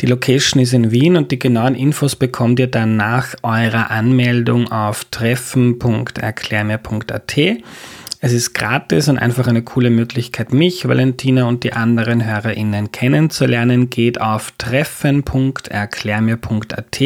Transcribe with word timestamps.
Die 0.00 0.06
Location 0.06 0.60
ist 0.60 0.72
in 0.72 0.90
Wien 0.90 1.16
und 1.16 1.30
die 1.30 1.38
genauen 1.38 1.76
Infos 1.76 2.16
bekommt 2.16 2.58
ihr 2.58 2.66
dann 2.66 2.96
nach 2.96 3.36
eurer 3.44 3.92
Anmeldung 3.92 4.72
auf 4.72 5.04
treffen.erklärmir.at. 5.04 7.36
Es 8.24 8.32
ist 8.32 8.54
gratis 8.54 9.08
und 9.08 9.18
einfach 9.18 9.48
eine 9.48 9.62
coole 9.62 9.90
Möglichkeit, 9.90 10.52
mich, 10.52 10.86
Valentina 10.86 11.48
und 11.48 11.64
die 11.64 11.72
anderen 11.72 12.24
HörerInnen 12.24 12.92
kennenzulernen. 12.92 13.90
Geht 13.90 14.20
auf 14.20 14.52
treffen.erklärmir.at. 14.58 17.00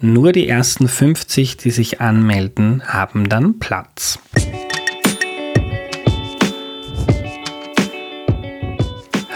Nur 0.00 0.32
die 0.32 0.48
ersten 0.48 0.88
50, 0.88 1.58
die 1.58 1.70
sich 1.70 2.00
anmelden, 2.00 2.82
haben 2.86 3.28
dann 3.28 3.58
Platz. 3.58 4.18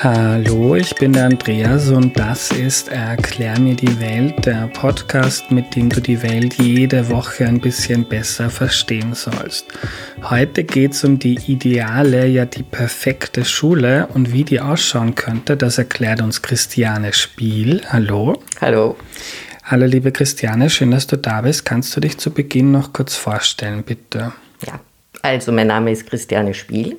Hallo, 0.04 0.74
ich 0.74 0.94
bin 0.96 1.14
der 1.14 1.24
Andreas 1.24 1.88
und 1.88 2.18
das 2.18 2.50
ist 2.50 2.88
Erklär 2.88 3.58
mir 3.58 3.74
die 3.74 3.98
Welt, 4.00 4.44
der 4.44 4.66
Podcast, 4.66 5.50
mit 5.50 5.74
dem 5.74 5.88
du 5.88 6.02
die 6.02 6.22
Welt 6.22 6.56
jede 6.58 7.08
Woche 7.08 7.46
ein 7.46 7.58
bisschen 7.58 8.04
besser 8.04 8.50
verstehen 8.50 9.14
sollst. 9.14 9.64
Heute 10.22 10.62
geht 10.62 10.92
es 10.92 11.04
um 11.04 11.18
die 11.18 11.38
ideale, 11.50 12.27
ja 12.27 12.44
die 12.44 12.64
perfekte 12.64 13.46
Schule 13.46 14.06
und 14.12 14.30
wie 14.30 14.44
die 14.44 14.60
ausschauen 14.60 15.14
könnte, 15.14 15.56
das 15.56 15.78
erklärt 15.78 16.20
uns 16.20 16.42
Christiane 16.42 17.14
Spiel. 17.14 17.80
Hallo. 17.89 18.42
Hallo. 18.61 18.96
Hallo 19.62 19.86
liebe 19.86 20.12
Christiane, 20.12 20.68
schön, 20.68 20.91
dass 20.91 21.06
du 21.06 21.16
da 21.16 21.41
bist. 21.41 21.64
Kannst 21.64 21.96
du 21.96 22.00
dich 22.00 22.18
zu 22.18 22.30
Beginn 22.30 22.72
noch 22.72 22.92
kurz 22.92 23.16
vorstellen, 23.16 23.83
bitte? 23.83 24.34
Ja, 24.66 24.80
also 25.22 25.50
mein 25.50 25.68
Name 25.68 25.92
ist 25.92 26.06
Christiane 26.06 26.52
Spiel. 26.52 26.98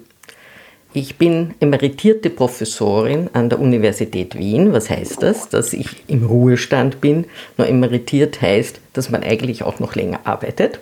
Ich 0.97 1.17
bin 1.17 1.55
emeritierte 1.59 2.29
Professorin 2.29 3.29
an 3.33 3.49
der 3.49 3.59
Universität 3.59 4.37
Wien. 4.37 4.71
Was 4.71 4.89
heißt 4.89 5.21
das? 5.23 5.49
Dass 5.49 5.73
ich 5.73 5.89
im 6.07 6.25
Ruhestand 6.25 7.01
bin. 7.01 7.25
Nur 7.57 7.67
emeritiert 7.67 8.41
heißt, 8.41 8.79
dass 8.93 9.09
man 9.09 9.21
eigentlich 9.21 9.63
auch 9.63 9.81
noch 9.81 9.95
länger 9.95 10.21
arbeitet. 10.23 10.79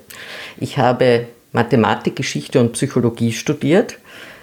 Ich 0.59 0.77
habe 0.77 1.25
Mathematik, 1.51 2.15
Geschichte 2.15 2.59
und 2.59 2.73
Psychologie 2.73 3.31
studiert, 3.31 3.97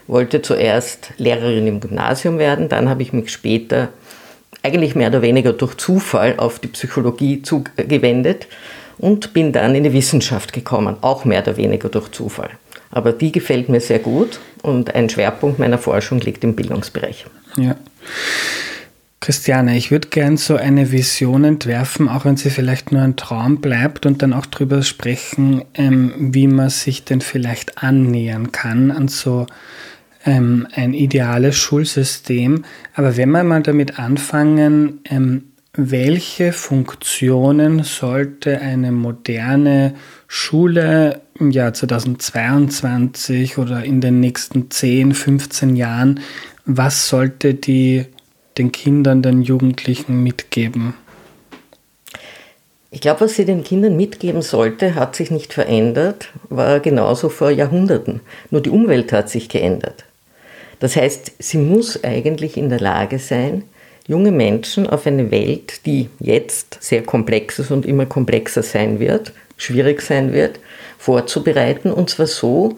wollte 0.08 0.42
zuerst 0.42 1.12
Lehrerin 1.18 1.68
im 1.68 1.78
Gymnasium 1.78 2.38
werden, 2.38 2.68
dann 2.68 2.88
habe 2.88 3.02
ich 3.02 3.12
mich 3.12 3.30
später 3.30 3.90
eigentlich 4.64 4.96
mehr 4.96 5.10
oder 5.10 5.22
weniger 5.22 5.52
durch 5.52 5.76
Zufall 5.76 6.34
auf 6.38 6.58
die 6.58 6.66
Psychologie 6.66 7.42
zugewendet 7.42 8.48
und 8.98 9.32
bin 9.34 9.52
dann 9.52 9.76
in 9.76 9.84
die 9.84 9.92
Wissenschaft 9.92 10.52
gekommen, 10.52 10.96
auch 11.00 11.24
mehr 11.24 11.42
oder 11.42 11.56
weniger 11.56 11.88
durch 11.88 12.10
Zufall. 12.10 12.50
Aber 12.90 13.12
die 13.12 13.32
gefällt 13.32 13.68
mir 13.68 13.80
sehr 13.80 14.00
gut 14.00 14.40
und 14.62 14.94
ein 14.94 15.08
Schwerpunkt 15.08 15.58
meiner 15.58 15.78
Forschung 15.78 16.20
liegt 16.20 16.42
im 16.44 16.56
Bildungsbereich. 16.56 17.26
Ja. 17.56 17.76
Christiane, 19.20 19.76
ich 19.76 19.90
würde 19.90 20.08
gern 20.08 20.38
so 20.38 20.56
eine 20.56 20.92
Vision 20.92 21.44
entwerfen, 21.44 22.08
auch 22.08 22.24
wenn 22.24 22.38
sie 22.38 22.48
vielleicht 22.48 22.90
nur 22.90 23.02
ein 23.02 23.16
Traum 23.16 23.60
bleibt 23.60 24.06
und 24.06 24.22
dann 24.22 24.32
auch 24.32 24.46
darüber 24.46 24.82
sprechen, 24.82 25.62
ähm, 25.74 26.14
wie 26.16 26.46
man 26.46 26.70
sich 26.70 27.04
denn 27.04 27.20
vielleicht 27.20 27.82
annähern 27.82 28.50
kann 28.50 28.90
an 28.90 29.08
so 29.08 29.46
ähm, 30.24 30.66
ein 30.72 30.94
ideales 30.94 31.56
Schulsystem. 31.56 32.64
Aber 32.94 33.18
wenn 33.18 33.30
wir 33.30 33.44
mal 33.44 33.62
damit 33.62 33.98
anfangen, 33.98 35.00
ähm, 35.04 35.49
welche 35.72 36.52
Funktionen 36.52 37.84
sollte 37.84 38.60
eine 38.60 38.90
moderne 38.90 39.94
Schule 40.26 41.20
im 41.38 41.50
Jahr 41.50 41.72
2022 41.72 43.58
oder 43.58 43.84
in 43.84 44.00
den 44.00 44.20
nächsten 44.20 44.70
10, 44.70 45.14
15 45.14 45.76
Jahren, 45.76 46.20
was 46.64 47.08
sollte 47.08 47.54
die 47.54 48.06
den 48.58 48.72
Kindern, 48.72 49.22
den 49.22 49.42
Jugendlichen 49.42 50.22
mitgeben? 50.22 50.94
Ich 52.90 53.00
glaube, 53.00 53.20
was 53.22 53.36
sie 53.36 53.44
den 53.44 53.62
Kindern 53.62 53.96
mitgeben 53.96 54.42
sollte, 54.42 54.96
hat 54.96 55.14
sich 55.14 55.30
nicht 55.30 55.52
verändert, 55.52 56.30
war 56.48 56.80
genauso 56.80 57.28
vor 57.28 57.50
Jahrhunderten. 57.50 58.20
Nur 58.50 58.60
die 58.60 58.70
Umwelt 58.70 59.12
hat 59.12 59.30
sich 59.30 59.48
geändert. 59.48 60.04
Das 60.80 60.96
heißt, 60.96 61.32
sie 61.38 61.58
muss 61.58 62.02
eigentlich 62.02 62.56
in 62.56 62.68
der 62.68 62.80
Lage 62.80 63.20
sein, 63.20 63.62
junge 64.10 64.32
Menschen 64.32 64.88
auf 64.88 65.06
eine 65.06 65.30
Welt, 65.30 65.86
die 65.86 66.10
jetzt 66.18 66.78
sehr 66.80 67.04
komplex 67.04 67.60
ist 67.60 67.70
und 67.70 67.86
immer 67.86 68.06
komplexer 68.06 68.64
sein 68.64 68.98
wird, 68.98 69.32
schwierig 69.56 70.02
sein 70.02 70.32
wird, 70.32 70.58
vorzubereiten. 70.98 71.92
Und 71.92 72.10
zwar 72.10 72.26
so, 72.26 72.76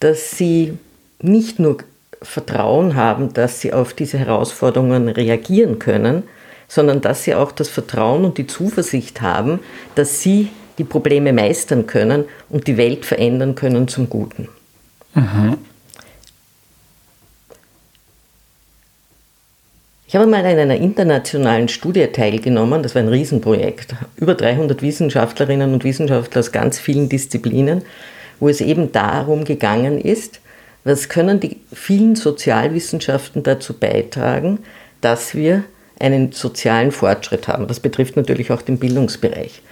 dass 0.00 0.30
sie 0.30 0.72
nicht 1.20 1.58
nur 1.58 1.76
Vertrauen 2.22 2.96
haben, 2.96 3.34
dass 3.34 3.60
sie 3.60 3.74
auf 3.74 3.92
diese 3.92 4.16
Herausforderungen 4.16 5.10
reagieren 5.10 5.78
können, 5.78 6.22
sondern 6.68 7.02
dass 7.02 7.24
sie 7.24 7.34
auch 7.34 7.52
das 7.52 7.68
Vertrauen 7.68 8.24
und 8.24 8.38
die 8.38 8.46
Zuversicht 8.46 9.20
haben, 9.20 9.60
dass 9.94 10.22
sie 10.22 10.48
die 10.78 10.84
Probleme 10.84 11.34
meistern 11.34 11.86
können 11.86 12.24
und 12.48 12.66
die 12.66 12.78
Welt 12.78 13.04
verändern 13.04 13.56
können 13.56 13.88
zum 13.88 14.08
Guten. 14.08 14.48
Mhm. 15.14 15.58
Ich 20.12 20.16
habe 20.16 20.30
mal 20.30 20.44
an 20.44 20.58
einer 20.58 20.76
internationalen 20.76 21.68
Studie 21.68 22.06
teilgenommen, 22.08 22.82
das 22.82 22.94
war 22.94 23.00
ein 23.00 23.08
Riesenprojekt, 23.08 23.94
über 24.16 24.34
300 24.34 24.82
Wissenschaftlerinnen 24.82 25.72
und 25.72 25.84
Wissenschaftler 25.84 26.40
aus 26.40 26.52
ganz 26.52 26.78
vielen 26.78 27.08
Disziplinen, 27.08 27.80
wo 28.38 28.50
es 28.50 28.60
eben 28.60 28.92
darum 28.92 29.44
gegangen 29.44 29.98
ist, 29.98 30.40
was 30.84 31.08
können 31.08 31.40
die 31.40 31.60
vielen 31.72 32.14
Sozialwissenschaften 32.14 33.42
dazu 33.42 33.72
beitragen, 33.72 34.58
dass 35.00 35.34
wir 35.34 35.64
einen 35.98 36.32
sozialen 36.32 36.92
Fortschritt 36.92 37.48
haben. 37.48 37.66
Das 37.66 37.80
betrifft 37.80 38.14
natürlich 38.14 38.52
auch 38.52 38.60
den 38.60 38.76
Bildungsbereich. 38.78 39.62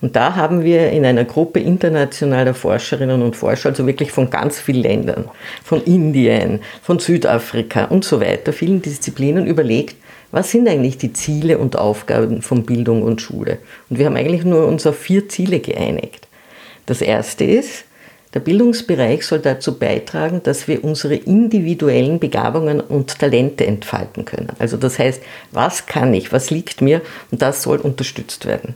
Und 0.00 0.14
da 0.14 0.36
haben 0.36 0.62
wir 0.62 0.90
in 0.90 1.04
einer 1.04 1.24
Gruppe 1.24 1.58
internationaler 1.58 2.54
Forscherinnen 2.54 3.20
und 3.22 3.34
Forscher, 3.34 3.70
also 3.70 3.86
wirklich 3.86 4.12
von 4.12 4.30
ganz 4.30 4.60
vielen 4.60 4.82
Ländern, 4.82 5.24
von 5.64 5.82
Indien, 5.82 6.60
von 6.82 7.00
Südafrika 7.00 7.86
und 7.86 8.04
so 8.04 8.20
weiter, 8.20 8.52
vielen 8.52 8.80
Disziplinen 8.80 9.46
überlegt, 9.46 9.96
was 10.30 10.50
sind 10.50 10.68
eigentlich 10.68 10.98
die 10.98 11.12
Ziele 11.12 11.58
und 11.58 11.76
Aufgaben 11.76 12.42
von 12.42 12.64
Bildung 12.64 13.02
und 13.02 13.20
Schule. 13.20 13.58
Und 13.88 13.98
wir 13.98 14.06
haben 14.06 14.16
eigentlich 14.16 14.44
nur 14.44 14.66
uns 14.66 14.86
auf 14.86 14.98
vier 14.98 15.28
Ziele 15.28 15.58
geeinigt. 15.58 16.28
Das 16.86 17.00
erste 17.00 17.44
ist, 17.44 17.84
der 18.34 18.40
Bildungsbereich 18.40 19.24
soll 19.26 19.38
dazu 19.38 19.78
beitragen, 19.78 20.42
dass 20.42 20.68
wir 20.68 20.84
unsere 20.84 21.14
individuellen 21.14 22.18
Begabungen 22.18 22.80
und 22.80 23.18
Talente 23.18 23.66
entfalten 23.66 24.26
können. 24.26 24.50
Also 24.58 24.76
das 24.76 24.98
heißt, 24.98 25.22
was 25.50 25.86
kann 25.86 26.12
ich, 26.12 26.30
was 26.30 26.50
liegt 26.50 26.82
mir 26.82 27.00
und 27.30 27.40
das 27.40 27.62
soll 27.62 27.78
unterstützt 27.78 28.44
werden. 28.44 28.74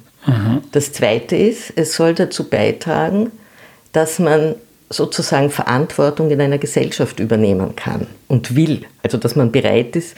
Das 0.72 0.92
Zweite 0.92 1.36
ist, 1.36 1.72
es 1.76 1.94
soll 1.94 2.14
dazu 2.14 2.48
beitragen, 2.48 3.30
dass 3.92 4.18
man 4.18 4.54
sozusagen 4.88 5.50
Verantwortung 5.50 6.30
in 6.30 6.40
einer 6.40 6.58
Gesellschaft 6.58 7.18
übernehmen 7.18 7.74
kann 7.76 8.06
und 8.28 8.54
will. 8.54 8.82
Also 9.02 9.18
dass 9.18 9.36
man 9.36 9.50
bereit 9.50 9.96
ist, 9.96 10.16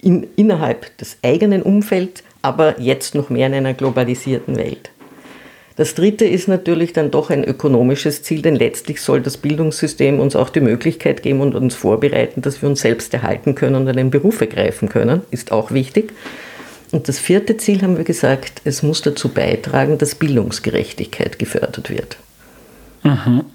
in, 0.00 0.26
innerhalb 0.36 0.96
des 0.98 1.16
eigenen 1.22 1.62
Umfelds, 1.62 2.22
aber 2.42 2.80
jetzt 2.80 3.14
noch 3.14 3.30
mehr 3.30 3.46
in 3.46 3.54
einer 3.54 3.74
globalisierten 3.74 4.56
Welt. 4.56 4.90
Das 5.76 5.94
dritte 5.94 6.26
ist 6.26 6.48
natürlich 6.48 6.92
dann 6.92 7.10
doch 7.10 7.30
ein 7.30 7.44
ökonomisches 7.44 8.22
Ziel, 8.22 8.42
denn 8.42 8.56
letztlich 8.56 9.00
soll 9.00 9.22
das 9.22 9.38
Bildungssystem 9.38 10.20
uns 10.20 10.36
auch 10.36 10.50
die 10.50 10.60
Möglichkeit 10.60 11.22
geben 11.22 11.40
und 11.40 11.54
uns 11.54 11.74
vorbereiten, 11.74 12.42
dass 12.42 12.60
wir 12.60 12.68
uns 12.68 12.82
selbst 12.82 13.14
erhalten 13.14 13.54
können 13.54 13.76
und 13.76 13.88
einen 13.88 14.10
Beruf 14.10 14.40
ergreifen 14.40 14.90
können, 14.90 15.22
ist 15.30 15.50
auch 15.50 15.70
wichtig. 15.70 16.12
Und 16.92 17.08
das 17.08 17.18
vierte 17.18 17.56
Ziel 17.56 17.82
haben 17.82 17.96
wir 17.96 18.04
gesagt, 18.04 18.60
es 18.64 18.82
muss 18.82 19.00
dazu 19.00 19.30
beitragen, 19.30 19.98
dass 19.98 20.14
Bildungsgerechtigkeit 20.14 21.38
gefördert 21.38 21.90
wird. 21.90 22.18
Mhm. 23.02 23.46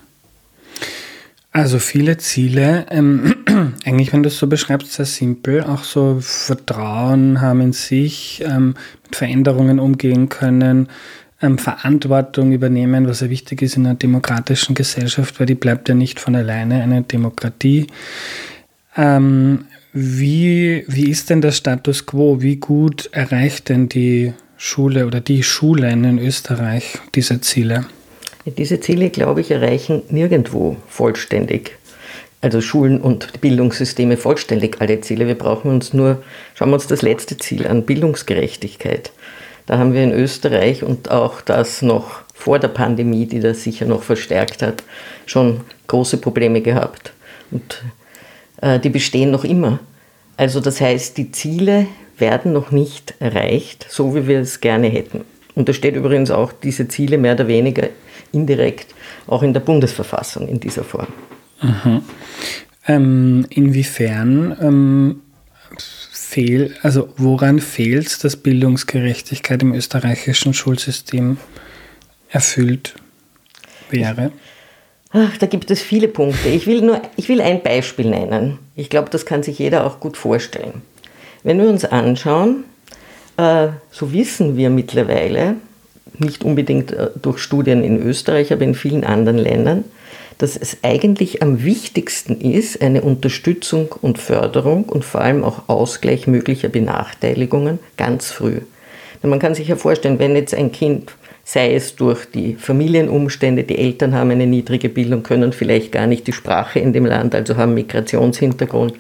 Also 1.51 1.80
viele 1.80 2.18
Ziele, 2.18 2.86
ähm, 2.89 3.36
eigentlich, 3.86 4.12
wenn 4.12 4.24
du 4.24 4.30
es 4.30 4.38
so 4.38 4.48
beschreibst, 4.48 4.94
sehr 4.94 5.06
simpel, 5.06 5.63
auch 5.63 5.84
so 5.84 6.18
Vertrauen 6.19 7.39
haben 7.39 7.62
in 7.62 7.74
sich, 7.74 8.44
ähm, 8.45 8.75
mit 9.04 9.16
Veränderungen 9.16 9.80
umgehen 9.80 10.30
können, 10.30 10.89
ähm, 11.42 11.60
Verantwortung 11.60 12.51
übernehmen, 12.51 13.07
was 13.07 13.22
ja 13.22 13.30
wichtig 13.30 13.62
ist 13.62 13.78
in 13.78 13.86
einer 13.86 13.95
demokratischen 13.95 14.75
Gesellschaft, 14.75 15.39
weil 15.39 15.45
die 15.45 15.56
bleibt 15.56 15.89
ja 15.89 15.95
nicht 15.95 16.19
von 16.19 16.36
alleine 16.36 16.81
eine 16.81 17.04
Demokratie. 17.04 17.88
Ähm, 18.95 19.66
wie, 20.00 20.86
wie 20.88 21.10
ist 21.10 21.30
denn 21.30 21.42
der 21.42 21.52
Status 21.52 22.06
quo? 22.06 22.42
Wie 22.42 22.58
gut 22.58 23.10
erreicht 23.12 23.70
denn 23.70 23.90
die 23.90 24.34
Schule 24.58 25.08
oder 25.08 25.22
die 25.22 25.44
Schulen 25.44 26.04
in 26.04 26.20
Österreich 26.20 27.00
diese 27.16 27.42
Ziele? 27.42 27.86
Diese 28.46 28.80
Ziele, 28.80 29.10
glaube 29.10 29.42
ich, 29.42 29.52
erreichen 29.52 30.04
nirgendwo 30.10 30.78
vollständig 30.88 31.78
also 32.42 32.62
Schulen 32.62 33.02
und 33.02 33.42
Bildungssysteme 33.42 34.16
vollständig 34.16 34.80
alle 34.80 35.02
Ziele. 35.02 35.28
Wir 35.28 35.36
brauchen 35.36 35.72
uns 35.72 35.94
nur, 35.94 36.24
schauen 36.54 36.70
wir 36.70 36.76
uns 36.76 36.88
das 36.88 37.02
letzte 37.02 37.38
Ziel 37.38 37.68
an, 37.68 37.84
Bildungsgerechtigkeit. 37.84 39.12
Da 39.66 39.78
haben 39.78 39.94
wir 39.94 40.04
in 40.04 40.14
Österreich 40.14 40.84
und 40.84 41.12
auch 41.12 41.42
das 41.42 41.82
noch 41.82 42.22
vor 42.34 42.60
der 42.60 42.70
Pandemie, 42.70 43.26
die 43.26 43.40
das 43.40 43.64
sicher 43.64 43.86
noch 43.86 44.04
verstärkt 44.04 44.62
hat, 44.62 44.84
schon 45.26 45.62
große 45.88 46.18
Probleme 46.18 46.62
gehabt. 46.62 47.12
Und 47.52 47.84
die 48.62 48.89
bestehen 48.89 49.31
noch 49.31 49.44
immer. 49.44 49.80
Also 50.36 50.59
das 50.59 50.81
heißt, 50.81 51.18
die 51.18 51.31
Ziele 51.31 51.88
werden 52.18 52.54
noch 52.54 52.71
nicht 52.71 53.13
erreicht, 53.19 53.86
so 53.89 54.15
wie 54.15 54.27
wir 54.27 54.39
es 54.39 54.62
gerne 54.62 54.88
hätten. 54.88 55.21
Und 55.56 55.69
da 55.69 55.74
steht 55.74 55.95
übrigens 55.95 56.31
auch 56.31 56.51
diese 56.51 56.88
Ziele 56.88 57.18
mehr 57.18 57.33
oder 57.33 57.48
weniger 57.48 57.89
indirekt 58.31 58.94
auch 59.27 59.44
in 59.44 59.54
der 59.54 59.59
Bundesverfassung 59.59 60.48
in 60.48 60.59
dieser 60.59 60.83
Form. 60.83 61.07
Mhm. 61.62 62.01
Ähm, 62.88 63.45
inwiefern 63.50 64.57
ähm, 64.62 65.21
fehl, 66.12 66.75
also 66.81 67.10
woran 67.18 67.60
fehlt 67.60 68.07
es, 68.07 68.19
dass 68.19 68.38
Bildungsgerechtigkeit 68.38 69.62
im 69.62 69.74
österreichischen 69.74 70.53
Schulsystem 70.53 71.38
erfüllt 72.30 72.95
wäre? 73.89 74.31
Ach, 75.12 75.38
da 75.38 75.45
gibt 75.45 75.71
es 75.71 75.81
viele 75.81 76.07
Punkte. 76.07 76.50
Ich 76.50 76.68
will 76.68 76.81
nur, 76.81 77.01
ich 77.15 77.30
will 77.30 77.42
ein 77.42 77.63
Beispiel 77.63 78.09
nennen. 78.09 78.59
Ich 78.75 78.89
glaube, 78.89 79.09
das 79.09 79.25
kann 79.25 79.42
sich 79.42 79.57
jeder 79.57 79.86
auch 79.86 80.00
gut 80.00 80.18
vorstellen. 80.18 80.81
Wenn 81.44 81.59
wir 81.59 81.69
uns 81.69 81.86
anschauen, 81.86 82.65
äh, 83.38 83.69
so 83.92 84.12
wissen 84.12 84.57
wir 84.57 84.69
mittlerweile, 84.69 85.56
nicht 86.18 86.44
unbedingt 86.44 86.92
äh, 86.92 87.09
durch 87.21 87.39
Studien 87.39 87.83
in 87.83 88.01
Österreich, 88.01 88.51
aber 88.51 88.63
in 88.63 88.75
vielen 88.75 89.04
anderen 89.04 89.38
Ländern, 89.38 89.86
dass 90.39 90.57
es 90.57 90.77
eigentlich 90.83 91.42
am 91.42 91.63
wichtigsten 91.63 92.39
ist, 92.39 92.81
eine 92.81 93.01
Unterstützung 93.01 93.94
und 94.01 94.19
Förderung 94.19 94.86
und 94.86 95.03
vor 95.03 95.21
allem 95.21 95.44
auch 95.44 95.68
Ausgleich 95.68 96.27
möglicher 96.27 96.69
Benachteiligungen 96.69 97.80
ganz 97.95 98.31
früh. 98.31 98.60
Man 99.24 99.39
kann 99.39 99.56
sich 99.56 99.68
ja 99.68 99.75
vorstellen, 99.75 100.19
wenn 100.19 100.36
jetzt 100.36 100.53
ein 100.53 100.71
Kind, 100.71 101.12
sei 101.48 101.76
es 101.76 101.96
durch 101.96 102.26
die 102.26 102.56
Familienumstände, 102.56 103.64
die 103.64 103.78
Eltern 103.78 104.14
haben 104.14 104.32
eine 104.32 104.46
niedrige 104.46 104.90
Bildung, 104.90 105.24
können 105.24 105.54
vielleicht 105.54 105.94
gar 105.94 106.06
nicht 106.06 106.28
die 106.28 106.34
Sprache 106.34 106.80
in 106.80 106.92
dem 106.92 107.06
Land, 107.06 107.34
also 107.34 107.56
haben 107.56 107.74
Migrationshintergrund. 107.74 108.96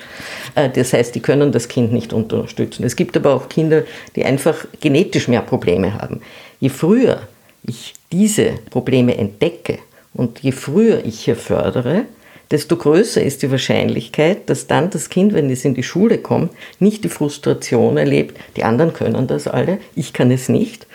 Äh, 0.55 0.69
das 0.69 0.93
heißt, 0.93 1.13
die 1.13 1.19
können 1.19 1.51
das 1.51 1.67
Kind 1.67 1.91
nicht 1.91 2.13
unterstützen. 2.13 2.85
Es 2.85 2.95
gibt 2.95 3.17
aber 3.17 3.33
auch 3.33 3.49
Kinder, 3.49 3.83
die 4.15 4.23
einfach 4.23 4.65
genetisch 4.79 5.27
mehr 5.27 5.41
Probleme 5.41 5.95
haben. 5.95 6.21
Je 6.61 6.69
früher 6.69 7.19
ich 7.67 7.95
diese 8.13 8.53
Probleme 8.69 9.17
entdecke 9.17 9.79
und 10.13 10.39
je 10.39 10.53
früher 10.53 11.03
ich 11.03 11.19
hier 11.19 11.35
fördere, 11.35 12.03
desto 12.49 12.77
größer 12.77 13.21
ist 13.21 13.41
die 13.41 13.51
Wahrscheinlichkeit, 13.51 14.49
dass 14.49 14.67
dann 14.67 14.89
das 14.89 15.09
Kind, 15.09 15.33
wenn 15.33 15.49
es 15.49 15.65
in 15.65 15.73
die 15.73 15.83
Schule 15.83 16.17
kommt, 16.17 16.53
nicht 16.79 17.03
die 17.03 17.09
Frustration 17.09 17.97
erlebt, 17.97 18.37
die 18.55 18.63
anderen 18.63 18.93
können 18.93 19.27
das 19.27 19.49
alle, 19.49 19.79
ich 19.95 20.13
kann 20.13 20.31
es 20.31 20.47
nicht. 20.47 20.87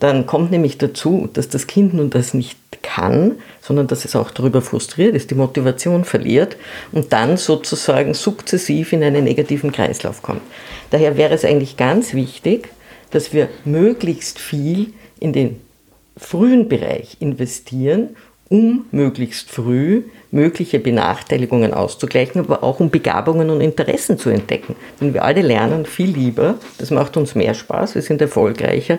Dann 0.00 0.26
kommt 0.26 0.50
nämlich 0.50 0.78
dazu, 0.78 1.28
dass 1.32 1.48
das 1.48 1.66
Kind 1.66 1.94
nun 1.94 2.10
das 2.10 2.34
nicht 2.34 2.56
kann, 2.82 3.36
sondern 3.60 3.86
dass 3.86 4.04
es 4.04 4.14
auch 4.14 4.30
darüber 4.30 4.62
frustriert 4.62 5.14
ist, 5.14 5.30
die 5.30 5.34
Motivation 5.34 6.04
verliert 6.04 6.56
und 6.92 7.12
dann 7.12 7.36
sozusagen 7.36 8.14
sukzessiv 8.14 8.92
in 8.92 9.02
einen 9.02 9.24
negativen 9.24 9.72
Kreislauf 9.72 10.22
kommt. 10.22 10.42
Daher 10.90 11.16
wäre 11.16 11.34
es 11.34 11.44
eigentlich 11.44 11.76
ganz 11.76 12.14
wichtig, 12.14 12.68
dass 13.10 13.32
wir 13.32 13.48
möglichst 13.64 14.38
viel 14.38 14.92
in 15.18 15.32
den 15.32 15.60
frühen 16.16 16.68
Bereich 16.68 17.16
investieren 17.20 18.16
um 18.48 18.86
möglichst 18.90 19.50
früh 19.50 20.02
mögliche 20.30 20.78
Benachteiligungen 20.78 21.72
auszugleichen, 21.72 22.42
aber 22.42 22.62
auch 22.62 22.80
um 22.80 22.90
Begabungen 22.90 23.48
und 23.50 23.60
Interessen 23.60 24.18
zu 24.18 24.28
entdecken. 24.28 24.76
Denn 25.00 25.14
wir 25.14 25.24
alle 25.24 25.40
lernen 25.40 25.86
viel 25.86 26.10
lieber, 26.10 26.56
das 26.78 26.90
macht 26.90 27.16
uns 27.16 27.34
mehr 27.34 27.54
Spaß, 27.54 27.94
wir 27.94 28.02
sind 28.02 28.20
erfolgreicher, 28.20 28.98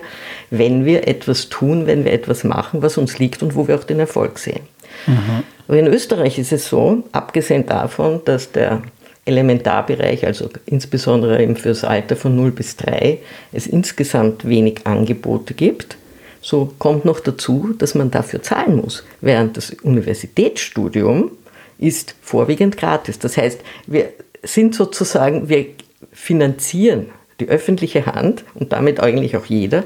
wenn 0.50 0.84
wir 0.84 1.06
etwas 1.06 1.48
tun, 1.48 1.86
wenn 1.86 2.04
wir 2.04 2.12
etwas 2.12 2.42
machen, 2.42 2.82
was 2.82 2.98
uns 2.98 3.18
liegt 3.18 3.42
und 3.42 3.54
wo 3.54 3.68
wir 3.68 3.76
auch 3.76 3.84
den 3.84 4.00
Erfolg 4.00 4.38
sehen. 4.38 4.62
Mhm. 5.06 5.44
Aber 5.68 5.78
in 5.78 5.86
Österreich 5.86 6.38
ist 6.38 6.52
es 6.52 6.68
so, 6.68 7.04
abgesehen 7.12 7.66
davon, 7.66 8.20
dass 8.24 8.50
der 8.50 8.82
Elementarbereich, 9.24 10.26
also 10.26 10.48
insbesondere 10.66 11.40
eben 11.40 11.54
fürs 11.54 11.84
Alter 11.84 12.16
von 12.16 12.34
0 12.34 12.50
bis 12.50 12.76
3, 12.76 13.18
es 13.52 13.68
insgesamt 13.68 14.48
wenig 14.48 14.80
Angebote 14.84 15.54
gibt, 15.54 15.96
so 16.40 16.72
kommt 16.78 17.04
noch 17.04 17.20
dazu, 17.20 17.74
dass 17.76 17.94
man 17.94 18.10
dafür 18.10 18.42
zahlen 18.42 18.76
muss, 18.76 19.04
während 19.20 19.56
das 19.56 19.70
Universitätsstudium 19.70 21.30
ist 21.78 22.14
vorwiegend 22.22 22.76
gratis. 22.76 23.18
Das 23.18 23.36
heißt, 23.36 23.60
wir 23.86 24.10
sind 24.42 24.74
sozusagen, 24.74 25.48
wir 25.48 25.66
finanzieren 26.12 27.06
die 27.40 27.48
öffentliche 27.48 28.06
Hand 28.06 28.44
und 28.54 28.72
damit 28.72 29.00
eigentlich 29.00 29.36
auch 29.36 29.46
jeder, 29.46 29.84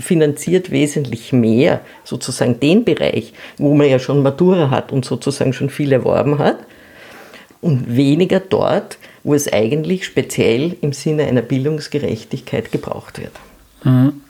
finanziert 0.00 0.70
wesentlich 0.70 1.32
mehr 1.32 1.80
sozusagen 2.04 2.60
den 2.60 2.84
Bereich, 2.84 3.32
wo 3.56 3.74
man 3.74 3.88
ja 3.88 3.98
schon 3.98 4.22
Matura 4.22 4.70
hat 4.70 4.92
und 4.92 5.04
sozusagen 5.04 5.52
schon 5.52 5.70
viel 5.70 5.92
erworben 5.92 6.38
hat 6.38 6.58
und 7.60 7.96
weniger 7.96 8.40
dort, 8.40 8.98
wo 9.22 9.34
es 9.34 9.50
eigentlich 9.52 10.04
speziell 10.04 10.76
im 10.82 10.92
Sinne 10.92 11.24
einer 11.24 11.42
Bildungsgerechtigkeit 11.42 12.72
gebraucht 12.72 13.20
wird. 13.20 13.32
Mhm. 13.84 14.20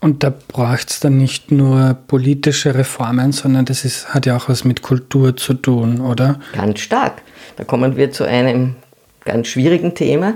Und 0.00 0.22
da 0.22 0.32
braucht 0.48 0.90
es 0.90 1.00
dann 1.00 1.16
nicht 1.16 1.50
nur 1.50 1.96
politische 2.06 2.74
Reformen, 2.74 3.32
sondern 3.32 3.64
das 3.64 3.84
ist, 3.84 4.12
hat 4.12 4.26
ja 4.26 4.36
auch 4.36 4.48
was 4.48 4.64
mit 4.64 4.82
Kultur 4.82 5.36
zu 5.36 5.54
tun, 5.54 6.00
oder? 6.00 6.38
Ganz 6.52 6.80
stark. 6.80 7.22
Da 7.56 7.64
kommen 7.64 7.96
wir 7.96 8.12
zu 8.12 8.24
einem 8.24 8.76
ganz 9.24 9.48
schwierigen 9.48 9.94
Thema, 9.94 10.34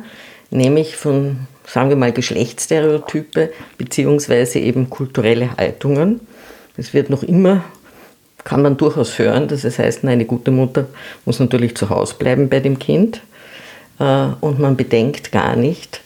nämlich 0.51 0.97
von, 0.97 1.41
sagen 1.67 1.91
wir 1.91 1.97
mal, 1.97 2.13
Geschlechtsstereotype 2.13 3.53
beziehungsweise 3.77 4.59
eben 4.59 4.89
kulturelle 4.89 5.57
Haltungen. 5.57 6.21
Es 6.77 6.95
wird 6.95 7.11
noch 7.11 7.23
immer, 7.23 7.63
kann 8.45 8.63
man 8.63 8.79
durchaus 8.79 9.19
hören, 9.19 9.49
dass 9.49 9.65
es 9.65 9.79
heißt, 9.79 10.05
eine 10.05 10.25
gute 10.25 10.51
Mutter 10.51 10.87
muss 11.27 11.39
natürlich 11.39 11.77
zu 11.77 11.91
Hause 11.91 12.15
bleiben 12.19 12.49
bei 12.49 12.61
dem 12.61 12.79
Kind. 12.79 13.21
Äh, 13.99 14.29
und 14.41 14.59
man 14.59 14.77
bedenkt 14.77 15.31
gar 15.31 15.55
nicht, 15.57 16.01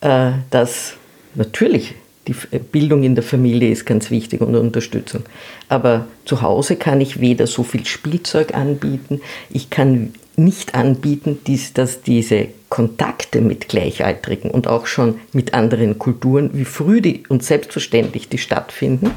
äh, 0.00 0.32
dass 0.50 0.94
natürlich 1.34 1.94
die 2.28 2.58
Bildung 2.58 3.02
in 3.02 3.14
der 3.14 3.24
Familie 3.24 3.70
ist 3.70 3.86
ganz 3.86 4.10
wichtig 4.10 4.40
und 4.40 4.54
Unterstützung. 4.54 5.24
Aber 5.68 6.06
zu 6.24 6.42
Hause 6.42 6.76
kann 6.76 7.00
ich 7.00 7.20
weder 7.20 7.46
so 7.46 7.62
viel 7.62 7.86
Spielzeug 7.86 8.54
anbieten, 8.54 9.20
ich 9.50 9.70
kann 9.70 10.12
nicht 10.36 10.74
anbieten, 10.76 11.40
dass 11.74 12.02
diese 12.02 12.48
Kontakte 12.68 13.40
mit 13.40 13.68
Gleichaltrigen 13.68 14.50
und 14.50 14.68
auch 14.68 14.86
schon 14.86 15.16
mit 15.32 15.52
anderen 15.52 15.98
Kulturen, 15.98 16.50
wie 16.52 16.64
früh 16.64 17.00
die 17.00 17.24
und 17.28 17.42
selbstverständlich 17.42 18.28
die 18.28 18.38
stattfinden. 18.38 19.10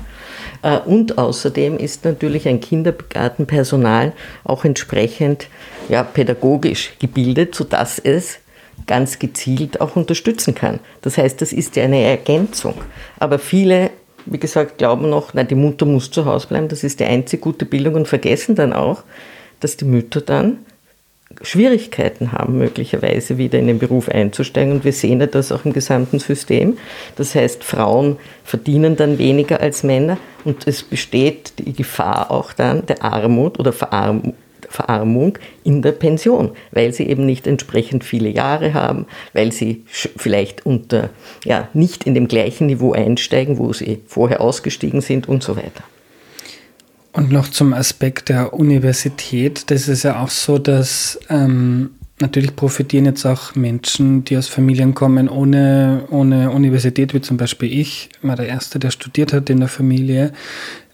Äh, 0.64 0.80
und 0.80 1.18
außerdem 1.18 1.78
ist 1.78 2.06
natürlich 2.06 2.48
ein 2.48 2.60
Kindergartenpersonal 2.60 4.14
auch 4.44 4.66
entsprechend 4.66 5.48
ja, 5.90 6.04
pädagogisch 6.04 6.94
gebildet, 7.00 7.54
sodass 7.54 8.00
es 8.00 8.40
ganz 8.88 9.20
gezielt 9.20 9.82
auch 9.82 9.96
unterstützen 9.96 10.56
kann. 10.56 10.80
Das 11.02 11.18
heißt, 11.18 11.42
das 11.42 11.54
ist 11.54 11.76
ja 11.76 11.84
eine 11.84 12.02
Ergänzung. 12.04 12.76
Aber 13.20 13.40
viele, 13.40 13.92
wie 14.26 14.40
gesagt, 14.40 14.78
glauben 14.78 15.10
noch, 15.10 15.34
nein, 15.34 15.48
die 15.48 15.56
Mutter 15.56 15.86
muss 15.86 16.12
zu 16.12 16.26
Hause 16.26 16.48
bleiben, 16.48 16.68
das 16.68 16.84
ist 16.84 17.00
die 17.00 17.06
einzige 17.06 17.42
gute 17.42 17.66
Bildung 17.66 17.96
und 17.96 18.08
vergessen 18.08 18.56
dann 18.56 18.74
auch, 18.74 19.04
dass 19.60 19.78
die 19.78 19.86
Mütter 19.86 20.22
dann 20.22 20.60
Schwierigkeiten 21.42 22.34
haben, 22.34 22.58
möglicherweise 22.58 23.38
wieder 23.38 23.58
in 23.58 23.68
den 23.68 23.80
Beruf 23.80 24.10
einzusteigen. 24.10 24.74
Und 24.74 24.84
wir 24.84 24.94
sehen 24.94 25.22
ja 25.22 25.28
das 25.28 25.52
auch 25.52 25.66
im 25.66 25.74
gesamten 25.74 26.20
System. 26.20 26.78
Das 27.16 27.36
heißt, 27.36 27.64
Frauen 27.64 28.18
verdienen 28.44 28.96
dann 28.96 29.18
weniger 29.18 29.62
als 29.62 29.84
Männer 29.84 30.18
und 30.44 30.68
es 30.68 30.84
besteht 30.84 31.54
die 31.58 31.74
Gefahr 31.74 32.32
auch 32.32 32.54
dann 32.54 32.86
der 32.86 33.04
Armut 33.04 33.60
oder 33.60 33.72
Verarmung 33.72 34.34
Verarmung 34.72 35.38
in 35.64 35.82
der 35.82 35.92
Pension, 35.92 36.52
weil 36.72 36.94
sie 36.94 37.08
eben 37.08 37.26
nicht 37.26 37.46
entsprechend 37.46 38.04
viele 38.04 38.30
Jahre 38.30 38.74
haben, 38.74 39.06
weil 39.34 39.52
sie 39.52 39.84
vielleicht 39.88 40.66
unter, 40.66 41.10
ja, 41.46 41.68
nicht 41.74 42.06
in 42.06 42.14
dem 42.14 42.28
gleichen 42.28 42.68
Niveau 42.68 42.94
einsteigen, 42.94 43.58
wo 43.58 43.74
sie 43.74 44.00
vorher 44.08 44.42
ausgestiegen 44.42 45.02
sind 45.02 45.28
und 45.28 45.44
so 45.44 45.56
weiter. 45.56 45.84
Und 47.14 47.32
noch 47.32 47.50
zum 47.50 47.74
Aspekt 47.74 48.30
der 48.30 48.54
Universität. 48.54 49.70
Das 49.70 49.90
ist 49.90 50.04
ja 50.04 50.24
auch 50.24 50.30
so, 50.30 50.58
dass 50.58 51.20
ähm, 51.30 51.92
natürlich 52.22 52.56
profitieren 52.56 53.06
jetzt 53.06 53.26
auch 53.26 53.54
Menschen, 53.56 54.24
die 54.24 54.38
aus 54.38 54.48
Familien 54.48 54.94
kommen 54.94 55.28
ohne, 55.28 56.06
ohne 56.10 56.52
Universität, 56.52 57.14
wie 57.14 57.22
zum 57.22 57.36
Beispiel 57.36 57.72
ich, 57.78 58.10
war 58.22 58.38
der 58.38 58.48
Erste, 58.48 58.80
der 58.80 58.92
studiert 58.92 59.34
hat 59.34 59.50
in 59.50 59.60
der 59.60 59.68
Familie 59.68 60.32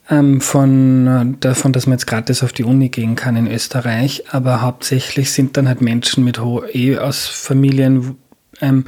ähm, 0.09 0.41
von 0.41 1.07
äh, 1.07 1.25
davon, 1.39 1.73
dass 1.73 1.87
man 1.87 1.97
jetzt 1.97 2.07
gratis 2.07 2.43
auf 2.43 2.53
die 2.53 2.63
Uni 2.63 2.89
gehen 2.89 3.15
kann 3.15 3.35
in 3.35 3.47
Österreich, 3.47 4.23
aber 4.31 4.61
hauptsächlich 4.61 5.31
sind 5.31 5.57
dann 5.57 5.67
halt 5.67 5.81
Menschen 5.81 6.23
mit 6.23 6.39
eh 6.73 6.97
aus 6.97 7.27
Familien, 7.27 8.17
ähm, 8.61 8.85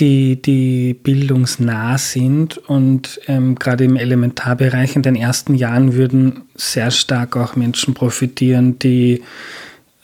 die, 0.00 0.40
die 0.40 0.94
bildungsnah 0.94 1.98
sind 1.98 2.56
und 2.56 3.20
ähm, 3.26 3.56
gerade 3.56 3.84
im 3.84 3.96
Elementarbereich 3.96 4.94
in 4.94 5.02
den 5.02 5.16
ersten 5.16 5.54
Jahren 5.54 5.94
würden 5.94 6.42
sehr 6.54 6.92
stark 6.92 7.36
auch 7.36 7.56
Menschen 7.56 7.94
profitieren, 7.94 8.78
die 8.78 9.24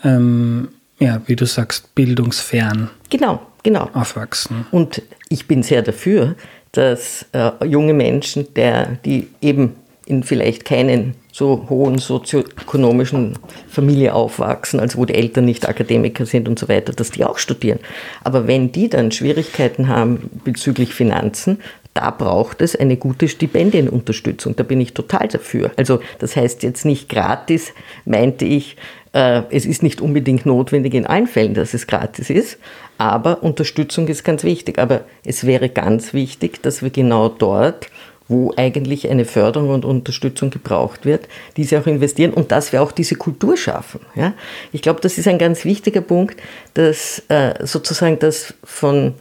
ähm, 0.02 0.68
ja, 0.98 1.20
wie 1.26 1.36
du 1.36 1.46
sagst, 1.46 1.94
bildungsfern 1.94 2.90
genau, 3.10 3.40
genau. 3.62 3.90
aufwachsen. 3.94 4.66
Und 4.70 5.02
ich 5.28 5.46
bin 5.46 5.62
sehr 5.62 5.82
dafür, 5.82 6.34
dass 6.72 7.26
äh, 7.32 7.50
junge 7.64 7.94
Menschen, 7.94 8.52
der, 8.54 8.98
die 9.04 9.28
eben 9.40 9.76
in 10.06 10.22
vielleicht 10.22 10.64
keinen 10.64 11.14
so 11.32 11.66
hohen 11.68 11.98
sozioökonomischen 11.98 13.38
Familie 13.68 14.14
aufwachsen, 14.14 14.78
also 14.78 14.98
wo 14.98 15.04
die 15.04 15.14
Eltern 15.14 15.46
nicht 15.46 15.68
Akademiker 15.68 16.26
sind 16.26 16.48
und 16.48 16.58
so 16.58 16.68
weiter, 16.68 16.92
dass 16.92 17.10
die 17.10 17.24
auch 17.24 17.38
studieren. 17.38 17.80
Aber 18.22 18.46
wenn 18.46 18.70
die 18.70 18.88
dann 18.88 19.10
Schwierigkeiten 19.10 19.88
haben 19.88 20.30
bezüglich 20.44 20.94
Finanzen, 20.94 21.58
da 21.94 22.10
braucht 22.10 22.60
es 22.60 22.76
eine 22.76 22.96
gute 22.96 23.28
Stipendienunterstützung. 23.28 24.56
Da 24.56 24.64
bin 24.64 24.80
ich 24.80 24.94
total 24.94 25.28
dafür. 25.28 25.70
Also 25.76 26.00
das 26.18 26.36
heißt 26.36 26.62
jetzt 26.64 26.84
nicht 26.84 27.08
gratis, 27.08 27.72
meinte 28.04 28.44
ich, 28.44 28.76
äh, 29.12 29.42
es 29.50 29.64
ist 29.64 29.82
nicht 29.82 30.00
unbedingt 30.00 30.44
notwendig 30.44 30.94
in 30.94 31.06
allen 31.06 31.28
Fällen, 31.28 31.54
dass 31.54 31.72
es 31.72 31.86
gratis 31.86 32.30
ist, 32.30 32.58
aber 32.98 33.42
Unterstützung 33.42 34.08
ist 34.08 34.24
ganz 34.24 34.42
wichtig. 34.42 34.78
Aber 34.78 35.04
es 35.24 35.46
wäre 35.46 35.68
ganz 35.68 36.12
wichtig, 36.12 36.62
dass 36.62 36.82
wir 36.82 36.90
genau 36.90 37.28
dort 37.28 37.86
wo 38.28 38.52
eigentlich 38.56 39.08
eine 39.10 39.24
Förderung 39.24 39.70
und 39.70 39.84
Unterstützung 39.84 40.50
gebraucht 40.50 41.04
wird, 41.04 41.28
diese 41.56 41.78
auch 41.78 41.86
investieren 41.86 42.32
und 42.32 42.52
dass 42.52 42.72
wir 42.72 42.82
auch 42.82 42.92
diese 42.92 43.16
Kultur 43.16 43.56
schaffen. 43.56 44.00
Ja? 44.14 44.32
Ich 44.72 44.82
glaube, 44.82 45.00
das 45.00 45.18
ist 45.18 45.28
ein 45.28 45.38
ganz 45.38 45.64
wichtiger 45.64 46.00
Punkt, 46.00 46.40
dass 46.72 47.22
äh, 47.28 47.66
sozusagen 47.66 48.18
das 48.18 48.54
von 48.64 49.14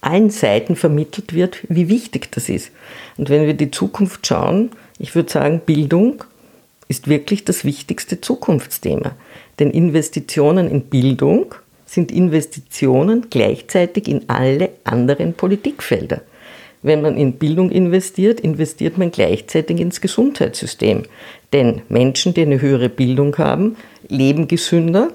allen 0.00 0.30
Seiten 0.30 0.76
vermittelt 0.76 1.34
wird, 1.34 1.58
wie 1.68 1.88
wichtig 1.88 2.30
das 2.30 2.48
ist. 2.48 2.70
Und 3.16 3.28
wenn 3.30 3.46
wir 3.46 3.54
die 3.54 3.70
Zukunft 3.70 4.26
schauen, 4.26 4.70
ich 4.98 5.14
würde 5.14 5.30
sagen, 5.30 5.60
Bildung 5.66 6.22
ist 6.86 7.08
wirklich 7.08 7.44
das 7.44 7.64
wichtigste 7.64 8.20
Zukunftsthema. 8.20 9.12
Denn 9.58 9.70
Investitionen 9.70 10.70
in 10.70 10.82
Bildung 10.82 11.54
sind 11.84 12.12
Investitionen 12.12 13.26
gleichzeitig 13.30 14.08
in 14.08 14.28
alle 14.28 14.70
anderen 14.84 15.34
Politikfelder. 15.34 16.22
Wenn 16.82 17.02
man 17.02 17.16
in 17.16 17.34
Bildung 17.34 17.70
investiert, 17.70 18.40
investiert 18.40 18.98
man 18.98 19.10
gleichzeitig 19.10 19.80
ins 19.80 20.00
Gesundheitssystem. 20.00 21.04
Denn 21.52 21.82
Menschen, 21.88 22.34
die 22.34 22.42
eine 22.42 22.60
höhere 22.60 22.88
Bildung 22.88 23.36
haben, 23.38 23.76
leben 24.08 24.48
gesünder, 24.48 25.10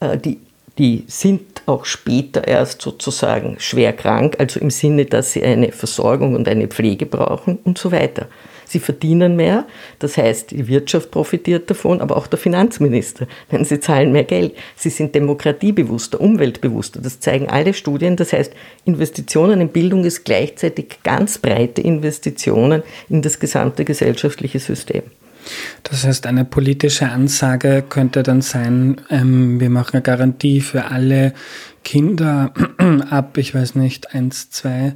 äh, 0.00 0.16
die, 0.16 0.38
die 0.78 1.04
sind 1.06 1.62
auch 1.66 1.84
später 1.84 2.46
erst 2.48 2.82
sozusagen 2.82 3.56
schwer 3.58 3.92
krank, 3.92 4.36
also 4.38 4.58
im 4.60 4.70
Sinne, 4.70 5.04
dass 5.04 5.32
sie 5.32 5.42
eine 5.42 5.72
Versorgung 5.72 6.34
und 6.34 6.48
eine 6.48 6.68
Pflege 6.68 7.06
brauchen 7.06 7.58
und 7.64 7.78
so 7.78 7.92
weiter. 7.92 8.26
Sie 8.66 8.80
verdienen 8.80 9.36
mehr, 9.36 9.66
das 9.98 10.16
heißt, 10.16 10.50
die 10.50 10.66
Wirtschaft 10.66 11.10
profitiert 11.10 11.70
davon, 11.70 12.00
aber 12.00 12.16
auch 12.16 12.26
der 12.26 12.38
Finanzminister, 12.38 13.28
denn 13.52 13.64
sie 13.64 13.78
zahlen 13.78 14.10
mehr 14.10 14.24
Geld. 14.24 14.54
Sie 14.74 14.90
sind 14.90 15.14
demokratiebewusster, 15.14 16.20
umweltbewusster, 16.20 17.00
das 17.00 17.20
zeigen 17.20 17.48
alle 17.48 17.74
Studien. 17.74 18.16
Das 18.16 18.32
heißt, 18.32 18.52
Investitionen 18.84 19.60
in 19.60 19.68
Bildung 19.68 20.04
ist 20.04 20.24
gleichzeitig 20.24 20.98
ganz 21.04 21.38
breite 21.38 21.82
Investitionen 21.82 22.82
in 23.08 23.22
das 23.22 23.38
gesamte 23.38 23.84
gesellschaftliche 23.84 24.58
System. 24.58 25.02
Das 25.82 26.04
heißt, 26.04 26.26
eine 26.26 26.44
politische 26.44 27.08
Ansage 27.08 27.84
könnte 27.88 28.22
dann 28.22 28.42
sein, 28.42 29.00
ähm, 29.10 29.60
wir 29.60 29.70
machen 29.70 29.94
eine 29.94 30.02
Garantie 30.02 30.60
für 30.60 30.86
alle 30.86 31.34
Kinder 31.82 32.52
ab, 33.10 33.36
ich 33.38 33.54
weiß 33.54 33.74
nicht, 33.74 34.14
eins, 34.14 34.50
zwei 34.50 34.94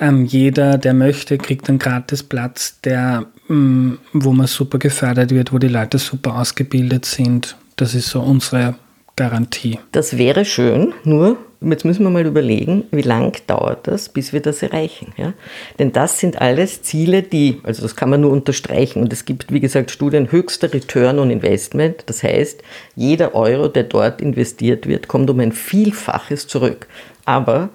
ähm, 0.00 0.24
jeder, 0.24 0.76
der 0.78 0.94
möchte, 0.94 1.38
kriegt 1.38 1.68
einen 1.68 1.78
Gratisplatz, 1.78 2.80
der, 2.82 3.26
ähm, 3.48 3.98
wo 4.12 4.32
man 4.32 4.46
super 4.46 4.78
gefördert 4.78 5.30
wird, 5.30 5.52
wo 5.52 5.58
die 5.58 5.68
Leute 5.68 5.98
super 5.98 6.36
ausgebildet 6.36 7.04
sind. 7.04 7.56
Das 7.76 7.94
ist 7.94 8.08
so 8.08 8.20
unsere 8.20 8.74
Garantie. 9.16 9.78
Das 9.92 10.18
wäre 10.18 10.44
schön, 10.44 10.92
nur 11.04 11.36
jetzt 11.60 11.84
müssen 11.84 12.02
wir 12.02 12.10
mal 12.10 12.26
überlegen, 12.26 12.84
wie 12.90 13.02
lang 13.02 13.36
dauert 13.46 13.86
das, 13.86 14.08
bis 14.08 14.32
wir 14.32 14.40
das 14.40 14.62
erreichen. 14.62 15.12
Ja? 15.16 15.34
Denn 15.78 15.92
das 15.92 16.18
sind 16.18 16.40
alles 16.40 16.82
Ziele, 16.82 17.22
die, 17.22 17.60
also 17.62 17.82
das 17.82 17.96
kann 17.96 18.10
man 18.10 18.20
nur 18.20 18.32
unterstreichen. 18.32 19.02
Und 19.02 19.12
es 19.12 19.24
gibt, 19.24 19.52
wie 19.52 19.60
gesagt, 19.60 19.90
Studien 19.90 20.32
höchster 20.32 20.72
Return 20.72 21.18
on 21.18 21.30
Investment. 21.30 22.04
Das 22.06 22.22
heißt, 22.22 22.62
jeder 22.96 23.34
Euro, 23.34 23.68
der 23.68 23.84
dort 23.84 24.20
investiert 24.20 24.86
wird, 24.86 25.08
kommt 25.08 25.30
um 25.30 25.40
ein 25.40 25.52
Vielfaches 25.52 26.46
zurück. 26.46 26.86
Aber 27.24 27.70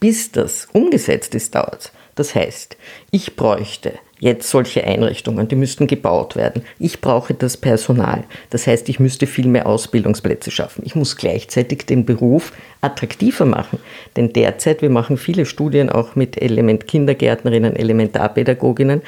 bis 0.00 0.32
das 0.32 0.68
umgesetzt 0.72 1.34
ist, 1.34 1.54
dauert 1.54 1.92
Das 2.14 2.34
heißt, 2.34 2.76
ich 3.10 3.36
bräuchte 3.36 3.92
jetzt 4.20 4.48
solche 4.48 4.84
Einrichtungen, 4.84 5.48
die 5.48 5.56
müssten 5.56 5.86
gebaut 5.86 6.36
werden. 6.36 6.62
Ich 6.78 7.00
brauche 7.00 7.34
das 7.34 7.56
Personal. 7.56 8.24
Das 8.50 8.66
heißt, 8.66 8.88
ich 8.88 9.00
müsste 9.00 9.26
viel 9.26 9.48
mehr 9.48 9.66
Ausbildungsplätze 9.66 10.50
schaffen. 10.50 10.82
Ich 10.84 10.94
muss 10.94 11.16
gleichzeitig 11.16 11.86
den 11.86 12.04
Beruf 12.04 12.52
attraktiver 12.80 13.44
machen. 13.44 13.78
Denn 14.16 14.32
derzeit, 14.32 14.82
wir 14.82 14.90
machen 14.90 15.16
viele 15.16 15.46
Studien 15.46 15.90
auch 15.90 16.16
mit 16.16 16.40
Element 16.40 16.86
Kindergärtnerinnen, 16.86 17.76
Elementarpädagoginnen, 17.76 19.02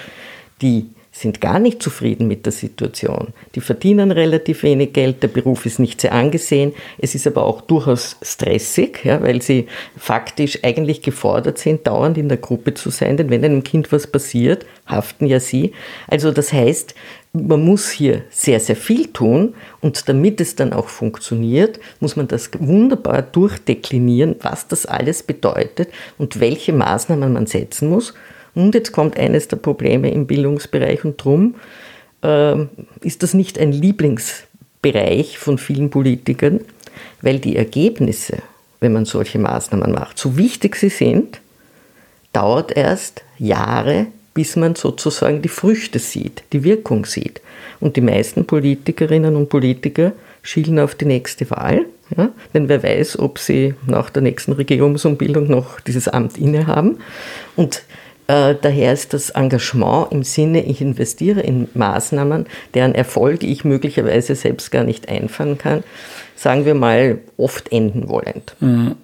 die 0.61 0.87
sind 1.19 1.41
gar 1.41 1.59
nicht 1.59 1.83
zufrieden 1.83 2.29
mit 2.29 2.45
der 2.45 2.53
Situation. 2.53 3.29
Die 3.55 3.63
verdienen 3.63 4.11
relativ 4.11 4.63
wenig 4.63 4.93
Geld, 4.93 5.23
der 5.23 5.29
Beruf 5.29 5.65
ist 5.65 5.79
nicht 5.79 6.03
sehr 6.03 6.13
angesehen, 6.13 6.75
es 6.99 7.15
ist 7.15 7.27
aber 7.27 7.47
auch 7.47 7.63
durchaus 7.63 8.17
stressig, 8.21 9.03
ja, 9.03 9.23
weil 9.23 9.41
sie 9.41 9.67
faktisch 9.97 10.59
eigentlich 10.63 11.01
gefordert 11.01 11.57
sind, 11.57 11.87
dauernd 11.87 12.19
in 12.19 12.29
der 12.29 12.37
Gruppe 12.37 12.75
zu 12.75 12.91
sein, 12.91 13.17
denn 13.17 13.31
wenn 13.31 13.45
einem 13.45 13.65
Kind 13.65 13.93
was 13.93 14.07
passiert, 14.07 14.67
haften 14.87 15.27
ja 15.27 15.41
sie. 15.41 15.73
Also 16.07 16.33
das 16.33 16.53
heißt, 16.53 16.95
man 17.33 17.65
muss 17.65 17.91
hier 17.91 18.25
sehr, 18.29 18.61
sehr 18.61 18.77
viel 18.77 19.07
tun 19.07 19.55
und 19.81 20.11
damit 20.11 20.41
es 20.43 20.55
dann 20.55 20.75
auch 20.75 20.89
funktioniert, 20.89 21.81
muss 22.01 22.17
man 22.17 22.29
das 22.29 22.51
wunderbar 22.59 23.23
durchdeklinieren, 23.23 24.37
was 24.43 24.69
das 24.69 24.85
alles 24.85 25.23
bedeutet 25.23 25.89
und 26.19 26.41
welche 26.41 26.75
Maßnahmen 26.75 27.33
man 27.33 27.47
setzen 27.47 27.89
muss. 27.89 28.13
Und 28.57 28.75
jetzt 28.75 28.91
kommt 28.93 29.19
eines 29.19 29.49
der 29.49 29.59
Probleme 29.59 30.11
im 30.11 30.27
Bildungsbereich 30.27 31.05
und 31.05 31.23
drum 31.23 31.57
äh, 32.23 32.57
ist 33.03 33.23
das 33.23 33.35
nicht 33.35 33.59
ein 33.59 33.71
Lieblingsbereich 33.71 35.39
von 35.39 35.59
vielen 35.59 35.91
Politikern, 35.91 36.61
weil 37.21 37.39
die 37.39 37.57
Ergebnisse, 37.57 38.39
wenn 38.81 38.95
man 38.95 39.05
solche 39.05 39.39
Maßnahmen 39.39 39.93
macht, 39.93 40.19
so 40.19 40.39
wichtig 40.39 40.77
sie 40.77 40.89
sind, 40.89 41.41
dauert 42.33 42.75
erst 42.75 43.23
Jahre, 43.39 44.07
bis 44.33 44.57
man 44.57 44.75
sozusagen 44.75 45.43
die 45.43 45.49
Früchte 45.49 45.99
sieht, 45.99 46.43
die 46.55 46.65
Wirkung 46.65 47.05
sieht. 47.05 47.43
Und 47.79 47.97
die 47.97 48.01
meisten 48.01 48.47
Politikerinnen 48.47 49.37
und 49.37 49.51
Politiker 49.51 50.13
schielen 50.41 50.79
auf 50.79 50.95
die 50.95 51.05
nächste 51.05 51.51
Wahl, 51.51 51.85
ja, 52.17 52.31
denn 52.55 52.71
wer 52.71 52.83
weiß, 52.83 53.19
ob 53.19 53.39
sie 53.39 53.75
nach 53.87 54.09
der 54.09 54.23
nächsten 54.23 54.53
Regierungsumbildung 54.53 55.47
noch 55.47 55.81
dieses 55.81 56.09
Amt 56.09 56.39
innehaben. 56.39 57.01
Und 57.57 57.83
daher 58.27 58.93
ist 58.93 59.13
das 59.13 59.31
Engagement 59.31 60.11
im 60.11 60.23
Sinne, 60.23 60.65
ich 60.65 60.81
investiere 60.81 61.41
in 61.41 61.69
Maßnahmen, 61.75 62.47
deren 62.75 62.95
Erfolg 62.95 63.43
ich 63.43 63.65
möglicherweise 63.65 64.35
selbst 64.35 64.71
gar 64.71 64.85
nicht 64.85 65.09
einfahren 65.09 65.59
kann, 65.59 65.85
sagen 66.35 66.65
wir 66.65 66.75
mal, 66.75 67.19
oft 67.37 67.71
enden 67.71 68.09
wollend. 68.09 68.57
Mhm. 68.61 68.97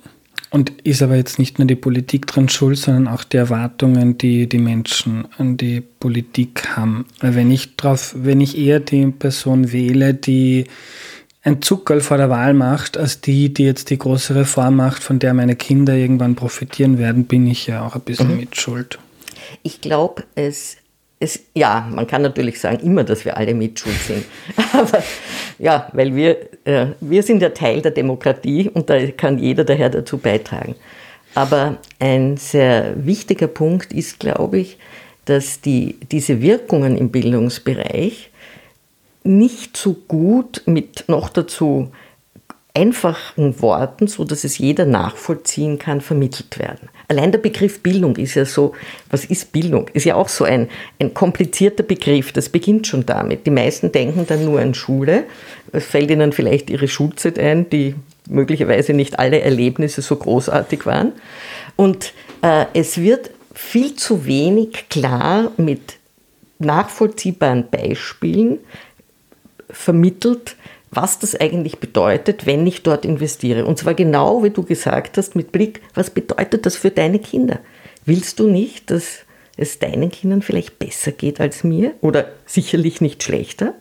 Und 0.50 0.71
ist 0.83 1.02
aber 1.02 1.17
jetzt 1.17 1.38
nicht 1.38 1.59
nur 1.59 1.67
die 1.67 1.76
Politik 1.76 2.26
dran 2.26 2.50
schuld, 2.50 2.76
sondern 2.76 3.09
auch 3.09 3.25
die 3.25 3.38
Erwartungen, 3.38 4.19
die 4.19 4.47
die 4.47 4.59
Menschen 4.59 5.26
an 5.38 5.57
die 5.57 5.81
Politik 5.81 6.76
haben. 6.76 7.07
Weil 7.21 7.35
wenn 7.35 7.50
ich 7.50 7.76
drauf, 7.76 8.14
wenn 8.19 8.43
ich 8.43 8.59
eher 8.59 8.79
die 8.79 9.07
Person 9.07 9.73
wähle, 9.73 10.12
die 10.12 10.67
ein 11.43 11.62
Zuckerl 11.62 12.02
vor 12.02 12.19
der 12.19 12.29
Wahl 12.29 12.52
macht, 12.52 12.99
als 12.99 13.23
die, 13.23 13.55
die 13.55 13.64
jetzt 13.64 13.88
die 13.88 13.97
große 13.99 14.35
Reform 14.35 14.76
macht, 14.76 15.02
von 15.02 15.19
der 15.19 15.33
meine 15.33 15.57
Kinder 15.57 15.95
irgendwann 15.95 16.35
profitieren 16.35 16.99
werden, 16.99 17.25
bin 17.25 17.47
ich 17.47 17.67
ja 17.67 17.87
auch 17.87 17.95
ein 17.95 18.02
bisschen 18.02 18.33
mhm. 18.33 18.37
mit 18.37 18.57
Schuld. 18.57 18.99
Ich 19.62 19.80
glaube, 19.80 20.25
es, 20.35 20.76
es, 21.21 21.40
ja, 21.54 21.88
man 21.90 22.06
kann 22.06 22.23
natürlich 22.23 22.61
sagen 22.61 22.80
immer, 22.80 23.04
dass 23.04 23.25
wir 23.25 23.37
alle 23.37 23.54
mitschuld 23.54 23.97
sind. 23.97 24.25
Aber 24.73 25.02
ja, 25.59 25.88
weil 25.92 26.14
wir, 26.14 26.37
äh, 26.64 26.87
wir 27.00 27.23
sind 27.23 27.42
ja 27.42 27.50
Teil 27.50 27.82
der 27.82 27.92
Demokratie 27.92 28.68
und 28.68 28.90
da 28.90 29.06
kann 29.12 29.38
jeder 29.38 29.64
daher 29.64 29.90
dazu 29.90 30.18
beitragen. 30.18 30.75
Aber 31.35 31.78
ein 31.99 32.37
sehr 32.37 32.94
wichtiger 33.06 33.47
Punkt 33.47 33.92
ist, 33.92 34.21
glaube 34.21 34.59
ich, 34.59 34.78
dass 35.25 35.61
die, 35.61 35.99
diese 36.11 36.42
Wirkungen 36.42 36.97
im 36.97 37.11
Bildungsbereich 37.11 38.30
nicht 39.25 39.76
so 39.76 39.94
gut 40.09 40.62
mit 40.66 41.04
noch 41.06 41.28
dazu 41.28 41.92
einfachen 42.75 43.61
Worten, 43.61 44.07
so 44.07 44.25
dass 44.25 44.45
es 44.45 44.57
jeder 44.57 44.87
nachvollziehen 44.87 45.79
kann, 45.79 46.00
vermittelt 46.00 46.59
werden. 46.59 46.88
Allein 47.09 47.31
der 47.31 47.38
Begriff 47.38 47.81
Bildung 47.83 48.17
ist 48.17 48.35
ja 48.35 48.47
so, 48.47 48.73
was 49.11 49.26
ist 49.26 49.52
Bildung? 49.52 49.91
Ist 49.93 50.05
ja 50.05 50.14
auch 50.14 50.29
so 50.29 50.45
ein, 50.45 50.69
ein 50.99 51.12
komplizierter 51.12 51.83
Begriff, 51.83 52.33
das 52.33 52.49
beginnt 52.49 52.87
schon 52.87 53.05
damit. 53.05 53.47
Die 53.47 53.50
meisten 53.50 53.93
denken 53.93 54.26
dann 54.26 54.47
nur 54.47 54.61
an 54.61 54.73
Schule, 54.73 55.25
es 55.73 55.85
fällt 55.85 56.11
ihnen 56.11 56.33
vielleicht 56.33 56.71
ihre 56.71 56.88
Schulzeit 56.88 57.38
ein, 57.38 57.69
die 57.69 57.95
möglicherweise 58.29 58.95
nicht 58.95 59.19
alle 59.19 59.41
Erlebnisse 59.41 60.00
so 60.00 60.17
großartig 60.17 60.87
waren. 60.87 61.12
Und 61.76 62.14
äh, 62.41 62.67
es 62.73 62.99
wird 62.99 63.31
viel 63.52 63.97
zu 63.97 64.25
wenig 64.25 64.88
klar 64.88 65.52
mit 65.59 65.99
nachvollziehbaren 66.59 67.69
Beispielen 67.71 68.61
vermittelt, 69.69 70.57
was 70.93 71.19
das 71.19 71.35
eigentlich 71.35 71.79
bedeutet, 71.79 72.47
wenn 72.47 72.67
ich 72.67 72.83
dort 72.83 73.05
investiere. 73.05 73.65
Und 73.65 73.79
zwar 73.79 73.95
genau, 73.95 74.45
wie 74.45 74.51
du 74.51 74.63
gesagt 74.63 75.17
hast, 75.17 75.35
mit 75.35 75.51
Blick, 75.51 75.81
was 75.95 76.11
bedeutet 76.11 76.67
das 76.67 76.77
für 76.77 76.91
deine 76.91 77.19
Kinder? 77.19 77.61
Willst 78.05 78.39
du 78.39 78.47
nicht, 78.47 78.91
dass 78.91 79.21
es 79.57 79.79
deinen 79.79 80.11
Kindern 80.11 80.43
vielleicht 80.43 80.79
besser 80.79 81.13
geht 81.13 81.41
als 81.41 81.65
mir 81.65 81.95
oder 82.03 82.27
sicherlich 82.47 83.01
nicht 83.01 83.23
schlechter? 83.23 83.75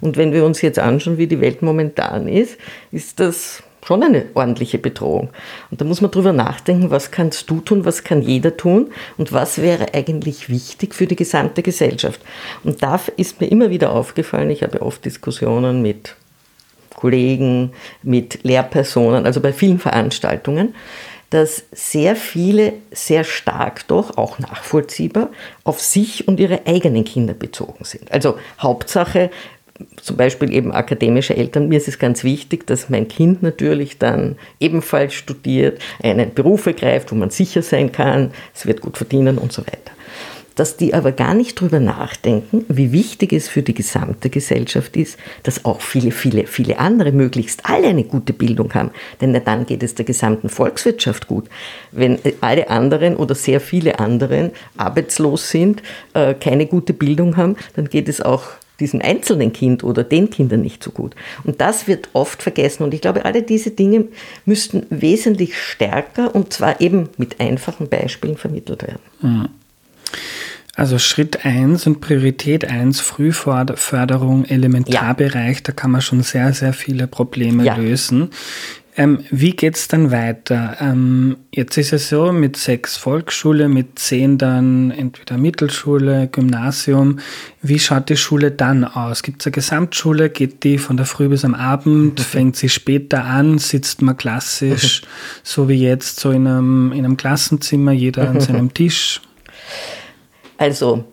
Und 0.00 0.16
wenn 0.16 0.32
wir 0.32 0.44
uns 0.44 0.60
jetzt 0.60 0.80
anschauen, 0.80 1.16
wie 1.16 1.28
die 1.28 1.40
Welt 1.40 1.62
momentan 1.62 2.28
ist, 2.28 2.58
ist 2.90 3.20
das 3.20 3.62
schon 3.84 4.02
eine 4.02 4.26
ordentliche 4.34 4.78
Bedrohung. 4.78 5.30
Und 5.70 5.80
da 5.80 5.84
muss 5.84 6.00
man 6.00 6.10
drüber 6.10 6.32
nachdenken, 6.32 6.90
was 6.90 7.12
kannst 7.12 7.48
du 7.48 7.60
tun, 7.60 7.84
was 7.84 8.02
kann 8.02 8.20
jeder 8.20 8.56
tun 8.56 8.90
und 9.16 9.32
was 9.32 9.62
wäre 9.62 9.94
eigentlich 9.94 10.50
wichtig 10.50 10.94
für 10.94 11.06
die 11.06 11.16
gesamte 11.16 11.62
Gesellschaft. 11.62 12.20
Und 12.64 12.82
da 12.82 13.00
ist 13.16 13.40
mir 13.40 13.46
immer 13.46 13.70
wieder 13.70 13.92
aufgefallen, 13.92 14.50
ich 14.50 14.62
habe 14.62 14.82
oft 14.82 15.04
Diskussionen 15.04 15.82
mit 15.82 16.16
Kollegen, 16.98 17.70
mit 18.02 18.40
Lehrpersonen, 18.42 19.24
also 19.24 19.40
bei 19.40 19.52
vielen 19.52 19.78
Veranstaltungen, 19.78 20.74
dass 21.30 21.62
sehr 21.70 22.16
viele 22.16 22.72
sehr 22.90 23.22
stark 23.22 23.86
doch, 23.86 24.16
auch 24.16 24.40
nachvollziehbar, 24.40 25.30
auf 25.62 25.80
sich 25.80 26.26
und 26.26 26.40
ihre 26.40 26.66
eigenen 26.66 27.04
Kinder 27.04 27.34
bezogen 27.34 27.84
sind. 27.84 28.10
Also 28.10 28.36
Hauptsache, 28.58 29.30
zum 30.02 30.16
Beispiel 30.16 30.52
eben 30.52 30.72
akademische 30.72 31.36
Eltern, 31.36 31.68
mir 31.68 31.76
ist 31.76 31.86
es 31.86 32.00
ganz 32.00 32.24
wichtig, 32.24 32.66
dass 32.66 32.88
mein 32.88 33.06
Kind 33.06 33.44
natürlich 33.44 33.98
dann 33.98 34.36
ebenfalls 34.58 35.14
studiert, 35.14 35.80
einen 36.02 36.34
Beruf 36.34 36.66
ergreift, 36.66 37.12
wo 37.12 37.14
man 37.14 37.30
sicher 37.30 37.62
sein 37.62 37.92
kann, 37.92 38.32
es 38.52 38.66
wird 38.66 38.80
gut 38.80 38.96
verdienen 38.96 39.38
und 39.38 39.52
so 39.52 39.62
weiter. 39.62 39.92
Dass 40.58 40.76
die 40.76 40.92
aber 40.92 41.12
gar 41.12 41.34
nicht 41.34 41.60
drüber 41.60 41.78
nachdenken, 41.78 42.64
wie 42.68 42.90
wichtig 42.90 43.32
es 43.32 43.48
für 43.48 43.62
die 43.62 43.74
gesamte 43.74 44.28
Gesellschaft 44.28 44.96
ist, 44.96 45.16
dass 45.44 45.64
auch 45.64 45.80
viele, 45.80 46.10
viele, 46.10 46.48
viele 46.48 46.80
andere 46.80 47.12
möglichst 47.12 47.60
alle 47.64 47.86
eine 47.86 48.02
gute 48.02 48.32
Bildung 48.32 48.74
haben. 48.74 48.90
Denn 49.20 49.40
dann 49.44 49.66
geht 49.66 49.84
es 49.84 49.94
der 49.94 50.04
gesamten 50.04 50.48
Volkswirtschaft 50.48 51.28
gut. 51.28 51.44
Wenn 51.92 52.18
alle 52.40 52.70
anderen 52.70 53.14
oder 53.14 53.36
sehr 53.36 53.60
viele 53.60 54.00
anderen 54.00 54.50
arbeitslos 54.76 55.48
sind, 55.48 55.80
äh, 56.14 56.34
keine 56.34 56.66
gute 56.66 56.92
Bildung 56.92 57.36
haben, 57.36 57.54
dann 57.76 57.88
geht 57.88 58.08
es 58.08 58.20
auch 58.20 58.42
diesem 58.80 59.00
einzelnen 59.00 59.52
Kind 59.52 59.84
oder 59.84 60.02
den 60.02 60.28
Kindern 60.28 60.62
nicht 60.62 60.82
so 60.82 60.90
gut. 60.90 61.14
Und 61.44 61.60
das 61.60 61.86
wird 61.86 62.08
oft 62.14 62.42
vergessen. 62.42 62.82
Und 62.82 62.94
ich 62.94 63.00
glaube, 63.00 63.24
alle 63.24 63.44
diese 63.44 63.70
Dinge 63.70 64.06
müssten 64.44 64.86
wesentlich 64.90 65.56
stärker 65.56 66.34
und 66.34 66.52
zwar 66.52 66.80
eben 66.80 67.10
mit 67.16 67.38
einfachen 67.38 67.88
Beispielen 67.88 68.36
vermittelt 68.36 68.82
werden. 68.82 69.02
Mhm. 69.20 69.48
Also 70.78 71.00
Schritt 71.00 71.44
1 71.44 71.88
und 71.88 72.00
Priorität 72.00 72.64
1, 72.64 73.00
Frühförderung, 73.00 74.44
Elementarbereich, 74.44 75.56
ja. 75.56 75.62
da 75.64 75.72
kann 75.72 75.90
man 75.90 76.02
schon 76.02 76.22
sehr, 76.22 76.52
sehr 76.52 76.72
viele 76.72 77.08
Probleme 77.08 77.64
ja. 77.64 77.74
lösen. 77.74 78.30
Ähm, 78.96 79.24
wie 79.32 79.50
geht's 79.50 79.88
dann 79.88 80.12
weiter? 80.12 80.76
Ähm, 80.78 81.38
jetzt 81.52 81.78
ist 81.78 81.92
es 81.92 82.08
so, 82.08 82.30
mit 82.30 82.56
sechs 82.56 82.96
Volksschule, 82.96 83.68
mit 83.68 83.98
zehn 83.98 84.38
dann 84.38 84.92
entweder 84.92 85.36
Mittelschule, 85.36 86.28
Gymnasium. 86.28 87.18
Wie 87.60 87.80
schaut 87.80 88.08
die 88.08 88.16
Schule 88.16 88.52
dann 88.52 88.84
aus? 88.84 89.24
Gibt 89.24 89.42
es 89.42 89.46
eine 89.48 89.54
Gesamtschule? 89.54 90.30
Geht 90.30 90.62
die 90.62 90.78
von 90.78 90.96
der 90.96 91.06
Früh 91.06 91.28
bis 91.28 91.44
am 91.44 91.56
Abend? 91.56 92.20
Fängt 92.20 92.54
sie 92.54 92.68
später 92.68 93.24
an? 93.24 93.58
Sitzt 93.58 94.00
man 94.00 94.16
klassisch, 94.16 95.02
so 95.42 95.68
wie 95.68 95.82
jetzt, 95.82 96.20
so 96.20 96.30
in 96.30 96.46
einem, 96.46 96.92
in 96.92 97.04
einem 97.04 97.16
Klassenzimmer, 97.16 97.90
jeder 97.90 98.30
an 98.30 98.40
seinem 98.40 98.72
Tisch? 98.74 99.22
Also, 100.58 101.04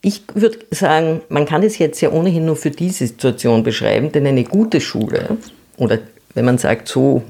ich 0.00 0.22
würde 0.32 0.58
sagen, 0.70 1.20
man 1.28 1.44
kann 1.44 1.62
es 1.62 1.76
jetzt 1.76 2.00
ja 2.00 2.10
ohnehin 2.10 2.46
nur 2.46 2.56
für 2.56 2.70
diese 2.70 3.06
Situation 3.06 3.62
beschreiben, 3.62 4.12
denn 4.12 4.26
eine 4.26 4.44
gute 4.44 4.80
Schule 4.80 5.36
oder 5.76 5.98
wenn 6.34 6.44
man 6.44 6.58
sagt, 6.58 6.88
so 6.88 7.22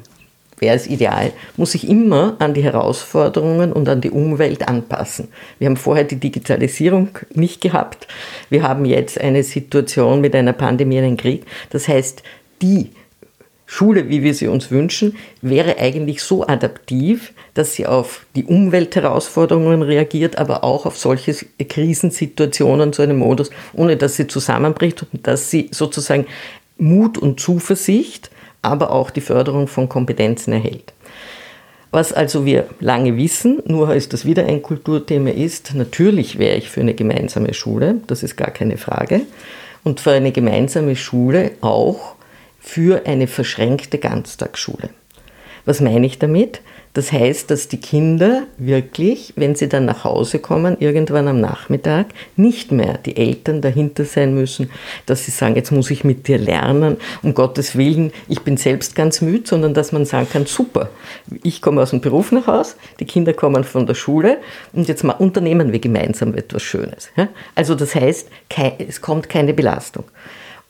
wäre 0.58 0.76
es 0.76 0.86
ideal, 0.86 1.32
muss 1.56 1.72
sich 1.72 1.88
immer 1.88 2.36
an 2.38 2.54
die 2.54 2.62
Herausforderungen 2.62 3.72
und 3.72 3.88
an 3.88 4.02
die 4.02 4.10
Umwelt 4.10 4.68
anpassen. 4.68 5.28
Wir 5.58 5.66
haben 5.66 5.76
vorher 5.76 6.04
die 6.04 6.20
Digitalisierung 6.20 7.08
nicht 7.34 7.60
gehabt. 7.62 8.06
Wir 8.50 8.62
haben 8.62 8.84
jetzt 8.84 9.18
eine 9.18 9.42
Situation 9.42 10.20
mit 10.20 10.34
einer 10.36 10.52
Pandemie, 10.52 10.98
einem 10.98 11.16
Krieg. 11.16 11.46
Das 11.70 11.88
heißt, 11.88 12.22
die 12.60 12.90
Schule, 13.72 14.08
wie 14.08 14.24
wir 14.24 14.34
sie 14.34 14.48
uns 14.48 14.72
wünschen, 14.72 15.16
wäre 15.42 15.78
eigentlich 15.78 16.24
so 16.24 16.44
adaptiv, 16.44 17.32
dass 17.54 17.74
sie 17.74 17.86
auf 17.86 18.26
die 18.34 18.42
Umweltherausforderungen 18.42 19.82
reagiert, 19.82 20.38
aber 20.38 20.64
auch 20.64 20.86
auf 20.86 20.98
solche 20.98 21.36
Krisensituationen 21.56 22.92
zu 22.92 23.02
einem 23.02 23.18
Modus, 23.18 23.50
ohne 23.72 23.96
dass 23.96 24.16
sie 24.16 24.26
zusammenbricht 24.26 25.04
und 25.12 25.24
dass 25.24 25.52
sie 25.52 25.68
sozusagen 25.70 26.26
Mut 26.78 27.16
und 27.16 27.38
Zuversicht 27.38 28.32
aber 28.60 28.90
auch 28.90 29.10
die 29.10 29.20
Förderung 29.20 29.68
von 29.68 29.88
Kompetenzen 29.88 30.52
erhält. 30.52 30.92
Was 31.92 32.12
also 32.12 32.44
wir 32.44 32.66
lange 32.80 33.16
wissen, 33.16 33.62
nur 33.66 33.94
ist 33.94 34.12
das 34.12 34.24
wieder 34.24 34.46
ein 34.46 34.62
Kulturthema 34.62 35.30
ist, 35.30 35.76
natürlich 35.76 36.40
wäre 36.40 36.56
ich 36.56 36.70
für 36.70 36.80
eine 36.80 36.94
gemeinsame 36.94 37.54
Schule, 37.54 38.00
das 38.08 38.24
ist 38.24 38.36
gar 38.36 38.50
keine 38.50 38.78
Frage, 38.78 39.20
und 39.84 40.00
für 40.00 40.10
eine 40.10 40.32
gemeinsame 40.32 40.96
Schule 40.96 41.52
auch 41.60 42.16
für 42.60 43.06
eine 43.06 43.26
verschränkte 43.26 43.98
Ganztagsschule. 43.98 44.90
Was 45.64 45.80
meine 45.80 46.06
ich 46.06 46.18
damit? 46.18 46.60
Das 46.92 47.12
heißt, 47.12 47.52
dass 47.52 47.68
die 47.68 47.80
Kinder 47.80 48.42
wirklich, 48.58 49.32
wenn 49.36 49.54
sie 49.54 49.68
dann 49.68 49.84
nach 49.84 50.02
Hause 50.02 50.40
kommen, 50.40 50.76
irgendwann 50.80 51.28
am 51.28 51.40
Nachmittag, 51.40 52.06
nicht 52.34 52.72
mehr 52.72 52.98
die 52.98 53.16
Eltern 53.16 53.60
dahinter 53.60 54.04
sein 54.04 54.34
müssen, 54.34 54.70
dass 55.06 55.24
sie 55.24 55.30
sagen, 55.30 55.54
jetzt 55.54 55.70
muss 55.70 55.92
ich 55.92 56.02
mit 56.02 56.26
dir 56.26 56.38
lernen, 56.38 56.96
um 57.22 57.34
Gottes 57.34 57.76
Willen, 57.76 58.12
ich 58.28 58.40
bin 58.40 58.56
selbst 58.56 58.96
ganz 58.96 59.20
müde, 59.20 59.46
sondern 59.46 59.72
dass 59.72 59.92
man 59.92 60.04
sagen 60.04 60.26
kann, 60.32 60.46
super, 60.46 60.90
ich 61.44 61.62
komme 61.62 61.80
aus 61.80 61.90
dem 61.90 62.00
Beruf 62.00 62.32
nach 62.32 62.48
Hause, 62.48 62.74
die 62.98 63.04
Kinder 63.04 63.34
kommen 63.34 63.62
von 63.62 63.86
der 63.86 63.94
Schule 63.94 64.38
und 64.72 64.88
jetzt 64.88 65.04
mal 65.04 65.12
unternehmen 65.12 65.70
wir 65.70 65.78
gemeinsam 65.78 66.34
etwas 66.34 66.64
Schönes. 66.64 67.10
Also 67.54 67.76
das 67.76 67.94
heißt, 67.94 68.28
es 68.88 69.00
kommt 69.00 69.28
keine 69.28 69.54
Belastung. 69.54 70.04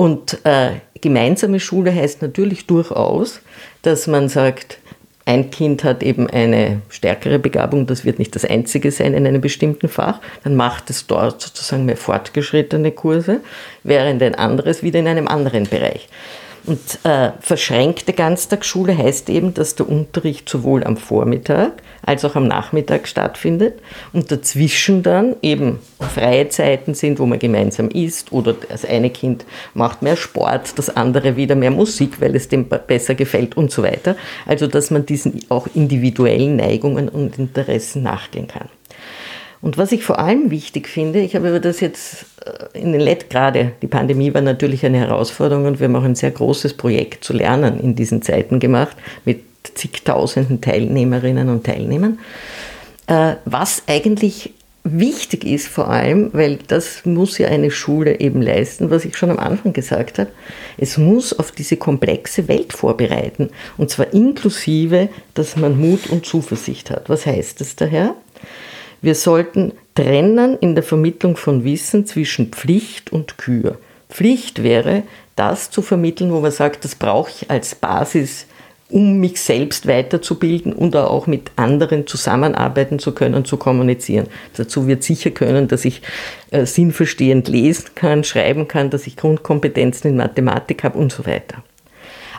Und 0.01 0.39
äh, 0.47 0.71
gemeinsame 1.03 1.61
Schule 1.61 1.95
heißt 1.95 2.23
natürlich 2.23 2.67
durchaus, 2.67 3.43
dass 3.83 4.07
man 4.07 4.31
sagt, 4.31 4.79
ein 5.27 5.51
Kind 5.51 5.85
hat 5.85 6.03
eben 6.03 6.27
eine 6.27 6.81
stärkere 6.89 7.39
Begabung, 7.39 7.87
das 7.87 8.07
wird 8.07 8.19
nicht 8.19 8.35
das 8.35 8.47
einzige 8.47 8.93
sein 8.93 9.13
in 9.13 9.27
einem 9.27 9.43
bestimmten 9.43 9.91
Fach, 9.91 10.23
dann 10.43 10.57
macht 10.57 10.89
es 10.89 11.07
dort 11.07 11.43
sozusagen 11.43 11.85
mehr 11.85 11.99
fortgeschrittene 11.99 12.93
Kurse, 12.93 13.43
während 13.83 14.23
ein 14.23 14.35
anderes 14.35 14.83
wieder 14.83 15.01
in 15.01 15.07
einem 15.07 15.29
anderen 15.29 15.65
Bereich. 15.65 16.09
Und 16.71 17.01
äh, 17.03 17.33
verschränkte 17.41 18.13
Ganztagsschule 18.13 18.97
heißt 18.97 19.29
eben, 19.29 19.55
dass 19.55 19.75
der 19.75 19.89
Unterricht 19.89 20.49
sowohl 20.49 20.85
am 20.85 20.97
Vormittag 20.97 21.73
als 22.07 22.25
auch 22.25 22.37
am 22.37 22.47
Nachmittag 22.47 23.09
stattfindet 23.09 23.81
und 24.13 24.31
dazwischen 24.31 25.03
dann 25.03 25.35
eben 25.43 25.81
freie 25.99 26.49
Zeiten 26.49 26.95
sind, 26.95 27.19
wo 27.19 27.27
man 27.27 27.41
gemeinsam 27.41 27.89
isst 27.89 28.31
oder 28.31 28.53
das 28.53 28.85
eine 28.85 29.11
Kind 29.11 29.45
macht 29.75 30.03
mehr 30.03 30.15
Sport, 30.15 30.79
das 30.79 30.95
andere 30.97 31.35
wieder 31.35 31.57
mehr 31.57 31.73
Musik, 31.73 32.21
weil 32.21 32.37
es 32.37 32.47
dem 32.47 32.69
besser 32.69 33.17
gefällt 33.17 33.57
und 33.57 33.73
so 33.73 33.83
weiter. 33.83 34.15
Also 34.47 34.69
dass 34.69 34.93
man 34.93 35.05
diesen 35.05 35.41
auch 35.49 35.67
individuellen 35.75 36.55
Neigungen 36.55 37.09
und 37.09 37.37
Interessen 37.37 38.05
nachgehen 38.05 38.47
kann. 38.47 38.69
Und 39.63 39.77
was 39.77 39.93
ich 39.93 40.05
vor 40.05 40.19
allem 40.19 40.51
wichtig 40.51 40.89
finde, 40.89 41.21
ich 41.21 41.37
habe 41.37 41.49
über 41.49 41.61
das 41.61 41.81
jetzt 41.81 42.25
äh, 42.45 42.79
in 42.79 42.93
den 42.93 43.01
Let 43.01 43.29
gerade, 43.29 43.73
die 43.83 43.87
Pandemie 43.87 44.33
war 44.33 44.41
natürlich 44.41 44.85
eine 44.87 44.99
Herausforderung 44.99 45.67
und 45.67 45.81
wir 45.81 45.89
haben 45.89 45.97
auch 45.97 46.05
ein 46.05 46.15
sehr 46.15 46.31
großes 46.31 46.75
Projekt 46.75 47.25
zu 47.25 47.33
lernen 47.33 47.79
in 47.81 47.95
diesen 47.95 48.23
Zeiten 48.23 48.59
gemacht 48.59 48.97
mit 49.25 49.43
zigtausenden 49.75 50.61
Teilnehmerinnen 50.61 51.49
und 51.51 51.65
Teilnehmern. 51.65 52.19
Äh, 53.07 53.35
was 53.45 53.83
eigentlich 53.87 54.55
wichtig 54.83 55.45
ist 55.45 55.69
vor 55.69 55.89
allem, 55.91 56.31
weil 56.33 56.59
das 56.67 57.05
muss 57.05 57.37
ja 57.37 57.49
eine 57.49 57.71
Schule 57.71 58.19
eben 58.19 58.41
leisten, 58.41 58.91
was 58.91 59.05
ich 59.05 59.17
schon 59.17 59.31
am 59.31 59.39
Anfang 59.39 59.75
gesagt 59.75 60.19
habe, 60.19 60.31
es 60.79 60.97
muss 60.97 61.39
auf 61.39 61.53
diese 61.53 61.77
komplexe 61.77 62.49
Welt 62.49 62.73
vorbereiten 62.73 63.51
und 63.77 63.91
zwar 63.91 64.15
inklusive, 64.15 65.11
dass 65.35 65.57
man 65.57 65.79
Mut 65.79 66.09
und 66.09 66.25
Zuversicht 66.25 66.91
hat. 66.91 67.11
Was 67.11 67.27
heißt 67.27 67.61
das 67.61 67.77
daher? 67.77 68.15
Wir 69.03 69.15
sollten 69.15 69.73
trennen 69.95 70.59
in 70.61 70.75
der 70.75 70.85
Vermittlung 70.85 71.37
von 71.37 71.65
Wissen 71.65 72.07
zwischen 72.07 72.49
Pflicht 72.49 73.13
und 73.13 73.39
Kür. 73.39 73.79
Pflicht 74.09 74.63
wäre, 74.63 75.05
das 75.37 75.71
zu 75.71 75.83
vermitteln, 75.83 76.33
wo 76.33 76.41
man 76.41 76.51
sagt, 76.51 76.85
das 76.85 76.95
brauche 76.95 77.31
ich 77.31 77.51
als 77.51 77.75
Basis, 77.75 78.47
um 78.91 79.21
mich 79.21 79.41
selbst 79.41 79.87
weiterzubilden 79.87 80.73
und 80.73 80.97
auch 80.97 81.27
mit 81.27 81.53
anderen 81.57 82.07
zusammenarbeiten 82.07 82.99
zu 82.99 83.13
können, 83.13 83.45
zu 83.45 83.57
kommunizieren. 83.57 84.27
Dazu 84.57 84.87
wird 84.87 85.05
sicher 85.05 85.31
können, 85.31 85.69
dass 85.69 85.85
ich 85.85 86.03
äh, 86.51 86.67
sinnverstehend 86.67 87.49
lesen 87.49 87.91
kann, 87.95 88.25
schreiben 88.25 88.69
kann, 88.69 88.91
dass 88.91 89.07
ich 89.07 89.17
Grundkompetenzen 89.17 90.11
in 90.11 90.17
Mathematik 90.17 90.83
habe 90.83 90.99
und 90.99 91.13
so 91.13 91.25
weiter. 91.25 91.63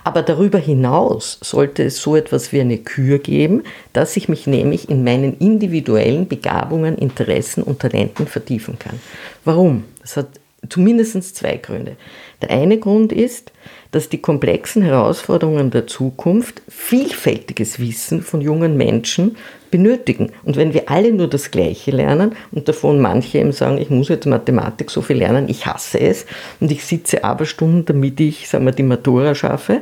Aber 0.04 0.24
darüber 0.24 0.58
hinaus 0.58 1.38
sollte 1.42 1.84
es 1.84 2.02
so 2.02 2.16
etwas 2.16 2.52
wie 2.52 2.62
eine 2.62 2.78
Kür 2.78 3.20
geben, 3.20 3.64
dass 3.94 4.18
ich 4.18 4.30
mich 4.30 4.48
nämlich 4.48 4.90
in 4.90 5.04
meinen 5.04 5.38
individuellen 5.38 6.28
Begabungen, 6.28 6.98
Interessen 6.98 7.64
und 7.64 7.80
Talenten 7.80 8.28
vertiefen 8.28 8.80
kann. 8.80 9.00
Warum? 9.46 9.84
Das 10.02 10.18
hat 10.18 10.28
zumindest 10.70 11.36
zwei 11.36 11.58
Gründe. 11.58 11.98
Der 12.42 12.50
eine 12.50 12.78
Grund 12.78 13.12
ist, 13.12 13.52
dass 13.92 14.10
die 14.10 14.22
komplexen 14.22 14.82
Herausforderungen 14.82 15.70
der 15.70 15.88
Zukunft 15.88 16.62
vielfältiges 16.68 17.80
Wissen 17.80 18.22
von 18.22 18.42
jungen 18.42 18.78
Menschen 18.78 19.38
benötigen. 19.72 20.32
Und 20.44 20.58
wenn 20.58 20.74
wir 20.74 20.90
alle 20.90 21.12
nur 21.12 21.28
das 21.28 21.50
Gleiche 21.50 21.92
lernen 21.92 22.36
und 22.52 22.68
davon 22.68 23.00
manche 23.00 23.40
eben 23.40 23.54
sagen, 23.54 23.78
ich 23.78 23.90
muss 23.90 24.10
jetzt 24.10 24.26
Mathematik 24.26 24.92
so 24.92 25.02
viel 25.02 25.18
lernen, 25.18 25.50
ich 25.50 25.66
hasse 25.66 26.00
es 26.00 26.26
und 26.60 26.72
ich 26.72 26.86
sitze 26.86 27.24
aber 27.24 27.46
Stunden, 27.46 27.86
damit 27.86 28.20
ich 28.20 28.50
sagen 28.50 28.66
wir, 28.66 28.74
die 28.74 28.84
Matura 28.84 29.34
schaffe, 29.34 29.82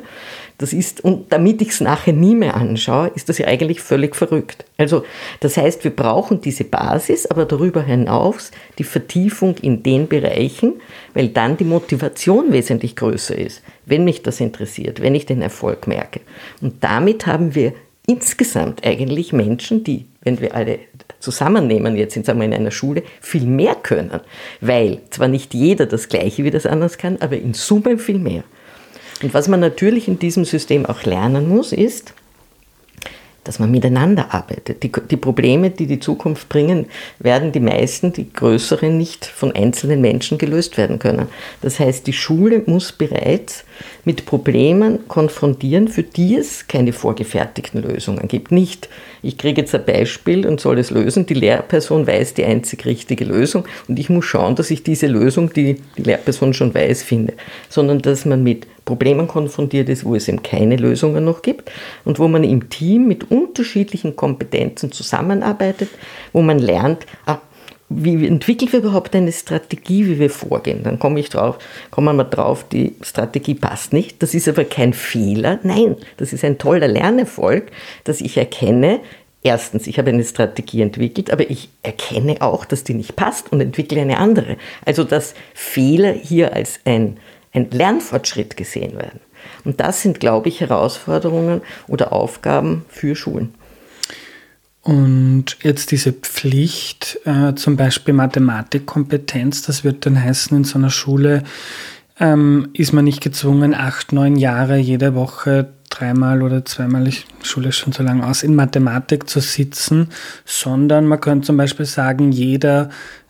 das 0.59 0.73
ist, 0.73 1.01
und 1.05 1.31
damit 1.31 1.61
ich 1.61 1.69
es 1.69 1.79
nachher 1.79 2.11
nie 2.11 2.35
mehr 2.35 2.55
anschaue, 2.55 3.11
ist 3.15 3.29
das 3.29 3.37
ja 3.37 3.47
eigentlich 3.47 3.79
völlig 3.79 4.13
verrückt. 4.13 4.65
Also, 4.77 5.05
das 5.39 5.55
heißt, 5.55 5.85
wir 5.85 5.95
brauchen 5.95 6.41
diese 6.41 6.65
Basis, 6.65 7.25
aber 7.25 7.45
darüber 7.45 7.81
hinaus 7.81 8.51
die 8.77 8.83
Vertiefung 8.83 9.55
in 9.61 9.83
den 9.83 10.09
Bereichen, 10.09 10.73
weil 11.13 11.29
dann 11.29 11.55
die 11.55 11.63
Motivation 11.63 12.51
wesentlich 12.51 12.97
größer 12.97 13.37
ist, 13.37 13.63
wenn 13.85 14.03
mich 14.03 14.21
das 14.21 14.41
interessiert, 14.41 15.01
wenn 15.01 15.15
ich 15.15 15.25
den 15.25 15.41
Erfolg 15.41 15.87
merke. 15.87 16.19
Und 16.59 16.83
damit 16.83 17.25
haben 17.25 17.55
wir 17.55 17.71
insgesamt 18.09 18.83
eigentlich 18.83 19.33
Menschen, 19.33 19.83
die, 19.83 20.05
wenn 20.23 20.41
wir 20.41 20.55
alle 20.55 20.79
zusammennehmen, 21.19 21.95
jetzt 21.95 22.17
in, 22.17 22.23
sagen 22.23 22.39
wir, 22.39 22.45
in 22.45 22.53
einer 22.53 22.71
Schule, 22.71 23.03
viel 23.21 23.45
mehr 23.45 23.75
können. 23.75 24.19
Weil 24.61 25.01
zwar 25.11 25.27
nicht 25.27 25.53
jeder 25.53 25.85
das 25.85 26.09
Gleiche 26.09 26.43
wie 26.43 26.51
das 26.51 26.65
anders 26.65 26.97
kann, 26.97 27.17
aber 27.19 27.37
in 27.37 27.53
Summe 27.53 27.99
viel 27.99 28.17
mehr. 28.17 28.43
Und 29.21 29.33
was 29.33 29.47
man 29.47 29.59
natürlich 29.59 30.07
in 30.07 30.17
diesem 30.17 30.43
System 30.45 30.85
auch 30.85 31.03
lernen 31.03 31.47
muss, 31.47 31.71
ist, 31.71 32.13
dass 33.43 33.59
man 33.59 33.69
miteinander 33.69 34.33
arbeitet. 34.33 34.81
Die, 34.83 34.91
die, 34.91 35.17
Probleme, 35.17 35.69
die 35.69 35.87
die 35.87 35.99
Zukunft 35.99 36.49
bringen, 36.49 36.87
werden 37.19 37.51
die 37.51 37.59
meisten, 37.59 38.11
die 38.11 38.31
größeren, 38.31 38.97
nicht 38.97 39.25
von 39.25 39.51
einzelnen 39.53 40.01
Menschen 40.01 40.37
gelöst 40.37 40.77
werden 40.77 40.99
können. 40.99 41.27
Das 41.61 41.79
heißt, 41.79 42.07
die 42.07 42.13
Schule 42.13 42.63
muss 42.65 42.91
bereits 42.91 43.65
mit 44.05 44.25
Problemen 44.25 45.07
konfrontieren, 45.07 45.87
für 45.87 46.03
die 46.03 46.35
es 46.35 46.67
keine 46.67 46.93
vorgefertigten 46.93 47.81
Lösungen 47.81 48.27
gibt. 48.27 48.51
Nicht, 48.51 48.89
ich 49.21 49.37
kriege 49.37 49.61
jetzt 49.61 49.75
ein 49.75 49.85
Beispiel 49.85 50.47
und 50.47 50.59
soll 50.59 50.79
es 50.79 50.91
lösen, 50.91 51.25
die 51.25 51.33
Lehrperson 51.33 52.07
weiß 52.07 52.33
die 52.33 52.45
einzig 52.45 52.85
richtige 52.85 53.25
Lösung 53.25 53.65
und 53.87 53.99
ich 53.99 54.09
muss 54.09 54.25
schauen, 54.25 54.55
dass 54.55 54.71
ich 54.71 54.83
diese 54.83 55.07
Lösung, 55.07 55.53
die 55.53 55.79
die 55.97 56.03
Lehrperson 56.03 56.53
schon 56.53 56.73
weiß, 56.73 57.03
finde, 57.03 57.33
sondern 57.69 57.99
dass 57.99 58.25
man 58.25 58.43
mit 58.43 58.67
Problemen 58.85 59.27
konfrontiert 59.27 59.87
ist, 59.89 60.03
wo 60.03 60.15
es 60.15 60.27
eben 60.27 60.41
keine 60.41 60.75
Lösungen 60.75 61.23
noch 61.23 61.43
gibt 61.43 61.71
und 62.05 62.17
wo 62.17 62.27
man 62.27 62.43
im 62.43 62.69
Team 62.69 63.07
mit 63.07 63.29
unterschiedlichen 63.29 64.15
Kompetenzen 64.15 64.91
zusammenarbeitet, 64.91 65.89
wo 66.33 66.41
man 66.41 66.57
lernt, 66.57 67.05
ah, 67.27 67.39
wie 67.89 68.27
entwickeln 68.27 68.71
wir 68.71 68.79
überhaupt 68.79 69.15
eine 69.15 69.31
Strategie, 69.31 70.05
wie 70.05 70.19
wir 70.19 70.29
vorgehen? 70.29 70.83
Dann 70.83 70.99
komme 70.99 71.19
ich 71.19 71.29
drauf, 71.29 71.57
kommen 71.91 72.15
wir 72.15 72.23
drauf, 72.23 72.65
die 72.71 72.95
Strategie 73.01 73.55
passt 73.55 73.93
nicht. 73.93 74.21
Das 74.21 74.33
ist 74.33 74.47
aber 74.47 74.63
kein 74.63 74.93
Fehler. 74.93 75.59
Nein, 75.63 75.95
das 76.17 76.31
ist 76.33 76.45
ein 76.45 76.57
toller 76.57 76.87
Lernerfolg, 76.87 77.71
dass 78.03 78.21
ich 78.21 78.37
erkenne, 78.37 78.99
erstens, 79.41 79.87
ich 79.87 79.97
habe 79.97 80.09
eine 80.09 80.23
Strategie 80.23 80.81
entwickelt, 80.81 81.31
aber 81.31 81.49
ich 81.49 81.69
erkenne 81.81 82.41
auch, 82.41 82.65
dass 82.65 82.83
die 82.83 82.93
nicht 82.93 83.15
passt 83.15 83.51
und 83.51 83.59
entwickle 83.61 84.01
eine 84.01 84.17
andere. 84.17 84.57
Also, 84.85 85.03
dass 85.03 85.33
Fehler 85.53 86.11
hier 86.13 86.53
als 86.53 86.79
ein 86.85 87.17
ein 87.53 87.69
Lernfortschritt 87.71 88.57
gesehen 88.57 88.95
werden. 88.97 89.19
Und 89.65 89.79
das 89.79 90.01
sind, 90.01 90.19
glaube 90.19 90.49
ich, 90.49 90.61
Herausforderungen 90.61 91.61
oder 91.87 92.13
Aufgaben 92.13 92.85
für 92.89 93.15
Schulen. 93.15 93.53
Und 94.81 95.57
jetzt 95.61 95.91
diese 95.91 96.13
Pflicht, 96.13 97.19
äh, 97.25 97.53
zum 97.55 97.75
Beispiel 97.75 98.13
Mathematikkompetenz, 98.13 99.61
das 99.63 99.83
wird 99.83 100.05
dann 100.05 100.21
heißen, 100.21 100.55
in 100.55 100.63
so 100.63 100.77
einer 100.77 100.89
Schule 100.89 101.43
ähm, 102.19 102.69
ist 102.73 102.93
man 102.93 103.05
nicht 103.05 103.21
gezwungen, 103.21 103.73
acht, 103.73 104.13
neun 104.13 104.35
Jahre 104.35 104.77
jede 104.77 105.15
Woche 105.15 105.73
dreimal 105.89 106.43
oder 106.43 106.63
zweimal, 106.65 107.07
ich 107.07 107.25
Schule 107.41 107.71
schon 107.71 107.93
so 107.93 108.03
lange 108.03 108.25
aus, 108.25 108.43
in 108.43 108.55
Mathematik 108.55 109.29
zu 109.29 109.39
sitzen, 109.39 110.09
sondern 110.45 111.07
man 111.07 111.19
könnte 111.19 111.47
zum 111.47 111.57
Beispiel 111.57 111.85
sagen, 111.85 112.31
jeder 112.31 112.89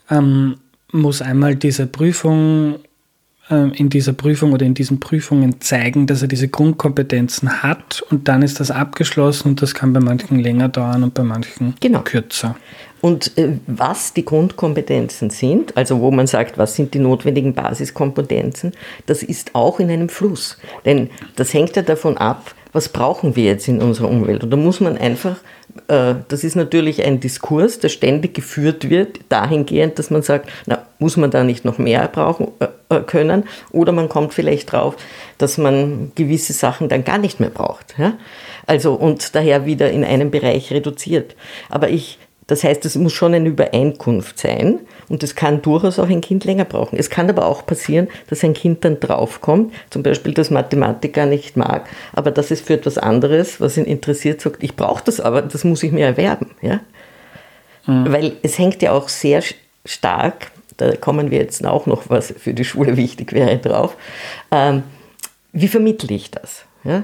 ähm, 0.10 0.58
muss 0.92 1.22
einmal 1.22 1.56
diese 1.56 1.88
Prüfung 1.88 2.80
in 3.50 3.90
dieser 3.90 4.14
Prüfung 4.14 4.54
oder 4.54 4.66
in 4.66 4.76
diesen 4.76 5.00
Prüfungen 5.00 5.60
zeigen, 5.60 6.06
dass 6.06 6.22
er 6.22 6.28
diese 6.28 6.48
Grundkompetenzen 6.48 7.64
hat 7.64 8.04
und 8.12 8.28
dann 8.28 8.44
ist 8.44 8.60
das 8.60 8.70
abgeschlossen 8.70 9.50
und 9.50 9.62
das 9.62 9.74
kann 9.74 9.92
bei 9.92 10.00
manchen 10.00 10.40
länger 10.40 10.70
dauern 10.70 11.04
und 11.04 11.16
bei 11.16 11.24
manchen 11.24 11.74
genau. 11.80 12.02
kürzer. 12.02 12.56
Und 13.02 13.38
äh, 13.38 13.54
was 13.66 14.14
die 14.14 14.26
Grundkompetenzen 14.26 15.30
sind, 15.30 15.76
also 15.78 16.00
wo 16.00 16.12
man 16.12 16.28
sagt, 16.28 16.58
was 16.58 16.76
sind 16.76 16.94
die 16.94 17.00
notwendigen 17.00 17.54
Basiskompetenzen, 17.54 18.74
das 19.06 19.24
ist 19.24 19.56
auch 19.56 19.80
in 19.80 19.90
einem 19.90 20.10
Fluss. 20.10 20.58
Denn 20.86 21.10
das 21.36 21.54
hängt 21.54 21.76
ja 21.76 21.82
davon 21.82 22.18
ab, 22.18 22.54
was 22.72 22.90
brauchen 22.90 23.36
wir 23.36 23.46
jetzt 23.46 23.68
in 23.68 23.82
unserer 23.82 24.10
Umwelt. 24.10 24.44
Und 24.44 24.52
da 24.52 24.58
muss 24.58 24.80
man 24.80 24.98
einfach 24.98 25.38
das 25.88 26.44
ist 26.44 26.56
natürlich 26.56 27.04
ein 27.04 27.20
Diskurs, 27.20 27.80
der 27.80 27.90
ständig 27.90 28.34
geführt 28.34 28.90
wird, 28.90 29.20
dahingehend, 29.30 30.00
dass 30.00 30.10
man 30.10 30.22
sagt, 30.22 30.50
na, 30.66 30.86
muss 31.00 31.18
man 31.18 31.32
da 31.32 31.44
nicht 31.44 31.66
noch 31.66 31.78
mehr 31.78 32.08
brauchen 32.08 32.50
äh, 32.60 32.68
äh, 32.90 33.02
können? 33.02 33.44
Oder 33.72 33.92
man 33.92 34.10
kommt 34.10 34.34
vielleicht 34.34 34.72
drauf, 34.72 34.96
dass 35.38 35.58
man 35.58 36.12
gewisse 36.16 36.54
Sachen 36.54 36.90
dann 36.90 37.04
gar 37.04 37.18
nicht 37.18 37.40
mehr 37.40 37.50
braucht. 37.50 37.96
Ja? 37.98 38.14
Also 38.68 38.94
und 38.94 39.36
daher 39.36 39.66
wieder 39.66 39.90
in 39.92 40.04
einem 40.04 40.32
Bereich 40.32 40.72
reduziert. 40.72 41.36
Aber 41.70 41.90
ich 41.90 42.20
das 42.50 42.64
heißt, 42.64 42.84
es 42.84 42.96
muss 42.96 43.14
schon 43.14 43.36
eine 43.36 43.48
Übereinkunft 43.48 44.40
sein 44.40 44.80
und 45.08 45.22
es 45.22 45.36
kann 45.36 45.62
durchaus 45.62 46.00
auch 46.00 46.10
ein 46.10 46.20
Kind 46.20 46.46
länger 46.46 46.66
brauchen. 46.66 46.98
Es 46.98 47.12
kann 47.12 47.30
aber 47.30 47.46
auch 47.46 47.64
passieren, 47.64 48.08
dass 48.28 48.44
ein 48.44 48.56
Kind 48.56 48.84
dann 48.84 49.00
draufkommt, 49.00 49.72
zum 49.92 50.02
Beispiel, 50.02 50.34
dass 50.34 50.50
Mathematik 50.50 51.14
gar 51.14 51.28
nicht 51.28 51.58
mag, 51.58 51.88
aber 52.12 52.32
dass 52.32 52.50
es 52.50 52.62
für 52.62 52.74
etwas 52.74 52.98
anderes, 52.98 53.62
was 53.62 53.78
ihn 53.78 53.86
interessiert, 53.86 54.42
sagt, 54.42 54.64
ich 54.64 54.76
brauche 54.76 55.04
das 55.06 55.20
aber, 55.20 55.44
das 55.44 55.64
muss 55.64 55.84
ich 55.84 55.92
mir 55.92 56.08
erwerben. 56.08 56.50
Ja? 56.64 56.80
Mhm. 57.86 58.12
Weil 58.12 58.32
es 58.42 58.58
hängt 58.58 58.82
ja 58.82 58.94
auch 58.94 59.10
sehr 59.10 59.44
stark, 59.86 60.52
da 60.78 60.96
kommen 60.96 61.30
wir 61.30 61.38
jetzt 61.38 61.64
auch 61.64 61.86
noch, 61.86 62.10
was 62.10 62.34
für 62.36 62.56
die 62.56 62.66
Schule 62.66 62.98
wichtig 62.98 63.32
wäre, 63.32 63.60
drauf, 63.60 63.96
ähm, 64.50 64.82
wie 65.52 65.68
vermittle 65.68 66.16
ich 66.16 66.32
das? 66.32 66.66
Ja? 66.84 67.04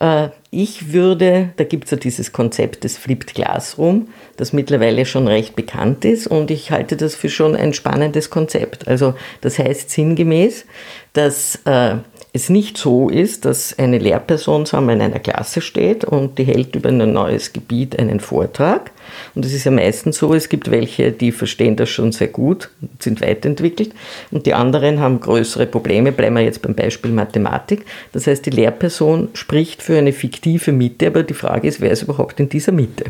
Äh, 0.00 0.28
ich 0.50 0.92
würde, 0.92 1.50
da 1.56 1.64
gibt 1.64 1.84
es 1.84 1.90
ja 1.90 1.96
dieses 1.96 2.32
Konzept 2.32 2.84
des 2.84 2.96
Flipped 2.96 3.34
Classroom, 3.34 4.08
das 4.36 4.52
mittlerweile 4.52 5.04
schon 5.04 5.28
recht 5.28 5.56
bekannt 5.56 6.04
ist 6.04 6.26
und 6.26 6.50
ich 6.50 6.70
halte 6.70 6.96
das 6.96 7.14
für 7.14 7.28
schon 7.28 7.54
ein 7.54 7.74
spannendes 7.74 8.30
Konzept. 8.30 8.88
Also 8.88 9.14
das 9.40 9.58
heißt 9.58 9.90
sinngemäß, 9.90 10.64
dass 11.12 11.56
äh, 11.64 11.96
es 12.38 12.48
nicht 12.48 12.78
so 12.78 13.08
ist, 13.08 13.44
dass 13.44 13.76
eine 13.78 13.98
Lehrperson 13.98 14.64
sagen 14.64 14.88
in 14.90 15.02
einer 15.02 15.18
Klasse 15.18 15.60
steht 15.60 16.04
und 16.04 16.38
die 16.38 16.44
hält 16.44 16.76
über 16.76 16.88
ein 16.88 17.12
neues 17.12 17.52
Gebiet 17.52 17.98
einen 17.98 18.20
Vortrag. 18.20 18.92
Und 19.34 19.44
es 19.44 19.52
ist 19.52 19.64
ja 19.64 19.72
meistens 19.72 20.18
so, 20.18 20.32
es 20.34 20.48
gibt 20.48 20.70
welche, 20.70 21.10
die 21.10 21.32
verstehen 21.32 21.74
das 21.74 21.88
schon 21.88 22.12
sehr 22.12 22.28
gut, 22.28 22.70
sind 23.00 23.20
weiterentwickelt 23.20 23.90
und 24.30 24.46
die 24.46 24.54
anderen 24.54 25.00
haben 25.00 25.18
größere 25.18 25.66
Probleme. 25.66 26.12
Bleiben 26.12 26.36
wir 26.36 26.42
jetzt 26.42 26.62
beim 26.62 26.74
Beispiel 26.74 27.10
Mathematik. 27.10 27.84
Das 28.12 28.28
heißt, 28.28 28.46
die 28.46 28.50
Lehrperson 28.50 29.30
spricht 29.34 29.82
für 29.82 29.98
eine 29.98 30.12
fiktive 30.12 30.70
Mitte, 30.70 31.08
aber 31.08 31.24
die 31.24 31.34
Frage 31.34 31.66
ist, 31.66 31.80
wer 31.80 31.90
ist 31.90 32.02
überhaupt 32.02 32.38
in 32.38 32.48
dieser 32.48 32.72
Mitte? 32.72 33.06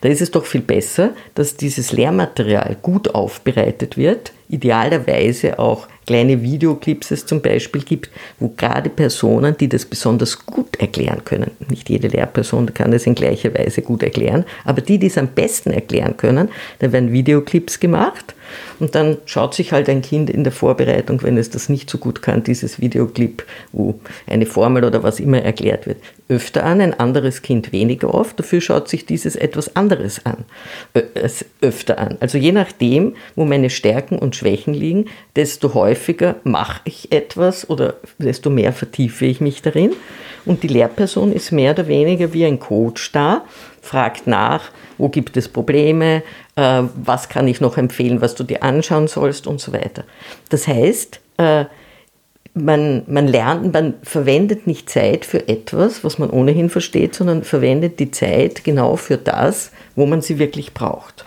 Da 0.00 0.08
ist 0.08 0.22
es 0.22 0.30
doch 0.30 0.46
viel 0.46 0.62
besser, 0.62 1.10
dass 1.34 1.56
dieses 1.56 1.92
Lehrmaterial 1.92 2.76
gut 2.80 3.14
aufbereitet 3.14 3.96
wird, 3.96 4.32
idealerweise 4.48 5.58
auch 5.58 5.88
kleine 6.06 6.42
Videoclips 6.42 7.10
es 7.10 7.26
zum 7.26 7.40
Beispiel 7.40 7.82
gibt, 7.82 8.10
wo 8.38 8.48
gerade 8.48 8.90
Personen, 8.90 9.56
die 9.56 9.68
das 9.68 9.84
besonders 9.84 10.44
gut 10.44 10.76
erklären 10.80 11.24
können, 11.24 11.50
nicht 11.68 11.88
jede 11.88 12.08
Lehrperson 12.08 12.72
kann 12.74 12.90
das 12.90 13.06
in 13.06 13.14
gleicher 13.14 13.54
Weise 13.54 13.82
gut 13.82 14.02
erklären, 14.02 14.44
aber 14.64 14.80
die, 14.80 14.98
die 14.98 15.06
es 15.06 15.18
am 15.18 15.28
besten 15.28 15.70
erklären 15.70 16.16
können, 16.16 16.48
da 16.78 16.90
werden 16.90 17.12
Videoclips 17.12 17.78
gemacht 17.78 18.34
und 18.78 18.94
dann 18.94 19.18
schaut 19.26 19.54
sich 19.54 19.72
halt 19.72 19.88
ein 19.88 20.02
Kind 20.02 20.30
in 20.30 20.44
der 20.44 20.52
Vorbereitung, 20.52 21.22
wenn 21.22 21.36
es 21.36 21.50
das 21.50 21.68
nicht 21.68 21.90
so 21.90 21.98
gut 21.98 22.22
kann, 22.22 22.42
dieses 22.42 22.80
Videoclip, 22.80 23.44
wo 23.72 23.98
eine 24.26 24.46
Formel 24.46 24.84
oder 24.84 25.02
was 25.02 25.20
immer 25.20 25.42
erklärt 25.42 25.86
wird, 25.86 25.98
öfter 26.28 26.64
an, 26.64 26.80
ein 26.80 26.98
anderes 26.98 27.42
Kind 27.42 27.72
weniger 27.72 28.14
oft, 28.14 28.38
dafür 28.38 28.60
schaut 28.60 28.88
sich 28.88 29.06
dieses 29.06 29.36
etwas 29.36 29.76
anderes 29.76 30.24
an, 30.24 30.44
öfter 31.60 31.98
an. 31.98 32.16
Also 32.20 32.38
je 32.38 32.52
nachdem, 32.52 33.16
wo 33.34 33.44
meine 33.44 33.70
Stärken 33.70 34.18
und 34.18 34.36
Schwächen 34.36 34.74
liegen, 34.74 35.06
desto 35.36 35.74
häufiger 35.74 36.36
mache 36.44 36.80
ich 36.84 37.12
etwas 37.12 37.68
oder 37.68 37.94
desto 38.18 38.50
mehr 38.50 38.72
vertiefe 38.72 39.26
ich 39.26 39.40
mich 39.40 39.62
darin. 39.62 39.92
Und 40.46 40.62
die 40.62 40.68
Lehrperson 40.68 41.32
ist 41.32 41.52
mehr 41.52 41.72
oder 41.72 41.86
weniger 41.86 42.32
wie 42.32 42.46
ein 42.46 42.58
Coach 42.58 43.12
da, 43.12 43.44
fragt 43.80 44.26
nach, 44.26 44.70
wo 44.98 45.08
gibt 45.08 45.36
es 45.36 45.48
Probleme, 45.48 46.22
äh, 46.56 46.82
was 46.94 47.28
kann 47.28 47.48
ich 47.48 47.60
noch 47.60 47.76
empfehlen, 47.76 48.20
was 48.20 48.34
du 48.34 48.44
dir 48.44 48.62
anschauen 48.62 49.08
sollst 49.08 49.46
und 49.46 49.60
so 49.60 49.72
weiter. 49.72 50.04
Das 50.50 50.68
heißt, 50.68 51.20
äh, 51.38 51.64
man, 52.54 53.02
man 53.06 53.28
lernt, 53.28 53.72
man 53.72 53.94
verwendet 54.02 54.66
nicht 54.66 54.90
Zeit 54.90 55.24
für 55.24 55.48
etwas, 55.48 56.04
was 56.04 56.18
man 56.18 56.30
ohnehin 56.30 56.68
versteht, 56.68 57.14
sondern 57.14 57.44
verwendet 57.44 58.00
die 58.00 58.10
Zeit 58.10 58.64
genau 58.64 58.96
für 58.96 59.16
das, 59.16 59.70
wo 59.94 60.06
man 60.06 60.20
sie 60.20 60.38
wirklich 60.38 60.74
braucht. 60.74 61.26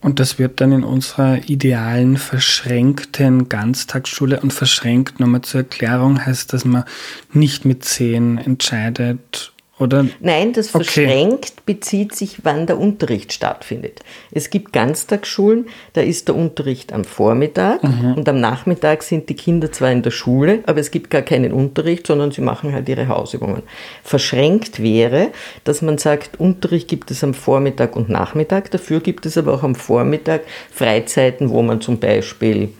Und 0.00 0.20
das 0.20 0.38
wird 0.38 0.60
dann 0.60 0.70
in 0.70 0.84
unserer 0.84 1.38
idealen 1.48 2.18
verschränkten 2.18 3.48
Ganztagsschule 3.48 4.40
und 4.40 4.52
verschränkt 4.52 5.18
nochmal 5.18 5.40
zur 5.40 5.62
Erklärung 5.62 6.24
heißt, 6.24 6.52
dass 6.52 6.64
man 6.64 6.84
nicht 7.32 7.64
mit 7.64 7.84
zehn 7.84 8.38
entscheidet 8.38 9.52
oder? 9.78 10.06
Nein, 10.20 10.52
das 10.52 10.70
verschränkt 10.70 11.52
okay. 11.52 11.62
bezieht 11.66 12.14
sich, 12.14 12.38
wann 12.44 12.66
der 12.66 12.78
Unterricht 12.78 13.32
stattfindet. 13.32 14.00
Es 14.32 14.50
gibt 14.50 14.72
Ganztagsschulen, 14.72 15.66
da 15.92 16.00
ist 16.00 16.28
der 16.28 16.36
Unterricht 16.36 16.92
am 16.92 17.04
Vormittag 17.04 17.82
mhm. 17.82 18.14
und 18.14 18.28
am 18.28 18.40
Nachmittag 18.40 19.02
sind 19.02 19.28
die 19.28 19.34
Kinder 19.34 19.70
zwar 19.70 19.92
in 19.92 20.02
der 20.02 20.10
Schule, 20.10 20.60
aber 20.66 20.80
es 20.80 20.90
gibt 20.90 21.10
gar 21.10 21.22
keinen 21.22 21.52
Unterricht, 21.52 22.06
sondern 22.06 22.32
sie 22.32 22.40
machen 22.40 22.72
halt 22.72 22.88
ihre 22.88 23.08
Hausübungen. 23.08 23.62
Verschränkt 24.02 24.82
wäre, 24.82 25.28
dass 25.64 25.82
man 25.82 25.98
sagt, 25.98 26.40
Unterricht 26.40 26.88
gibt 26.88 27.10
es 27.10 27.22
am 27.22 27.34
Vormittag 27.34 27.94
und 27.96 28.08
Nachmittag, 28.08 28.70
dafür 28.70 29.00
gibt 29.00 29.26
es 29.26 29.38
aber 29.38 29.54
auch 29.54 29.62
am 29.62 29.74
Vormittag 29.74 30.42
Freizeiten, 30.72 31.50
wo 31.50 31.62
man 31.62 31.80
zum 31.80 31.98
Beispiel 31.98 32.70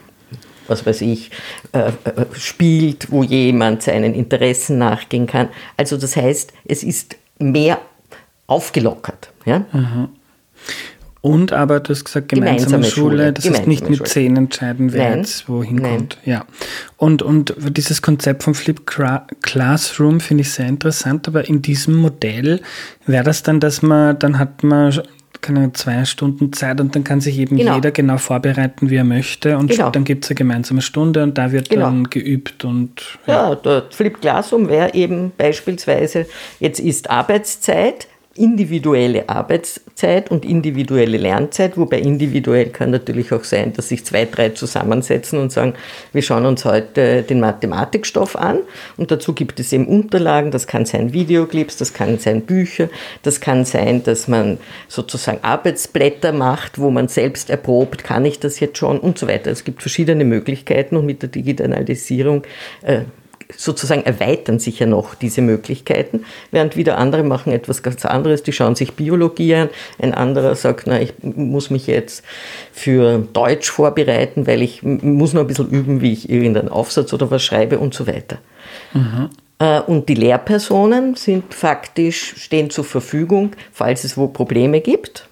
was 0.69 0.87
weiß 0.87 1.03
ich, 1.03 1.31
äh, 1.73 1.89
äh, 1.89 1.93
spielt, 2.35 3.11
wo 3.11 3.23
jemand 3.23 3.83
seinen 3.83 4.15
Interessen 4.15 4.79
nachgehen 4.79 5.27
kann. 5.27 5.49
Also 5.77 5.97
das 5.97 6.17
heißt, 6.17 6.53
es 6.67 6.83
ist 6.83 7.17
mehr 7.39 7.81
aufgelockert. 8.47 9.33
Ja? 9.45 9.65
Und 11.21 11.53
aber 11.53 11.81
du 11.81 11.91
hast 11.91 12.05
gesagt, 12.05 12.29
gemeinsame, 12.29 12.57
gemeinsame 12.57 12.85
Schule, 12.85 13.17
Schule, 13.17 13.33
das 13.33 13.45
gemeinsame 13.45 13.75
ist 13.75 13.83
nicht 13.83 13.91
mit 13.91 14.09
zehn 14.09 14.37
entscheiden, 14.37 14.93
wer 14.93 15.11
Nein. 15.11 15.19
jetzt 15.19 15.49
wohin 15.49 15.77
Nein. 15.77 15.97
kommt. 15.97 16.19
Ja. 16.25 16.45
Und, 16.97 17.23
und 17.23 17.55
dieses 17.59 18.03
Konzept 18.03 18.45
von 18.45 18.55
Flip 18.55 18.87
Classroom 18.87 20.21
finde 20.21 20.43
ich 20.43 20.53
sehr 20.53 20.69
interessant, 20.69 21.27
aber 21.27 21.49
in 21.49 21.61
diesem 21.61 21.97
Modell 21.97 22.61
wäre 23.07 23.25
das 23.25 23.43
dann, 23.43 23.59
dass 23.59 23.83
man, 23.83 24.19
dann 24.19 24.39
hat 24.39 24.63
man 24.63 25.03
keine 25.41 25.73
zwei 25.73 26.05
Stunden 26.05 26.53
Zeit 26.53 26.81
und 26.81 26.95
dann 26.95 27.05
kann 27.05 27.21
sich 27.21 27.39
eben 27.39 27.57
genau. 27.57 27.77
jeder 27.77 27.91
genau 27.91 28.19
vorbereiten, 28.19 28.91
wie 28.91 28.97
er 28.97 29.05
möchte 29.05 29.57
und 29.57 29.71
genau. 29.71 29.91
dann 29.91 30.05
gibt 30.05 30.25
es 30.25 30.31
eine 30.31 30.37
gemeinsame 30.37 30.83
Stunde 30.83 31.23
und 31.23 31.39
da 31.39 31.53
wird 31.53 31.71
genau. 31.71 31.87
dann 31.87 32.05
geübt 32.11 32.65
und 32.65 33.19
ja, 33.27 33.51
ja 33.51 33.55
der 33.55 33.85
Flip 33.91 34.21
Classroom 34.21 34.69
wäre 34.69 34.95
eben 34.95 35.33
beispielsweise, 35.37 36.27
jetzt 36.61 36.81
ist 36.81 37.11
Arbeitszeit, 37.11 38.09
individuelle 38.39 39.29
Arbeitszeit 39.29 40.31
und 40.31 40.45
individuelle 40.45 41.19
Lernzeit, 41.19 41.77
wobei 41.77 41.99
individuell 41.99 42.67
kann 42.67 42.91
natürlich 42.91 43.33
auch 43.33 43.45
sein, 43.45 43.73
dass 43.73 43.89
sich 43.89 44.05
zwei, 44.05 44.25
drei 44.25 44.51
zusammensetzen 44.51 45.39
und 45.39 45.53
sagen, 45.53 45.75
wir 46.13 46.23
schauen 46.23 46.47
uns 46.47 46.65
heute 46.65 47.23
den 47.23 47.41
Mathematikstoff 47.41 48.37
an 48.37 48.61
und 48.97 49.11
dazu 49.11 49.33
gibt 49.33 49.61
es 49.61 49.73
eben 49.73 49.87
Unterlagen, 49.87 50.51
das 50.51 50.67
kann 50.67 50.87
sein 50.87 51.13
Videoclips, 51.13 51.77
das 51.77 51.93
kann 51.93 52.19
sein 52.19 52.43
Bücher, 52.43 52.89
das 53.23 53.41
kann 53.41 53.65
sein, 53.65 54.03
dass 54.05 54.29
man 54.29 54.59
sozusagen 54.87 55.41
Arbeitsblätter 55.43 56.33
macht, 56.33 56.79
wo 56.79 56.91
man 56.91 57.09
selbst 57.09 57.51
erprobt, 57.51 58.05
kann 58.05 58.25
ich 58.25 58.39
das 58.39 58.61
jetzt 58.61 58.79
schon 58.79 58.99
und 58.99 59.19
so 59.19 59.27
weiter. 59.27 59.51
Es 59.51 59.65
gibt 59.65 59.83
verschiedene 59.83 60.25
Möglichkeiten 60.25 60.97
und 60.97 61.07
mit 61.07 61.23
der 61.23 61.29
Digitalisierung 61.29 62.45
äh, 62.83 63.01
sozusagen 63.57 64.03
erweitern 64.03 64.59
sich 64.59 64.79
ja 64.79 64.87
noch 64.87 65.15
diese 65.15 65.41
Möglichkeiten, 65.41 66.25
während 66.51 66.77
wieder 66.77 66.99
andere 66.99 67.23
machen 67.23 67.53
etwas 67.53 67.83
ganz 67.83 68.05
anderes, 68.05 68.43
die 68.43 68.53
schauen 68.53 68.75
sich 68.75 68.95
Biologie 68.95 69.55
an, 69.55 69.69
ein 69.99 70.13
anderer 70.15 70.55
sagt, 70.55 70.87
na, 70.87 71.01
ich 71.01 71.15
muss 71.23 71.71
mich 71.71 71.87
jetzt 71.87 72.25
für 72.73 73.27
Deutsch 73.33 73.71
vorbereiten, 73.71 74.47
weil 74.47 74.63
ich 74.63 74.83
muss 74.83 75.33
noch 75.33 75.43
ein 75.43 75.47
bisschen 75.47 75.71
üben, 75.71 76.01
wie 76.01 76.13
ich 76.13 76.29
irgendeinen 76.29 76.69
Aufsatz 76.69 77.13
oder 77.13 77.31
was 77.31 77.43
schreibe 77.43 77.79
und 77.79 77.95
so 77.95 78.07
weiter. 78.07 78.39
Mhm. 78.93 79.31
Und 79.87 80.09
die 80.09 80.15
Lehrpersonen 80.15 81.17
sind 81.17 81.53
faktisch, 81.53 82.35
stehen 82.37 82.71
zur 82.71 82.85
Verfügung, 82.85 83.53
falls 83.73 84.05
es 84.05 84.17
wo 84.17 84.29
Probleme 84.29 84.81
gibt 84.81 85.28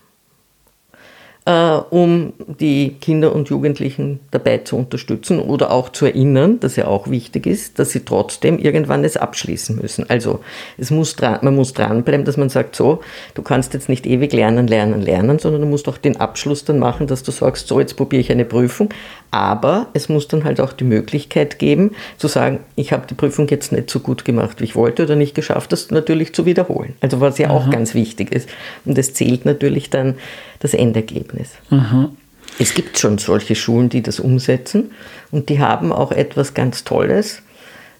äh, 1.46 1.78
um 1.90 2.32
die 2.60 2.96
Kinder 3.00 3.34
und 3.34 3.48
Jugendlichen 3.48 4.20
dabei 4.32 4.58
zu 4.58 4.76
unterstützen 4.76 5.38
oder 5.38 5.70
auch 5.70 5.88
zu 5.88 6.04
erinnern, 6.04 6.60
dass 6.60 6.76
ja 6.76 6.88
auch 6.88 7.08
wichtig 7.08 7.46
ist, 7.46 7.78
dass 7.78 7.90
sie 7.90 8.00
trotzdem 8.00 8.58
irgendwann 8.58 9.04
es 9.04 9.16
abschließen 9.16 9.76
müssen. 9.76 10.10
Also 10.10 10.40
es 10.76 10.90
muss 10.90 11.14
dran, 11.14 11.38
man 11.42 11.54
muss 11.54 11.72
dranbleiben, 11.72 12.24
dass 12.26 12.36
man 12.36 12.48
sagt, 12.48 12.74
so, 12.74 13.00
du 13.34 13.42
kannst 13.42 13.74
jetzt 13.74 13.88
nicht 13.88 14.06
ewig 14.06 14.32
lernen, 14.32 14.66
lernen, 14.66 15.00
lernen, 15.00 15.38
sondern 15.38 15.62
du 15.62 15.68
musst 15.68 15.88
auch 15.88 15.98
den 15.98 16.16
Abschluss 16.16 16.64
dann 16.64 16.80
machen, 16.80 17.06
dass 17.06 17.22
du 17.22 17.30
sagst, 17.30 17.68
so, 17.68 17.78
jetzt 17.78 17.96
probiere 17.96 18.20
ich 18.20 18.32
eine 18.32 18.44
Prüfung. 18.44 18.88
Aber 19.30 19.88
es 19.92 20.08
muss 20.08 20.28
dann 20.28 20.44
halt 20.44 20.60
auch 20.60 20.72
die 20.72 20.84
Möglichkeit 20.84 21.58
geben, 21.58 21.90
zu 22.16 22.26
sagen, 22.28 22.60
ich 22.74 22.92
habe 22.92 23.06
die 23.06 23.14
Prüfung 23.14 23.48
jetzt 23.48 23.70
nicht 23.70 23.90
so 23.90 24.00
gut 24.00 24.24
gemacht, 24.24 24.60
wie 24.60 24.64
ich 24.64 24.76
wollte 24.76 25.02
oder 25.02 25.16
nicht 25.16 25.34
geschafft, 25.34 25.72
das 25.72 25.90
natürlich 25.90 26.32
zu 26.32 26.46
wiederholen. 26.46 26.94
Also 27.00 27.20
was 27.20 27.38
ja 27.38 27.50
Aha. 27.50 27.56
auch 27.56 27.70
ganz 27.70 27.94
wichtig 27.94 28.32
ist. 28.32 28.48
Und 28.84 28.96
es 28.96 29.14
zählt 29.14 29.44
natürlich 29.44 29.90
dann 29.90 30.14
das 30.60 30.74
Endergebnis. 30.74 31.35
Mhm. 31.70 32.16
Es 32.58 32.74
gibt 32.74 32.98
schon 32.98 33.18
solche 33.18 33.54
Schulen, 33.54 33.88
die 33.88 34.02
das 34.02 34.20
umsetzen 34.20 34.92
und 35.30 35.48
die 35.48 35.60
haben 35.60 35.92
auch 35.92 36.12
etwas 36.12 36.54
ganz 36.54 36.84
Tolles. 36.84 37.42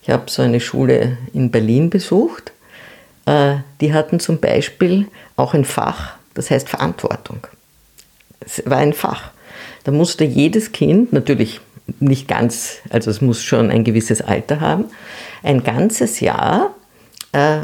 Ich 0.03 0.11
habe 0.11 0.31
so 0.31 0.43
eine 0.43 0.61
Schule 0.61 1.19
in 1.33 1.51
Berlin 1.51 1.91
besucht. 1.91 2.53
Äh, 3.27 3.57
die 3.81 3.93
hatten 3.93 4.21
zum 4.21 4.39
Beispiel 4.39 5.09
auch 5.37 5.53
ein 5.53 5.65
Fach, 5.65 6.15
das 6.35 6.51
heißt 6.51 6.69
Verantwortung. 6.69 7.47
Es 8.41 8.63
war 8.65 8.79
ein 8.79 8.93
Fach. 8.93 9.31
Da 9.85 9.93
musste 9.93 10.25
jedes 10.25 10.73
Kind, 10.73 11.13
natürlich 11.13 11.61
nicht 12.01 12.29
ganz, 12.29 12.79
also 12.91 13.11
es 13.11 13.21
muss 13.21 13.43
schon 13.43 13.71
ein 13.71 13.85
gewisses 13.85 14.21
Alter 14.23 14.61
haben, 14.61 14.87
ein 15.43 15.63
ganzes 15.63 16.21
Jahr 16.21 16.75
äh, 17.33 17.61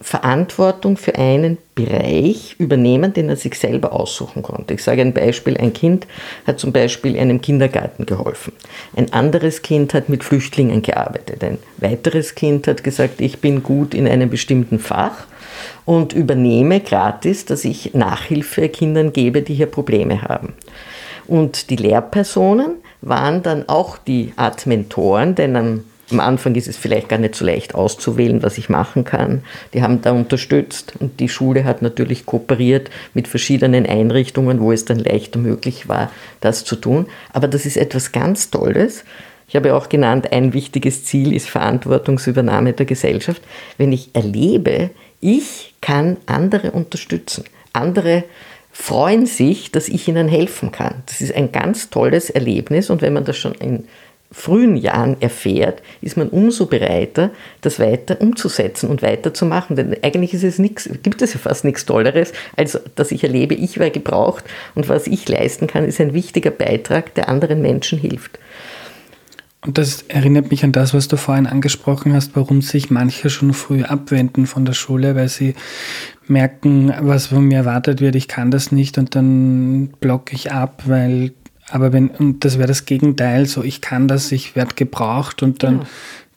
Verantwortung 0.00 0.96
für 0.96 1.16
einen 1.16 1.58
Bereich 1.78 2.56
übernehmen, 2.58 3.12
den 3.12 3.28
er 3.28 3.36
sich 3.36 3.54
selber 3.54 3.92
aussuchen 3.92 4.42
konnte. 4.42 4.74
Ich 4.74 4.82
sage 4.82 5.00
ein 5.00 5.14
Beispiel, 5.14 5.56
ein 5.58 5.72
Kind 5.72 6.08
hat 6.44 6.58
zum 6.58 6.72
Beispiel 6.72 7.16
einem 7.16 7.40
Kindergarten 7.40 8.04
geholfen. 8.04 8.52
Ein 8.96 9.12
anderes 9.12 9.62
Kind 9.62 9.94
hat 9.94 10.08
mit 10.08 10.24
Flüchtlingen 10.24 10.82
gearbeitet. 10.82 11.44
Ein 11.44 11.58
weiteres 11.76 12.34
Kind 12.34 12.66
hat 12.66 12.82
gesagt, 12.82 13.20
ich 13.20 13.38
bin 13.38 13.62
gut 13.62 13.94
in 13.94 14.08
einem 14.08 14.28
bestimmten 14.28 14.80
Fach 14.80 15.26
und 15.84 16.12
übernehme 16.12 16.80
gratis, 16.80 17.44
dass 17.44 17.64
ich 17.64 17.94
Nachhilfe 17.94 18.68
Kindern 18.68 19.12
gebe, 19.12 19.42
die 19.42 19.54
hier 19.54 19.66
Probleme 19.66 20.22
haben. 20.22 20.54
Und 21.28 21.70
die 21.70 21.76
Lehrpersonen 21.76 22.72
waren 23.02 23.44
dann 23.44 23.68
auch 23.68 23.98
die 23.98 24.32
Art 24.34 24.66
Mentoren, 24.66 25.36
denn 25.36 25.54
am 25.54 25.84
am 26.10 26.20
Anfang 26.20 26.54
ist 26.54 26.68
es 26.68 26.76
vielleicht 26.76 27.08
gar 27.08 27.18
nicht 27.18 27.34
so 27.34 27.44
leicht 27.44 27.74
auszuwählen, 27.74 28.42
was 28.42 28.58
ich 28.58 28.68
machen 28.68 29.04
kann. 29.04 29.42
Die 29.74 29.82
haben 29.82 30.00
da 30.00 30.12
unterstützt 30.12 30.94
und 30.98 31.20
die 31.20 31.28
Schule 31.28 31.64
hat 31.64 31.82
natürlich 31.82 32.26
kooperiert 32.26 32.90
mit 33.14 33.28
verschiedenen 33.28 33.86
Einrichtungen, 33.86 34.60
wo 34.60 34.72
es 34.72 34.84
dann 34.84 34.98
leichter 34.98 35.38
möglich 35.38 35.88
war, 35.88 36.10
das 36.40 36.64
zu 36.64 36.76
tun. 36.76 37.06
Aber 37.32 37.48
das 37.48 37.66
ist 37.66 37.76
etwas 37.76 38.12
ganz 38.12 38.50
Tolles. 38.50 39.04
Ich 39.48 39.56
habe 39.56 39.74
auch 39.74 39.88
genannt, 39.88 40.32
ein 40.32 40.52
wichtiges 40.52 41.04
Ziel 41.04 41.34
ist 41.34 41.48
Verantwortungsübernahme 41.48 42.74
der 42.74 42.86
Gesellschaft. 42.86 43.42
Wenn 43.78 43.92
ich 43.92 44.14
erlebe, 44.14 44.90
ich 45.20 45.74
kann 45.80 46.18
andere 46.26 46.72
unterstützen, 46.72 47.44
andere 47.72 48.24
freuen 48.70 49.26
sich, 49.26 49.72
dass 49.72 49.88
ich 49.88 50.06
ihnen 50.06 50.28
helfen 50.28 50.70
kann. 50.70 51.02
Das 51.06 51.20
ist 51.20 51.34
ein 51.34 51.50
ganz 51.50 51.90
tolles 51.90 52.30
Erlebnis 52.30 52.90
und 52.90 53.02
wenn 53.02 53.12
man 53.12 53.24
das 53.24 53.36
schon 53.36 53.54
in 53.54 53.84
frühen 54.30 54.76
Jahren 54.76 55.16
erfährt, 55.20 55.82
ist 56.02 56.16
man 56.16 56.28
umso 56.28 56.66
bereiter, 56.66 57.30
das 57.62 57.80
weiter 57.80 58.20
umzusetzen 58.20 58.90
und 58.90 59.02
weiterzumachen. 59.02 59.76
Denn 59.76 59.96
eigentlich 60.02 60.34
ist 60.34 60.44
es 60.44 60.58
nix, 60.58 60.88
gibt 61.02 61.22
es 61.22 61.32
ja 61.32 61.40
fast 61.40 61.64
nichts 61.64 61.86
Tolleres, 61.86 62.32
als 62.56 62.80
dass 62.94 63.10
ich 63.10 63.24
erlebe, 63.24 63.54
ich 63.54 63.78
werde 63.78 63.92
gebraucht 63.92 64.44
und 64.74 64.88
was 64.88 65.06
ich 65.06 65.28
leisten 65.28 65.66
kann, 65.66 65.84
ist 65.84 66.00
ein 66.00 66.12
wichtiger 66.12 66.50
Beitrag, 66.50 67.14
der 67.14 67.28
anderen 67.28 67.62
Menschen 67.62 67.98
hilft. 67.98 68.38
Und 69.66 69.76
das 69.76 70.02
erinnert 70.02 70.50
mich 70.50 70.62
an 70.62 70.72
das, 70.72 70.94
was 70.94 71.08
du 71.08 71.16
vorhin 71.16 71.46
angesprochen 71.46 72.12
hast, 72.12 72.36
warum 72.36 72.62
sich 72.62 72.90
manche 72.90 73.28
schon 73.28 73.52
früh 73.52 73.82
abwenden 73.82 74.46
von 74.46 74.64
der 74.64 74.72
Schule, 74.72 75.16
weil 75.16 75.28
sie 75.28 75.54
merken, 76.28 76.94
was 77.00 77.28
von 77.28 77.44
mir 77.44 77.58
erwartet 77.58 78.00
wird, 78.00 78.14
ich 78.14 78.28
kann 78.28 78.50
das 78.50 78.70
nicht 78.70 78.98
und 78.98 79.16
dann 79.16 79.88
blocke 80.00 80.34
ich 80.34 80.52
ab, 80.52 80.84
weil 80.86 81.32
aber 81.70 81.92
wenn, 81.92 82.08
und 82.08 82.44
das 82.44 82.58
wäre 82.58 82.68
das 82.68 82.84
Gegenteil, 82.84 83.46
so 83.46 83.62
ich 83.62 83.80
kann 83.80 84.08
das, 84.08 84.32
ich 84.32 84.56
werde 84.56 84.74
gebraucht 84.74 85.42
und 85.42 85.62
dann 85.62 85.78
genau. 85.78 85.86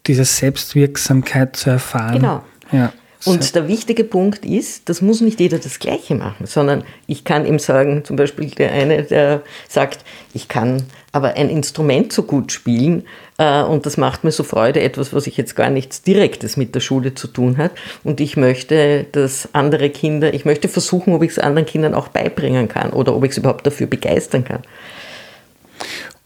diese 0.07 0.25
Selbstwirksamkeit 0.25 1.55
zu 1.55 1.69
erfahren. 1.69 2.19
Genau. 2.19 2.43
Ja. 2.71 2.93
Und 3.25 3.53
der 3.53 3.67
wichtige 3.67 4.03
Punkt 4.03 4.45
ist, 4.45 4.89
das 4.89 5.01
muss 5.01 5.21
nicht 5.21 5.39
jeder 5.39 5.59
das 5.59 5.77
Gleiche 5.77 6.15
machen, 6.15 6.47
sondern 6.47 6.83
ich 7.05 7.23
kann 7.23 7.45
ihm 7.45 7.59
sagen, 7.59 8.03
zum 8.03 8.15
Beispiel 8.15 8.49
der 8.49 8.71
eine, 8.71 9.03
der 9.03 9.43
sagt, 9.67 10.03
ich 10.33 10.47
kann 10.47 10.83
aber 11.11 11.35
ein 11.35 11.49
Instrument 11.49 12.11
so 12.11 12.23
gut 12.23 12.51
spielen 12.51 13.03
äh, 13.37 13.61
und 13.61 13.85
das 13.85 13.97
macht 13.97 14.23
mir 14.23 14.31
so 14.31 14.43
Freude, 14.43 14.81
etwas, 14.81 15.13
was 15.13 15.27
ich 15.27 15.37
jetzt 15.37 15.55
gar 15.55 15.69
nichts 15.69 16.01
Direktes 16.01 16.57
mit 16.57 16.73
der 16.73 16.79
Schule 16.79 17.13
zu 17.13 17.27
tun 17.27 17.57
hat. 17.57 17.71
Und 18.03 18.21
ich 18.21 18.37
möchte, 18.37 19.05
dass 19.11 19.49
andere 19.53 19.89
Kinder, 19.89 20.33
ich 20.33 20.45
möchte 20.45 20.67
versuchen, 20.67 21.13
ob 21.13 21.21
ich 21.21 21.31
es 21.31 21.39
anderen 21.39 21.67
Kindern 21.67 21.93
auch 21.93 22.07
beibringen 22.07 22.67
kann 22.69 22.91
oder 22.91 23.15
ob 23.15 23.23
ich 23.23 23.31
es 23.31 23.37
überhaupt 23.37 23.67
dafür 23.67 23.87
begeistern 23.87 24.45
kann. 24.45 24.61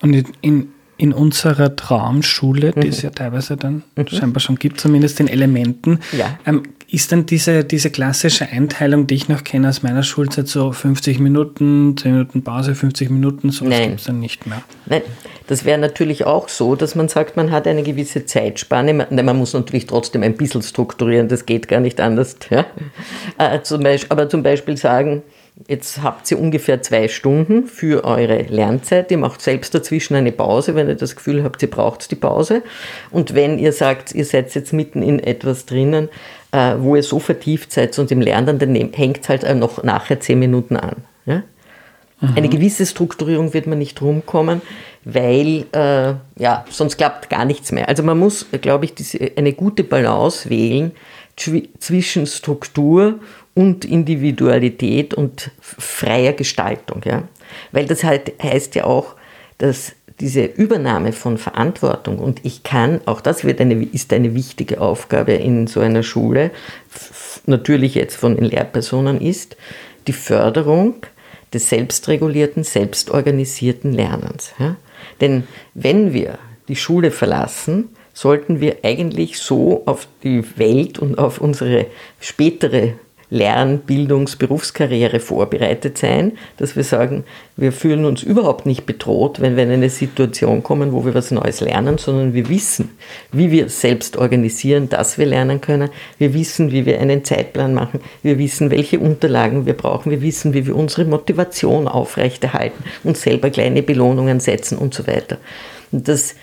Und 0.01 0.25
in, 0.41 0.69
in 0.97 1.13
unserer 1.13 1.75
Traumschule, 1.75 2.71
die 2.71 2.87
mhm. 2.87 2.89
es 2.89 3.01
ja 3.01 3.09
teilweise 3.09 3.57
dann 3.57 3.83
mhm. 3.95 4.07
scheinbar 4.07 4.39
schon 4.39 4.57
gibt, 4.57 4.79
zumindest 4.79 5.19
in 5.19 5.27
Elementen, 5.27 5.99
ja. 6.17 6.39
ähm, 6.45 6.63
ist 6.87 7.11
dann 7.11 7.25
diese, 7.25 7.63
diese 7.63 7.89
klassische 7.89 8.47
Einteilung, 8.47 9.07
die 9.07 9.15
ich 9.15 9.27
noch 9.27 9.43
kenne 9.43 9.69
aus 9.69 9.81
meiner 9.83 10.03
Schulzeit, 10.03 10.47
so 10.47 10.71
50 10.71 11.19
Minuten, 11.19 11.97
10 11.97 12.11
Minuten 12.11 12.43
Pause, 12.43 12.75
50 12.75 13.09
Minuten, 13.09 13.49
so 13.49 13.65
gibt 13.65 13.99
es 13.99 14.03
dann 14.05 14.19
nicht 14.19 14.45
mehr? 14.45 14.61
Nein, 14.85 15.01
das 15.47 15.65
wäre 15.65 15.79
natürlich 15.79 16.25
auch 16.25 16.47
so, 16.47 16.75
dass 16.75 16.95
man 16.95 17.09
sagt, 17.09 17.37
man 17.37 17.51
hat 17.51 17.67
eine 17.67 17.83
gewisse 17.83 18.25
Zeitspanne. 18.25 18.93
Man, 18.93 19.25
man 19.25 19.37
muss 19.37 19.53
natürlich 19.53 19.87
trotzdem 19.87 20.23
ein 20.23 20.37
bisschen 20.37 20.61
strukturieren, 20.61 21.27
das 21.27 21.45
geht 21.45 21.67
gar 21.67 21.79
nicht 21.79 21.99
anders. 21.99 22.37
Ja? 22.49 22.65
Äh, 23.37 23.61
zum 23.63 23.83
Beispiel, 23.83 24.11
aber 24.11 24.29
zum 24.29 24.43
Beispiel 24.43 24.77
sagen, 24.77 25.23
Jetzt 25.67 26.03
habt 26.03 26.29
ihr 26.29 26.39
ungefähr 26.39 26.81
zwei 26.81 27.07
Stunden 27.07 27.67
für 27.67 28.03
eure 28.03 28.41
Lernzeit. 28.43 29.09
Ihr 29.09 29.17
macht 29.17 29.41
selbst 29.41 29.73
dazwischen 29.73 30.15
eine 30.15 30.33
Pause, 30.33 30.75
wenn 30.75 30.89
ihr 30.89 30.95
das 30.95 31.15
Gefühl 31.15 31.43
habt, 31.43 31.61
ihr 31.61 31.69
braucht 31.69 32.11
die 32.11 32.15
Pause. 32.15 32.61
Und 33.09 33.33
wenn 33.35 33.57
ihr 33.57 33.71
sagt, 33.71 34.13
ihr 34.13 34.25
seid 34.25 34.53
jetzt 34.53 34.73
mitten 34.73 35.01
in 35.01 35.19
etwas 35.19 35.65
drinnen, 35.65 36.09
äh, 36.51 36.75
wo 36.77 36.97
ihr 36.97 37.03
so 37.03 37.19
vertieft 37.19 37.71
seid 37.71 37.97
und 37.97 38.11
im 38.11 38.19
Lernen, 38.19 38.59
dann 38.59 38.75
hängt 38.75 39.21
es 39.21 39.29
halt 39.29 39.43
noch 39.55 39.81
nachher 39.81 40.19
zehn 40.19 40.39
Minuten 40.39 40.75
an. 40.75 40.97
Ja? 41.25 41.43
Eine 42.35 42.49
gewisse 42.49 42.85
Strukturierung 42.85 43.53
wird 43.53 43.67
man 43.67 43.77
nicht 43.77 44.01
rumkommen, 44.01 44.61
weil 45.03 45.65
äh, 45.73 46.13
ja, 46.41 46.65
sonst 46.69 46.97
klappt 46.97 47.29
gar 47.29 47.45
nichts 47.45 47.71
mehr. 47.71 47.89
Also 47.89 48.03
man 48.03 48.17
muss, 48.17 48.45
glaube 48.61 48.85
ich, 48.85 48.95
diese, 48.95 49.31
eine 49.35 49.53
gute 49.53 49.83
Balance 49.83 50.49
wählen 50.49 50.91
zwischen 51.35 52.25
Struktur 52.25 53.19
und 53.55 53.85
Individualität 53.85 55.15
und 55.15 55.49
freier 55.59 56.33
Gestaltung. 56.33 57.01
Ja? 57.05 57.23
Weil 57.71 57.85
das 57.85 58.03
halt 58.03 58.33
heißt 58.43 58.75
ja 58.75 58.83
auch, 58.83 59.15
dass 59.57 59.93
diese 60.19 60.45
Übernahme 60.45 61.11
von 61.11 61.37
Verantwortung 61.37 62.19
und 62.19 62.45
ich 62.45 62.63
kann, 62.63 63.01
auch 63.05 63.21
das 63.21 63.43
wird 63.43 63.59
eine, 63.59 63.83
ist 63.83 64.13
eine 64.13 64.33
wichtige 64.35 64.79
Aufgabe 64.79 65.33
in 65.33 65.67
so 65.67 65.79
einer 65.79 66.03
Schule, 66.03 66.51
natürlich 67.45 67.95
jetzt 67.95 68.15
von 68.15 68.35
den 68.35 68.45
Lehrpersonen 68.45 69.19
ist, 69.19 69.57
die 70.07 70.13
Förderung 70.13 70.95
des 71.53 71.69
selbstregulierten, 71.69 72.63
selbstorganisierten 72.63 73.93
Lernens. 73.93 74.53
Ja? 74.59 74.75
Denn 75.21 75.47
wenn 75.73 76.13
wir 76.13 76.37
die 76.67 76.75
Schule 76.75 77.11
verlassen, 77.11 77.89
sollten 78.13 78.61
wir 78.61 78.77
eigentlich 78.83 79.39
so 79.39 79.83
auf 79.85 80.07
die 80.23 80.43
Welt 80.57 80.99
und 80.99 81.17
auf 81.17 81.39
unsere 81.39 81.87
spätere 82.19 82.93
Lern-, 83.35 83.79
Bildungs-, 83.79 84.37
Berufskarriere 84.37 85.19
vorbereitet 85.19 85.97
sein, 85.97 86.33
dass 86.57 86.75
wir 86.75 86.83
sagen, 86.83 87.25
wir 87.57 87.71
fühlen 87.71 88.05
uns 88.05 88.23
überhaupt 88.23 88.65
nicht 88.65 88.85
bedroht, 88.85 89.41
wenn 89.41 89.57
wir 89.57 89.63
in 89.63 89.71
eine 89.71 89.89
Situation 89.89 90.63
kommen, 90.63 90.93
wo 90.93 91.05
wir 91.05 91.13
was 91.13 91.31
Neues 91.31 91.59
lernen, 91.59 91.97
sondern 91.97 92.33
wir 92.33 92.47
wissen, 92.49 92.91
wie 93.31 93.51
wir 93.51 93.69
selbst 93.69 94.17
organisieren, 94.17 94.89
dass 94.89 95.17
wir 95.17 95.25
lernen 95.25 95.59
können. 95.59 95.89
Wir 96.17 96.33
wissen, 96.33 96.71
wie 96.71 96.85
wir 96.85 96.99
einen 96.99 97.25
Zeitplan 97.25 97.73
machen. 97.73 97.99
Wir 98.23 98.39
wissen, 98.39 98.71
welche 98.71 98.99
Unterlagen 98.99 99.65
wir 99.65 99.73
brauchen. 99.73 100.11
Wir 100.11 100.21
wissen, 100.21 100.53
wie 100.53 100.65
wir 100.65 100.75
unsere 100.75 101.05
Motivation 101.05 101.87
aufrechterhalten, 101.87 102.83
uns 103.03 103.21
selber 103.21 103.49
kleine 103.49 103.83
Belohnungen 103.83 104.39
setzen 104.39 104.77
und 104.77 104.93
so 104.93 105.07
weiter. 105.07 105.37
Und 105.91 106.07
das 106.07 106.35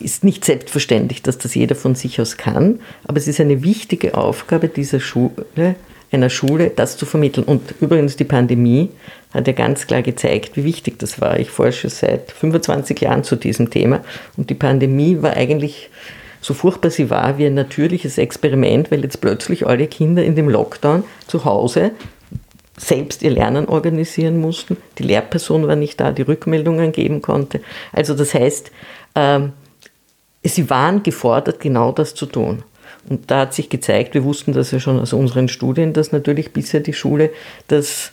ist 0.00 0.24
nicht 0.24 0.44
selbstverständlich, 0.44 1.22
dass 1.22 1.38
das 1.38 1.54
jeder 1.54 1.74
von 1.74 1.94
sich 1.94 2.20
aus 2.20 2.36
kann, 2.36 2.80
aber 3.04 3.18
es 3.18 3.28
ist 3.28 3.40
eine 3.40 3.62
wichtige 3.62 4.16
Aufgabe 4.16 4.68
dieser 4.68 5.00
Schule, 5.00 5.74
einer 6.10 6.30
Schule, 6.30 6.70
das 6.70 6.96
zu 6.96 7.06
vermitteln. 7.06 7.44
Und 7.44 7.74
übrigens 7.80 8.16
die 8.16 8.24
Pandemie 8.24 8.90
hat 9.34 9.46
ja 9.46 9.52
ganz 9.52 9.86
klar 9.86 10.02
gezeigt, 10.02 10.56
wie 10.56 10.64
wichtig 10.64 10.98
das 10.98 11.20
war. 11.20 11.38
Ich 11.38 11.50
forsche 11.50 11.90
seit 11.90 12.32
25 12.32 13.00
Jahren 13.00 13.24
zu 13.24 13.36
diesem 13.36 13.70
Thema 13.70 14.00
und 14.36 14.50
die 14.50 14.54
Pandemie 14.54 15.20
war 15.20 15.34
eigentlich, 15.34 15.90
so 16.40 16.54
furchtbar 16.54 16.90
sie 16.90 17.10
war, 17.10 17.36
wie 17.36 17.46
ein 17.46 17.54
natürliches 17.54 18.16
Experiment, 18.16 18.90
weil 18.90 19.02
jetzt 19.02 19.20
plötzlich 19.20 19.66
alle 19.66 19.86
Kinder 19.86 20.24
in 20.24 20.36
dem 20.36 20.48
Lockdown 20.48 21.04
zu 21.26 21.44
Hause 21.44 21.90
selbst 22.80 23.22
ihr 23.22 23.30
Lernen 23.30 23.66
organisieren 23.66 24.40
mussten. 24.40 24.76
Die 24.98 25.02
Lehrperson 25.02 25.66
war 25.66 25.76
nicht 25.76 26.00
da, 26.00 26.12
die 26.12 26.22
Rückmeldungen 26.22 26.92
geben 26.92 27.22
konnte. 27.22 27.60
Also 27.92 28.14
das 28.14 28.34
heißt, 28.34 28.70
ähm, 29.14 29.52
sie 30.44 30.70
waren 30.70 31.02
gefordert, 31.02 31.60
genau 31.60 31.92
das 31.92 32.14
zu 32.14 32.26
tun. 32.26 32.62
Und 33.08 33.30
da 33.30 33.40
hat 33.40 33.54
sich 33.54 33.68
gezeigt, 33.68 34.14
wir 34.14 34.24
wussten 34.24 34.52
das 34.52 34.70
ja 34.70 34.80
schon 34.80 34.98
aus 34.98 35.12
unseren 35.12 35.48
Studien, 35.48 35.92
dass 35.92 36.12
natürlich 36.12 36.52
bisher 36.52 36.80
die 36.80 36.92
Schule 36.92 37.30
das 37.68 38.12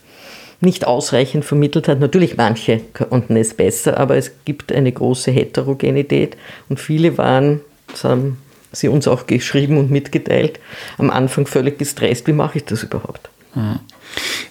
nicht 0.62 0.88
ausreichend 0.88 1.46
vermittelt 1.46 1.88
hat. 1.88 2.00
Natürlich 2.00 2.38
manche 2.38 2.82
konnten 2.94 3.36
es 3.36 3.54
besser, 3.54 3.98
aber 3.98 4.16
es 4.16 4.32
gibt 4.46 4.72
eine 4.72 4.92
große 4.92 5.32
Heterogenität 5.32 6.38
und 6.70 6.80
viele 6.80 7.18
waren, 7.18 7.62
das 7.88 8.04
haben 8.04 8.38
sie 8.72 8.88
uns 8.88 9.08
auch 9.08 9.28
geschrieben 9.28 9.78
und 9.78 9.92
mitgeteilt, 9.92 10.60
am 10.98 11.10
Anfang 11.10 11.46
völlig 11.46 11.78
gestresst, 11.78 12.28
wie 12.28 12.34
mache 12.34 12.60
ich 12.60 12.66
das 12.66 12.84
überhaupt? 12.84 13.30
Mhm. 13.54 13.80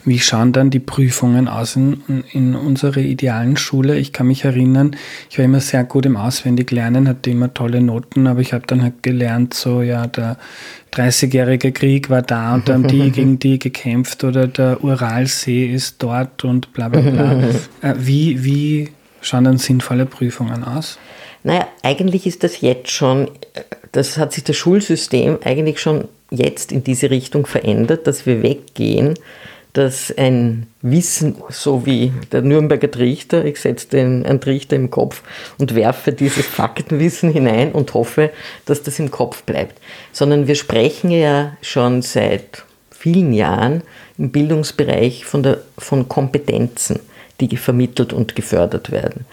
Wie 0.05 0.19
schauen 0.19 0.53
dann 0.53 0.71
die 0.71 0.81
Prüfungen 0.81 1.49
aus 1.49 1.77
in, 1.77 2.25
in 2.33 2.55
unserer 2.55 2.99
idealen 2.99 3.57
Schule? 3.57 3.97
Ich 3.97 4.13
kann 4.13 4.27
mich 4.27 4.45
erinnern, 4.45 4.97
ich 5.31 5.39
war 5.39 5.45
immer 5.45 5.61
sehr 5.61 5.85
gut 5.85 6.05
im 6.05 6.17
Auswendiglernen, 6.17 7.09
hatte 7.09 7.31
immer 7.31 7.55
tolle 7.55 7.81
Noten, 7.81 8.27
aber 8.27 8.41
ich 8.41 8.53
habe 8.53 8.67
dann 8.67 8.83
halt 8.83 9.03
gelernt, 9.03 9.55
so 9.55 9.81
ja, 9.81 10.07
der 10.07 10.37
30-jährige 10.93 11.73
Krieg 11.73 12.11
war 12.11 12.23
da 12.23 12.55
und 12.55 12.69
dann 12.69 12.87
die 12.87 13.11
gegen 13.13 13.39
die 13.39 13.59
gekämpft 13.59 14.25
oder 14.25 14.47
der 14.47 14.85
Uralsee 14.85 15.67
ist 15.67 16.03
dort 16.03 16.45
und 16.45 16.73
bla 16.73 16.89
bla 16.89 17.01
bla. 17.01 17.35
Äh, 17.83 17.95
wie, 17.99 18.45
wie 18.45 18.89
schauen 19.21 19.45
dann 19.45 19.59
sinnvolle 19.59 20.07
Prüfungen 20.07 20.65
aus? 20.65 20.99
Naja, 21.43 21.67
eigentlich 21.83 22.27
ist 22.27 22.43
das 22.43 22.61
jetzt 22.61 22.91
schon, 22.91 23.31
das 23.93 24.17
hat 24.17 24.33
sich 24.33 24.45
das 24.45 24.57
Schulsystem 24.57 25.39
eigentlich 25.45 25.81
schon 25.81 26.09
jetzt 26.31 26.73
in 26.73 26.85
diese 26.85 27.11
Richtung 27.11 27.47
verändert, 27.47 28.07
dass 28.07 28.27
wir 28.27 28.43
weggehen 28.43 29.15
dass 29.75 30.17
ein 30.17 30.69
Wissen, 30.83 31.37
so 31.51 31.85
wie 31.85 32.13
der 32.31 32.43
Nürnberger 32.43 32.91
Trichter, 32.91 33.45
ich 33.45 33.61
setze 33.61 33.89
den 33.89 34.25
einen 34.25 34.41
Trichter 34.41 34.77
im 34.77 34.91
Kopf 34.91 35.23
und 35.59 35.75
werfe 35.75 36.13
dieses 36.13 36.47
Faktenwissen 36.47 37.31
hinein 37.33 37.73
und 37.73 37.93
hoffe, 37.93 38.31
dass 38.67 38.85
das 38.85 39.01
im 39.01 39.11
Kopf 39.11 39.43
bleibt, 39.43 39.81
sondern 40.13 40.47
wir 40.47 40.55
sprechen 40.55 41.11
ja 41.11 41.57
schon 41.61 42.03
seit 42.03 42.65
vielen 42.91 43.33
Jahren 43.33 43.83
im 44.17 44.31
Bildungsbereich 44.31 45.25
von, 45.25 45.43
der, 45.43 45.59
von 45.77 46.09
Kompetenzen, 46.09 47.01
die 47.41 47.57
vermittelt 47.57 48.13
und 48.13 48.37
gefördert 48.37 48.93
werden. 48.93 49.27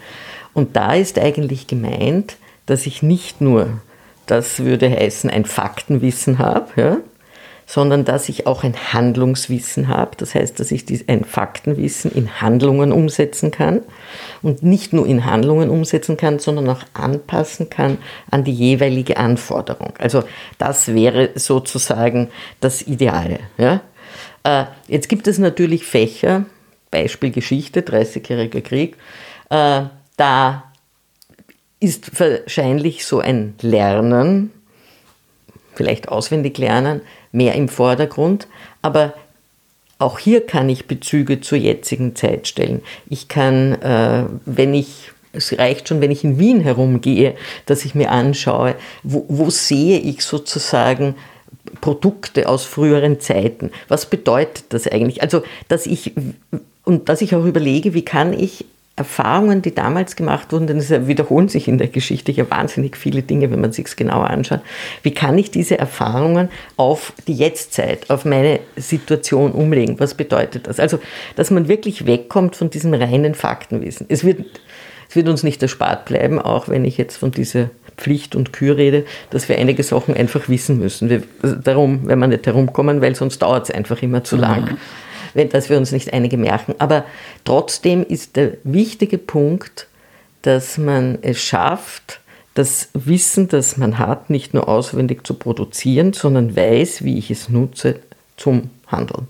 Und 0.54 0.74
da 0.74 0.94
ist 0.94 1.20
eigentlich 1.20 1.68
gemeint, 1.68 2.36
dass 2.66 2.86
ich 2.86 3.00
nicht 3.02 3.40
nur, 3.40 3.80
das 4.26 4.58
würde 4.58 4.90
heißen, 4.90 5.30
ein 5.30 5.44
Faktenwissen 5.44 6.38
habe, 6.38 6.68
ja, 6.76 6.96
sondern 7.72 8.04
dass 8.04 8.28
ich 8.28 8.46
auch 8.46 8.64
ein 8.64 8.74
Handlungswissen 8.92 9.88
habe. 9.88 10.10
Das 10.18 10.34
heißt, 10.34 10.60
dass 10.60 10.70
ich 10.72 10.84
ein 11.08 11.24
Faktenwissen 11.24 12.12
in 12.12 12.42
Handlungen 12.42 12.92
umsetzen 12.92 13.50
kann 13.50 13.80
und 14.42 14.62
nicht 14.62 14.92
nur 14.92 15.06
in 15.06 15.24
Handlungen 15.24 15.70
umsetzen 15.70 16.18
kann, 16.18 16.38
sondern 16.38 16.68
auch 16.68 16.82
anpassen 16.92 17.70
kann 17.70 17.96
an 18.30 18.44
die 18.44 18.52
jeweilige 18.52 19.16
Anforderung. 19.16 19.94
Also 19.98 20.22
das 20.58 20.92
wäre 20.92 21.30
sozusagen 21.34 22.28
das 22.60 22.82
Ideale. 22.82 23.40
Ja? 23.56 23.80
Äh, 24.44 24.66
jetzt 24.86 25.08
gibt 25.08 25.26
es 25.26 25.38
natürlich 25.38 25.86
Fächer, 25.86 26.44
Beispiel 26.90 27.30
Geschichte, 27.30 27.80
30-jähriger 27.80 28.60
Krieg, 28.60 28.98
äh, 29.48 29.84
da 30.18 30.64
ist 31.80 32.20
wahrscheinlich 32.20 33.06
so 33.06 33.20
ein 33.20 33.54
Lernen, 33.62 34.50
vielleicht 35.74 36.10
auswendig 36.10 36.58
lernen, 36.58 37.00
mehr 37.32 37.54
im 37.54 37.68
Vordergrund. 37.68 38.46
Aber 38.82 39.14
auch 39.98 40.18
hier 40.18 40.46
kann 40.46 40.68
ich 40.68 40.86
Bezüge 40.86 41.40
zur 41.40 41.58
jetzigen 41.58 42.14
Zeit 42.16 42.46
stellen. 42.48 42.82
Ich 43.08 43.28
kann, 43.28 43.80
äh, 43.82 44.24
wenn 44.44 44.74
ich 44.74 45.12
es 45.32 45.58
reicht 45.58 45.88
schon, 45.88 46.00
wenn 46.00 46.10
ich 46.10 46.24
in 46.24 46.38
Wien 46.38 46.60
herumgehe, 46.60 47.34
dass 47.64 47.84
ich 47.84 47.94
mir 47.94 48.10
anschaue, 48.10 48.74
wo, 49.02 49.24
wo 49.28 49.48
sehe 49.48 49.98
ich 49.98 50.24
sozusagen 50.24 51.14
Produkte 51.80 52.48
aus 52.48 52.64
früheren 52.64 53.20
Zeiten. 53.20 53.70
Was 53.88 54.06
bedeutet 54.06 54.64
das 54.70 54.86
eigentlich? 54.86 55.22
Also, 55.22 55.42
dass 55.68 55.86
ich 55.86 56.12
und 56.84 57.08
dass 57.08 57.22
ich 57.22 57.34
auch 57.34 57.44
überlege, 57.44 57.94
wie 57.94 58.04
kann 58.04 58.32
ich 58.32 58.64
Erfahrungen, 58.94 59.62
die 59.62 59.74
damals 59.74 60.16
gemacht 60.16 60.52
wurden, 60.52 60.66
denn 60.66 60.76
es 60.76 60.90
wiederholen 60.90 61.48
sich 61.48 61.66
in 61.66 61.78
der 61.78 61.88
Geschichte 61.88 62.30
ja 62.30 62.48
wahnsinnig 62.50 62.96
viele 62.98 63.22
Dinge, 63.22 63.50
wenn 63.50 63.60
man 63.60 63.72
sich 63.72 63.86
es 63.86 63.96
genauer 63.96 64.28
anschaut. 64.28 64.60
Wie 65.02 65.14
kann 65.14 65.38
ich 65.38 65.50
diese 65.50 65.78
Erfahrungen 65.78 66.50
auf 66.76 67.14
die 67.26 67.32
Jetztzeit, 67.32 68.10
auf 68.10 68.26
meine 68.26 68.60
Situation 68.76 69.52
umlegen? 69.52 69.98
Was 69.98 70.14
bedeutet 70.14 70.66
das? 70.66 70.78
Also, 70.78 70.98
dass 71.36 71.50
man 71.50 71.68
wirklich 71.68 72.04
wegkommt 72.04 72.54
von 72.54 72.68
diesem 72.68 72.92
reinen 72.92 73.34
Faktenwissen. 73.34 74.06
Es 74.10 74.24
wird, 74.24 74.60
es 75.08 75.16
wird 75.16 75.28
uns 75.28 75.42
nicht 75.42 75.62
erspart 75.62 76.04
bleiben, 76.04 76.38
auch 76.38 76.68
wenn 76.68 76.84
ich 76.84 76.98
jetzt 76.98 77.16
von 77.16 77.30
dieser 77.30 77.70
Pflicht 77.96 78.34
und 78.36 78.52
Kür 78.52 78.76
rede, 78.76 79.06
dass 79.30 79.48
wir 79.48 79.56
einige 79.56 79.82
Sachen 79.82 80.14
einfach 80.14 80.50
wissen 80.50 80.78
müssen. 80.78 81.08
Wir, 81.08 81.22
darum, 81.42 82.00
wenn 82.08 82.18
wir 82.18 82.26
nicht 82.26 82.46
herumkommen, 82.46 83.00
weil 83.00 83.14
sonst 83.14 83.38
dauert 83.38 83.70
es 83.70 83.74
einfach 83.74 84.02
immer 84.02 84.22
zu 84.22 84.36
lang. 84.36 84.72
Mhm 84.72 84.78
wenn, 85.34 85.48
dass 85.48 85.70
wir 85.70 85.78
uns 85.78 85.92
nicht 85.92 86.12
einige 86.12 86.36
merken. 86.36 86.74
Aber 86.78 87.04
trotzdem 87.44 88.04
ist 88.04 88.36
der 88.36 88.52
wichtige 88.64 89.18
Punkt, 89.18 89.86
dass 90.42 90.78
man 90.78 91.18
es 91.22 91.40
schafft, 91.40 92.20
das 92.54 92.88
Wissen, 92.92 93.48
das 93.48 93.76
man 93.76 93.98
hat, 93.98 94.28
nicht 94.28 94.52
nur 94.52 94.68
auswendig 94.68 95.26
zu 95.26 95.34
produzieren, 95.34 96.12
sondern 96.12 96.54
weiß, 96.54 97.02
wie 97.04 97.18
ich 97.18 97.30
es 97.30 97.48
nutze 97.48 98.00
zum 98.36 98.70
Handeln. 98.86 99.26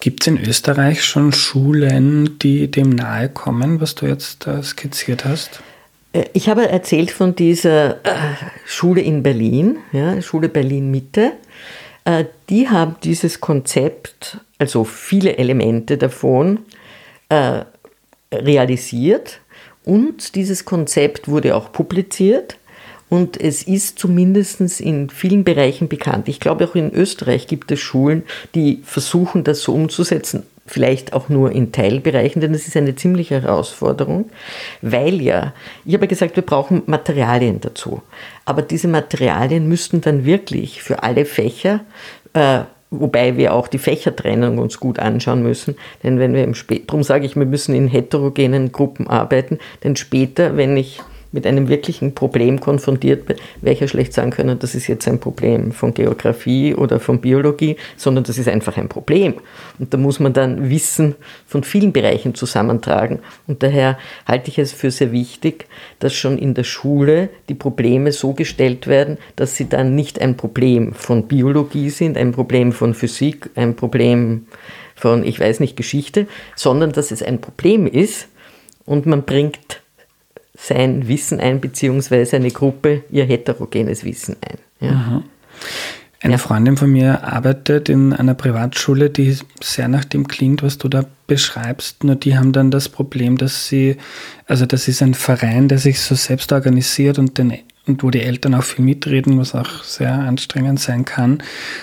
Gibt 0.00 0.22
es 0.22 0.26
in 0.26 0.38
Österreich 0.38 1.02
schon 1.02 1.32
Schulen, 1.32 2.38
die 2.38 2.70
dem 2.70 2.90
nahe 2.90 3.28
kommen, 3.28 3.80
was 3.80 3.94
du 3.94 4.06
jetzt 4.06 4.46
äh, 4.46 4.62
skizziert 4.62 5.24
hast? 5.24 5.60
Äh, 6.12 6.24
ich 6.32 6.48
habe 6.48 6.68
erzählt 6.68 7.10
von 7.10 7.34
dieser 7.34 8.04
äh, 8.04 8.34
Schule 8.66 9.00
in 9.00 9.22
Berlin, 9.22 9.78
ja, 9.92 10.20
Schule 10.22 10.48
Berlin 10.48 10.90
Mitte. 10.90 11.32
Äh, 12.04 12.26
die 12.48 12.68
haben 12.68 12.96
dieses 13.02 13.40
Konzept, 13.40 14.38
also 14.58 14.84
viele 14.84 15.36
Elemente 15.36 15.98
davon, 15.98 16.60
äh, 17.28 17.62
realisiert. 18.32 19.40
Und 19.84 20.34
dieses 20.34 20.64
Konzept 20.64 21.28
wurde 21.28 21.56
auch 21.56 21.72
publiziert. 21.72 22.56
Und 23.10 23.40
es 23.40 23.62
ist 23.62 23.98
zumindest 23.98 24.80
in 24.80 25.10
vielen 25.10 25.44
Bereichen 25.44 25.88
bekannt. 25.88 26.28
Ich 26.28 26.40
glaube, 26.40 26.66
auch 26.66 26.74
in 26.74 26.92
Österreich 26.92 27.46
gibt 27.46 27.70
es 27.70 27.80
Schulen, 27.80 28.24
die 28.54 28.80
versuchen, 28.82 29.44
das 29.44 29.60
so 29.62 29.74
umzusetzen, 29.74 30.44
vielleicht 30.66 31.12
auch 31.12 31.28
nur 31.28 31.52
in 31.52 31.72
Teilbereichen, 31.72 32.40
denn 32.40 32.52
das 32.52 32.66
ist 32.66 32.76
eine 32.76 32.94
ziemliche 32.94 33.42
Herausforderung, 33.42 34.30
weil 34.80 35.20
ja, 35.20 35.52
ich 35.84 35.94
habe 35.94 36.08
gesagt, 36.08 36.36
wir 36.36 36.42
brauchen 36.42 36.82
Materialien 36.86 37.60
dazu. 37.60 38.02
Aber 38.44 38.62
diese 38.62 38.88
Materialien 38.88 39.68
müssten 39.68 40.00
dann 40.00 40.24
wirklich 40.24 40.82
für 40.82 41.02
alle 41.02 41.24
Fächer 41.24 41.80
äh, 42.32 42.60
Wobei 43.00 43.36
wir 43.36 43.54
auch 43.54 43.66
die 43.66 43.78
Fächertrennung 43.78 44.58
uns 44.58 44.78
gut 44.78 45.00
anschauen 45.00 45.42
müssen, 45.42 45.74
denn 46.02 46.20
wenn 46.20 46.32
wir 46.32 46.44
im 46.44 46.54
Spät, 46.54 46.88
darum 46.88 47.02
sage 47.02 47.26
ich, 47.26 47.34
wir 47.34 47.46
müssen 47.46 47.74
in 47.74 47.88
heterogenen 47.88 48.70
Gruppen 48.70 49.08
arbeiten, 49.08 49.58
denn 49.82 49.96
später, 49.96 50.56
wenn 50.56 50.76
ich 50.76 51.00
mit 51.34 51.48
einem 51.48 51.68
wirklichen 51.68 52.14
Problem 52.14 52.60
konfrontiert 52.60 53.26
bin, 53.26 53.36
ja 53.60 53.88
schlecht 53.88 54.12
sagen 54.12 54.30
können, 54.30 54.58
das 54.60 54.76
ist 54.76 54.86
jetzt 54.86 55.08
ein 55.08 55.18
Problem 55.18 55.72
von 55.72 55.92
Geografie 55.92 56.74
oder 56.76 57.00
von 57.00 57.20
Biologie, 57.20 57.76
sondern 57.96 58.22
das 58.22 58.38
ist 58.38 58.48
einfach 58.48 58.76
ein 58.76 58.88
Problem. 58.88 59.34
Und 59.80 59.92
da 59.92 59.98
muss 59.98 60.20
man 60.20 60.32
dann 60.32 60.70
Wissen 60.70 61.16
von 61.44 61.64
vielen 61.64 61.92
Bereichen 61.92 62.36
zusammentragen. 62.36 63.18
Und 63.48 63.64
daher 63.64 63.98
halte 64.26 64.48
ich 64.48 64.60
es 64.60 64.72
für 64.72 64.92
sehr 64.92 65.10
wichtig, 65.10 65.66
dass 65.98 66.14
schon 66.14 66.38
in 66.38 66.54
der 66.54 66.62
Schule 66.62 67.30
die 67.48 67.54
Probleme 67.54 68.12
so 68.12 68.32
gestellt 68.32 68.86
werden, 68.86 69.18
dass 69.34 69.56
sie 69.56 69.68
dann 69.68 69.96
nicht 69.96 70.20
ein 70.20 70.36
Problem 70.36 70.94
von 70.94 71.26
Biologie 71.26 71.90
sind, 71.90 72.16
ein 72.16 72.30
Problem 72.30 72.70
von 72.70 72.94
Physik, 72.94 73.50
ein 73.56 73.74
Problem 73.74 74.46
von, 74.94 75.24
ich 75.24 75.40
weiß 75.40 75.58
nicht, 75.58 75.76
Geschichte, 75.76 76.28
sondern 76.54 76.92
dass 76.92 77.10
es 77.10 77.24
ein 77.24 77.40
Problem 77.40 77.88
ist 77.88 78.28
und 78.84 79.06
man 79.06 79.24
bringt 79.24 79.83
sein 80.56 81.08
Wissen 81.08 81.40
ein, 81.40 81.60
beziehungsweise 81.60 82.36
eine 82.36 82.50
Gruppe 82.50 83.02
ihr 83.10 83.24
heterogenes 83.24 84.04
Wissen 84.04 84.36
ein. 84.40 84.58
Ja. 84.86 85.22
Eine 86.24 86.34
ja. 86.34 86.38
Freundin 86.38 86.78
von 86.78 86.90
mir 86.90 87.22
arbeitet 87.22 87.90
in 87.90 88.14
einer 88.14 88.32
Privatschule, 88.32 89.10
die 89.10 89.36
sehr 89.62 89.88
nach 89.88 90.06
dem 90.06 90.26
klingt, 90.26 90.62
was 90.62 90.78
du 90.78 90.88
da 90.88 91.04
beschreibst. 91.26 92.02
Nur 92.02 92.16
die 92.16 92.38
haben 92.38 92.52
dann 92.52 92.70
das 92.70 92.88
Problem, 92.88 93.36
dass 93.36 93.68
sie, 93.68 93.98
also 94.46 94.64
das 94.64 94.88
ist 94.88 95.02
ein 95.02 95.12
Verein, 95.12 95.68
der 95.68 95.76
sich 95.76 96.00
so 96.00 96.14
selbst 96.14 96.50
organisiert 96.52 97.18
und, 97.18 97.36
den, 97.36 97.58
und 97.86 98.02
wo 98.02 98.10
die 98.10 98.22
Eltern 98.22 98.54
auch 98.54 98.62
viel 98.62 98.82
mitreden, 98.86 99.38
was 99.38 99.54
auch 99.54 99.84
sehr 99.84 100.14
anstrengend 100.14 100.80
sein 100.80 101.04
kann. 101.04 101.42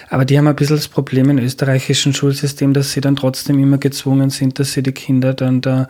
Aber 0.10 0.26
die 0.26 0.40
haben 0.40 0.48
ein 0.48 0.56
bisschen 0.56 0.78
das 0.78 0.88
Problem 0.88 1.30
im 1.30 1.38
österreichischen 1.38 2.16
Schulsystem, 2.16 2.74
dass 2.74 2.94
sie 2.94 3.02
dann 3.02 3.16
trotzdem 3.16 3.60
immer 3.60 3.78
gezwungen 3.78 4.32
sind, 4.32 4.58
dass 4.58 4.74
sie 4.74 4.82
die 4.82 4.92
Kinder 4.92 5.36
dann 5.36 5.62
da 5.62 5.88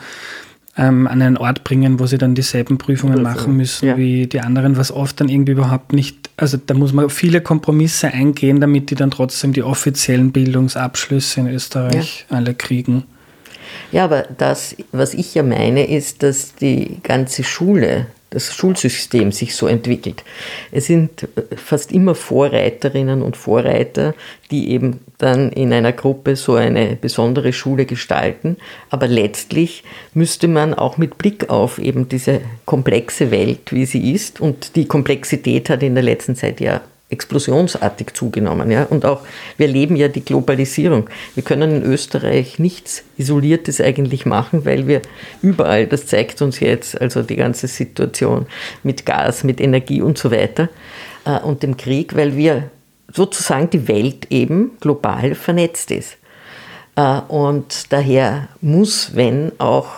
ähm, 0.78 1.08
an 1.08 1.22
einen 1.22 1.38
Ort 1.38 1.64
bringen, 1.64 2.00
wo 2.00 2.06
sie 2.06 2.18
dann 2.18 2.36
dieselben 2.36 2.78
Prüfungen 2.78 3.18
so. 3.18 3.24
machen 3.24 3.58
müssen 3.58 3.88
ja. 3.88 3.98
wie 3.98 4.28
die 4.28 4.40
anderen, 4.40 4.78
was 4.78 4.92
oft 4.92 5.20
dann 5.20 5.30
irgendwie 5.30 5.52
überhaupt 5.52 5.94
nicht, 5.94 6.30
also 6.38 6.58
da 6.58 6.74
muss 6.74 6.94
man 6.94 7.10
viele 7.10 7.42
Kompromisse 7.42 8.08
eingehen, 8.08 8.62
damit 8.62 8.90
die 8.90 8.96
dann 8.96 9.12
trotzdem 9.12 9.54
die 9.54 9.64
offiziellen 9.64 10.32
Bildungsabschlüsse 10.32 11.42
in 11.42 11.48
Österreich 11.48 12.26
ja. 12.30 12.38
alle 12.38 12.54
kriegen. 12.54 13.04
Ja, 13.92 14.06
aber 14.06 14.26
das, 14.38 14.76
was 14.92 15.14
ich 15.14 15.34
ja 15.36 15.44
meine, 15.44 15.90
ist, 15.90 16.24
dass 16.24 16.56
die 16.56 17.00
ganze 17.04 17.44
Schule 17.44 18.08
das 18.32 18.56
Schulsystem 18.56 19.32
sich 19.32 19.56
so 19.56 19.68
entwickelt. 19.68 20.24
Es 20.72 20.88
sind 20.88 21.28
fast 21.56 21.92
immer 21.92 22.16
Vorreiterinnen 22.16 23.22
und 23.22 23.38
Vorreiter, 23.38 24.16
die 24.50 24.72
eben 24.72 25.02
dann 25.18 25.52
in 25.52 25.72
einer 25.72 25.92
Gruppe 25.92 26.36
so 26.38 26.56
eine 26.56 26.96
besondere 26.96 27.54
Schule 27.54 27.86
gestalten. 27.86 28.58
Aber 28.90 29.08
letztlich 29.08 29.84
müsste 30.14 30.48
man 30.48 30.74
auch 30.74 30.98
mit 30.98 31.18
Blick 31.18 31.50
auf 31.50 31.78
eben 31.78 32.08
diese 32.08 32.42
komplexe 32.66 33.32
Welt, 33.32 33.72
wie 33.72 33.86
sie 33.86 34.14
ist, 34.14 34.40
und 34.40 34.76
die 34.76 34.86
Komplexität 34.86 35.70
hat 35.70 35.84
in 35.84 35.94
der 35.94 36.04
letzten 36.04 36.36
Zeit 36.36 36.62
ja 36.62 36.82
explosionsartig 37.12 38.14
zugenommen. 38.14 38.72
Ja? 38.72 38.86
Und 38.86 39.06
auch 39.06 39.22
wir 39.58 39.68
leben 39.68 39.96
ja 39.96 40.08
die 40.08 40.24
Globalisierung. 40.24 41.10
Wir 41.36 41.44
können 41.44 41.78
in 41.78 41.84
Österreich 41.84 42.58
nichts 42.58 43.04
Isoliertes 43.18 43.82
eigentlich 43.82 44.26
machen, 44.26 44.66
weil 44.66 44.88
wir 44.88 45.02
überall, 45.42 45.88
das 45.88 46.08
zeigt 46.08 46.42
uns 46.42 46.60
jetzt, 46.60 47.00
also 47.00 47.22
die 47.22 47.36
ganze 47.36 47.68
Situation 47.68 48.48
mit 48.84 49.06
Gas, 49.06 49.44
mit 49.44 49.62
Energie 49.62 50.02
und 50.02 50.18
so 50.18 50.32
weiter 50.32 50.70
äh, 51.26 51.40
und 51.40 51.64
dem 51.64 51.78
Krieg, 51.78 52.16
weil 52.16 52.36
wir 52.36 52.70
sozusagen 53.14 53.70
die 53.70 53.88
Welt 53.88 54.28
eben 54.30 54.72
global 54.80 55.36
vernetzt 55.36 55.92
ist. 55.92 56.18
Äh, 56.96 57.20
und 57.28 57.92
daher 57.92 58.48
muss, 58.62 59.16
wenn 59.16 59.52
auch 59.60 59.90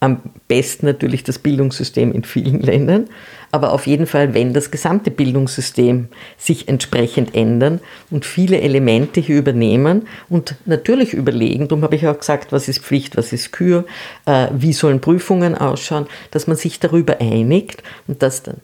am 0.00 0.20
besten 0.48 0.86
natürlich 0.86 1.24
das 1.24 1.38
Bildungssystem 1.38 2.12
in 2.12 2.24
vielen 2.24 2.60
Ländern, 2.62 3.08
aber 3.52 3.72
auf 3.72 3.86
jeden 3.86 4.06
Fall, 4.06 4.34
wenn 4.34 4.52
das 4.52 4.70
gesamte 4.70 5.10
Bildungssystem 5.10 6.08
sich 6.38 6.68
entsprechend 6.68 7.34
ändern 7.34 7.80
und 8.10 8.24
viele 8.24 8.60
Elemente 8.60 9.20
hier 9.20 9.38
übernehmen 9.38 10.06
und 10.28 10.56
natürlich 10.66 11.14
überlegen, 11.14 11.68
darum 11.68 11.82
habe 11.82 11.96
ich 11.96 12.06
auch 12.06 12.18
gesagt, 12.18 12.52
was 12.52 12.68
ist 12.68 12.80
Pflicht, 12.80 13.16
was 13.16 13.32
ist 13.32 13.52
Kür, 13.52 13.84
äh, 14.26 14.48
wie 14.52 14.72
sollen 14.72 15.00
Prüfungen 15.00 15.56
ausschauen, 15.56 16.06
dass 16.30 16.46
man 16.46 16.56
sich 16.56 16.80
darüber 16.80 17.20
einigt 17.20 17.82
und 18.06 18.22
dass 18.22 18.42
dann 18.42 18.56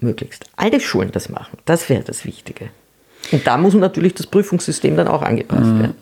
möglichst 0.00 0.46
alle 0.56 0.80
Schulen 0.80 1.12
das 1.12 1.28
machen. 1.28 1.58
Das 1.64 1.88
wäre 1.88 2.02
das 2.02 2.24
Wichtige. 2.24 2.70
Und 3.32 3.46
da 3.46 3.56
muss 3.56 3.74
natürlich 3.74 4.14
das 4.14 4.26
Prüfungssystem 4.26 4.96
dann 4.96 5.08
auch 5.08 5.22
angepasst 5.22 5.66
mhm. 5.66 5.80
werden. 5.80 5.94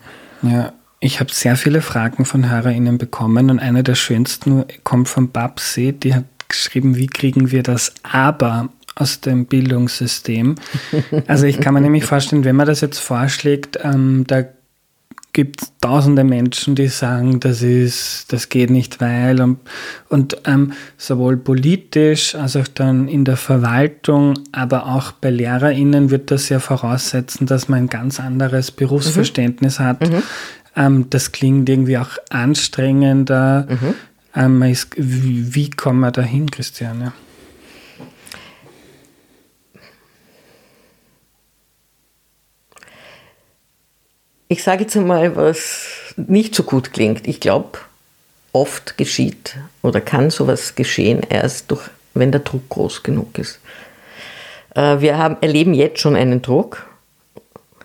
Ja, 0.42 0.72
ich 1.00 1.20
habe 1.20 1.32
sehr 1.32 1.56
viele 1.56 1.80
Fragen 1.80 2.24
von 2.24 2.50
HörerInnen 2.50 2.98
bekommen 2.98 3.50
und 3.50 3.58
eine 3.58 3.82
der 3.82 3.94
schönsten 3.94 4.64
kommt 4.84 5.08
von 5.08 5.30
Babsi, 5.30 5.92
die 5.92 6.14
hat 6.14 6.24
geschrieben, 6.48 6.96
wie 6.96 7.06
kriegen 7.06 7.50
wir 7.50 7.62
das 7.62 7.94
Aber 8.02 8.70
aus 8.94 9.20
dem 9.20 9.46
Bildungssystem. 9.46 10.56
Also 11.26 11.46
ich 11.46 11.60
kann 11.60 11.74
mir 11.74 11.80
nämlich 11.80 12.04
vorstellen, 12.04 12.44
wenn 12.44 12.56
man 12.56 12.66
das 12.66 12.80
jetzt 12.80 12.98
vorschlägt, 12.98 13.78
ähm, 13.82 14.24
da 14.26 14.44
gibt 15.32 15.62
es 15.62 15.72
tausende 15.80 16.24
Menschen, 16.24 16.74
die 16.74 16.88
sagen, 16.88 17.38
das 17.38 17.62
ist, 17.62 18.32
das 18.32 18.48
geht 18.48 18.70
nicht, 18.70 19.00
weil 19.00 19.40
und, 19.40 19.58
und 20.08 20.36
ähm, 20.46 20.72
sowohl 20.96 21.36
politisch 21.36 22.34
als 22.34 22.56
auch 22.56 22.66
dann 22.66 23.06
in 23.06 23.24
der 23.24 23.36
Verwaltung, 23.36 24.34
aber 24.50 24.86
auch 24.86 25.12
bei 25.12 25.30
LehrerInnen 25.30 26.10
wird 26.10 26.32
das 26.32 26.48
ja 26.48 26.58
voraussetzen, 26.58 27.46
dass 27.46 27.68
man 27.68 27.84
ein 27.84 27.88
ganz 27.88 28.18
anderes 28.18 28.72
Berufsverständnis 28.72 29.78
mhm. 29.78 29.84
hat. 29.84 30.00
Mhm. 30.00 30.22
Ähm, 30.74 31.06
das 31.10 31.30
klingt 31.30 31.68
irgendwie 31.68 31.98
auch 31.98 32.18
anstrengender. 32.30 33.68
Mhm. 33.68 33.94
Ähm, 34.34 34.62
wie, 34.96 35.54
wie 35.54 35.70
kommen 35.70 36.00
wir 36.00 36.10
dahin, 36.12 36.50
Christiane? 36.50 37.12
Ich 44.50 44.62
sage 44.62 44.84
jetzt 44.84 44.96
einmal, 44.96 45.36
was 45.36 46.14
nicht 46.16 46.54
so 46.54 46.62
gut 46.62 46.92
klingt. 46.92 47.28
Ich 47.28 47.40
glaube, 47.40 47.78
oft 48.52 48.96
geschieht 48.96 49.56
oder 49.82 50.00
kann 50.00 50.30
sowas 50.30 50.74
geschehen 50.74 51.20
erst 51.28 51.70
durch, 51.70 51.88
wenn 52.14 52.32
der 52.32 52.40
Druck 52.40 52.68
groß 52.70 53.02
genug 53.02 53.36
ist. 53.38 53.60
Äh, 54.74 55.00
wir 55.00 55.18
haben, 55.18 55.36
erleben 55.40 55.74
jetzt 55.74 56.00
schon 56.00 56.16
einen 56.16 56.40
Druck 56.42 56.86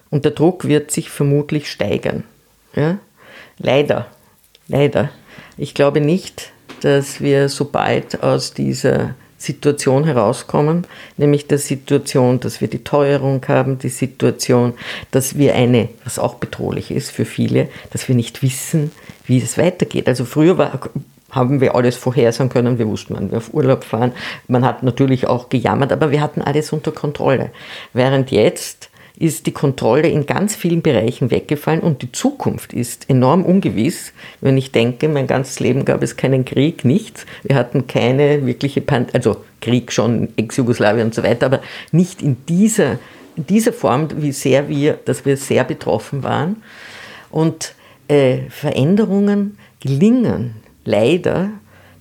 und 0.09 0.25
der 0.25 0.31
Druck 0.31 0.65
wird 0.65 0.91
sich 0.91 1.09
vermutlich 1.09 1.69
steigern. 1.69 2.23
Ja? 2.75 2.97
Leider, 3.57 4.07
leider. 4.67 5.09
Ich 5.57 5.73
glaube 5.73 6.01
nicht, 6.01 6.51
dass 6.81 7.21
wir 7.21 7.49
so 7.49 7.65
bald 7.65 8.23
aus 8.23 8.53
dieser 8.53 9.15
Situation 9.37 10.05
herauskommen, 10.05 10.87
nämlich 11.17 11.47
der 11.47 11.57
Situation, 11.57 12.39
dass 12.39 12.61
wir 12.61 12.69
die 12.69 12.83
Teuerung 12.83 13.45
haben, 13.47 13.77
die 13.77 13.89
Situation, 13.89 14.73
dass 15.11 15.37
wir 15.37 15.53
eine, 15.53 15.89
was 16.05 16.17
auch 16.17 16.35
bedrohlich 16.35 16.91
ist 16.91 17.11
für 17.11 17.25
viele, 17.25 17.67
dass 17.91 18.07
wir 18.07 18.15
nicht 18.15 18.41
wissen, 18.41 18.91
wie 19.25 19.39
es 19.39 19.57
weitergeht. 19.57 20.07
Also 20.07 20.23
früher 20.23 20.57
war, 20.57 20.79
haben 21.29 21.61
wir 21.61 21.75
alles 21.75 21.97
vorhersagen 21.97 22.49
können, 22.49 22.79
wir 22.79 22.87
wussten, 22.87 23.15
wann 23.15 23.31
wir 23.31 23.39
auf 23.39 23.53
Urlaub 23.53 23.83
fahren. 23.83 24.13
Man 24.47 24.63
hat 24.63 24.81
natürlich 24.81 25.27
auch 25.27 25.49
gejammert, 25.49 25.91
aber 25.91 26.11
wir 26.11 26.21
hatten 26.21 26.41
alles 26.41 26.71
unter 26.71 26.91
Kontrolle. 26.91 27.51
Während 27.91 28.31
jetzt 28.31 28.89
ist 29.23 29.45
die 29.45 29.53
Kontrolle 29.53 30.09
in 30.09 30.25
ganz 30.25 30.53
vielen 30.53 30.81
Bereichen 30.81 31.31
weggefallen 31.31 31.79
und 31.79 32.01
die 32.01 32.11
Zukunft 32.11 32.73
ist 32.73 33.09
enorm 33.09 33.45
ungewiss. 33.45 34.11
Wenn 34.41 34.57
ich 34.57 34.73
denke, 34.73 35.07
mein 35.07 35.27
ganzes 35.27 35.61
Leben 35.61 35.85
gab 35.85 36.03
es 36.03 36.17
keinen 36.17 36.43
Krieg, 36.43 36.83
nichts. 36.83 37.25
Wir 37.41 37.55
hatten 37.55 37.87
keine 37.87 38.45
wirkliche, 38.45 38.81
Pan 38.81 39.07
also 39.13 39.37
Krieg 39.61 39.93
schon, 39.93 40.27
Ex-Jugoslawien 40.35 41.05
und 41.05 41.15
so 41.15 41.23
weiter, 41.23 41.45
aber 41.45 41.61
nicht 41.93 42.21
in 42.21 42.35
dieser, 42.49 42.99
in 43.37 43.47
dieser 43.47 43.71
Form, 43.71 44.09
wie 44.17 44.33
sehr 44.33 44.67
wir, 44.67 44.99
dass 45.05 45.25
wir 45.25 45.37
sehr 45.37 45.63
betroffen 45.63 46.23
waren. 46.23 46.57
Und 47.31 47.75
äh, 48.09 48.39
Veränderungen 48.49 49.57
gelingen 49.79 50.55
leider 50.83 51.49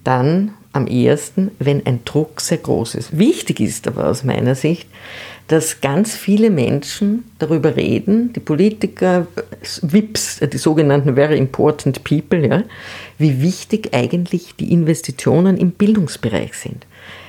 dann 0.03 0.55
am 0.73 0.89
ehesten, 0.89 1.53
wenn 1.61 1.87
ein 1.87 2.05
Druck 2.05 2.41
sehr 2.41 2.59
groß 2.59 2.97
ist. 2.97 3.17
Wichtig 3.17 3.61
ist 3.61 3.87
aber 3.87 4.09
aus 4.09 4.25
meiner 4.25 4.57
Sicht, 4.57 4.89
dass 5.49 5.81
ganz 5.81 6.17
viele 6.17 6.51
Menschen 6.51 7.25
darüber 7.39 7.77
reden, 7.77 8.33
die 8.33 8.41
Politiker, 8.41 9.27
VIPs, 9.83 10.41
die 10.41 10.59
sogenannten 10.59 11.15
Very 11.15 11.37
Important 11.37 12.05
People, 12.05 12.47
ja, 12.47 12.63
wie 13.19 13.43
wichtig 13.43 13.91
eigentlich 13.93 14.55
die 14.57 14.73
Investitionen 14.73 15.57
im 15.57 15.73
Bildungsbereich 15.73 16.55
sind. 16.55 16.87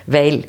Weil 0.07 0.45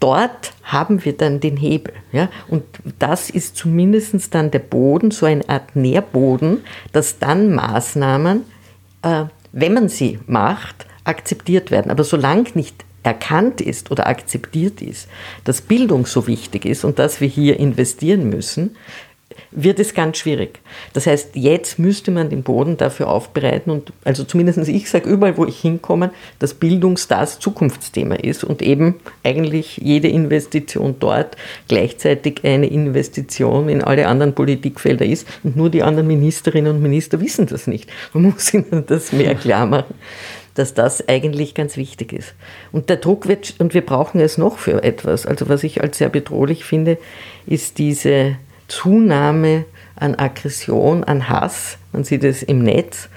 dort 0.00 0.52
haben 0.62 1.04
wir 1.04 1.16
dann 1.16 1.40
den 1.40 1.56
Hebel. 1.56 1.94
Ja? 2.12 2.28
Und 2.48 2.64
das 2.98 3.30
ist 3.30 3.56
zumindest 3.56 4.34
dann 4.34 4.50
der 4.50 4.60
Boden, 4.60 5.10
so 5.10 5.26
eine 5.26 5.48
Art 5.48 5.74
Nährboden, 5.74 6.58
dass 6.92 7.18
dann 7.18 7.54
Maßnahmen, 7.54 8.44
äh, 9.02 9.24
wenn 9.52 9.74
man 9.74 9.88
sie 9.88 10.18
macht, 10.26 10.86
akzeptiert 11.04 11.70
werden. 11.70 11.90
Aber 11.90 12.04
solange 12.04 12.50
nicht 12.54 12.85
erkannt 13.06 13.60
ist 13.60 13.90
oder 13.92 14.08
akzeptiert 14.08 14.82
ist, 14.82 15.08
dass 15.44 15.60
Bildung 15.60 16.06
so 16.06 16.26
wichtig 16.26 16.64
ist 16.64 16.84
und 16.84 16.98
dass 16.98 17.20
wir 17.20 17.28
hier 17.28 17.58
investieren 17.60 18.28
müssen, 18.28 18.76
wird 19.52 19.78
es 19.78 19.94
ganz 19.94 20.18
schwierig. 20.18 20.58
Das 20.92 21.06
heißt, 21.06 21.30
jetzt 21.34 21.78
müsste 21.78 22.10
man 22.10 22.30
den 22.30 22.42
Boden 22.42 22.76
dafür 22.76 23.08
aufbereiten 23.08 23.70
und 23.70 23.92
also 24.04 24.24
zumindest 24.24 24.66
ich 24.68 24.90
sage 24.90 25.08
überall, 25.08 25.36
wo 25.36 25.44
ich 25.44 25.60
hinkomme, 25.60 26.10
dass 26.38 26.54
Bildung 26.54 26.98
das 27.08 27.38
Zukunftsthema 27.38 28.16
ist 28.16 28.44
und 28.44 28.60
eben 28.60 28.96
eigentlich 29.22 29.76
jede 29.76 30.08
Investition 30.08 30.96
dort 30.98 31.36
gleichzeitig 31.68 32.40
eine 32.44 32.66
Investition 32.66 33.68
in 33.68 33.82
alle 33.82 34.08
anderen 34.08 34.34
Politikfelder 34.34 35.06
ist 35.06 35.28
und 35.44 35.56
nur 35.56 35.70
die 35.70 35.82
anderen 35.82 36.08
Ministerinnen 36.08 36.76
und 36.76 36.82
Minister 36.82 37.20
wissen 37.20 37.46
das 37.46 37.66
nicht. 37.66 37.88
Man 38.14 38.22
muss 38.34 38.52
ihnen 38.52 38.84
das 38.86 39.12
mehr 39.12 39.34
klar 39.34 39.66
machen 39.66 39.94
dass 40.56 40.74
das 40.74 41.08
eigentlich 41.08 41.54
ganz 41.54 41.76
wichtig 41.76 42.12
ist. 42.12 42.34
Und 42.72 42.88
der 42.88 42.96
Druck 42.96 43.28
wird, 43.28 43.54
und 43.58 43.74
wir 43.74 43.84
brauchen 43.84 44.20
es 44.20 44.38
noch 44.38 44.58
für 44.58 44.82
etwas. 44.82 45.26
Also 45.26 45.48
was 45.48 45.62
ich 45.62 45.82
als 45.82 45.98
sehr 45.98 46.08
bedrohlich 46.08 46.64
finde, 46.64 46.98
ist 47.46 47.78
diese 47.78 48.36
Zunahme 48.68 49.64
an 49.94 50.14
Aggression, 50.14 51.04
an 51.04 51.28
Hass. 51.28 51.78
Man 51.92 52.04
sieht 52.04 52.24
es 52.24 52.42
im 52.42 52.60
Netz. 52.60 53.08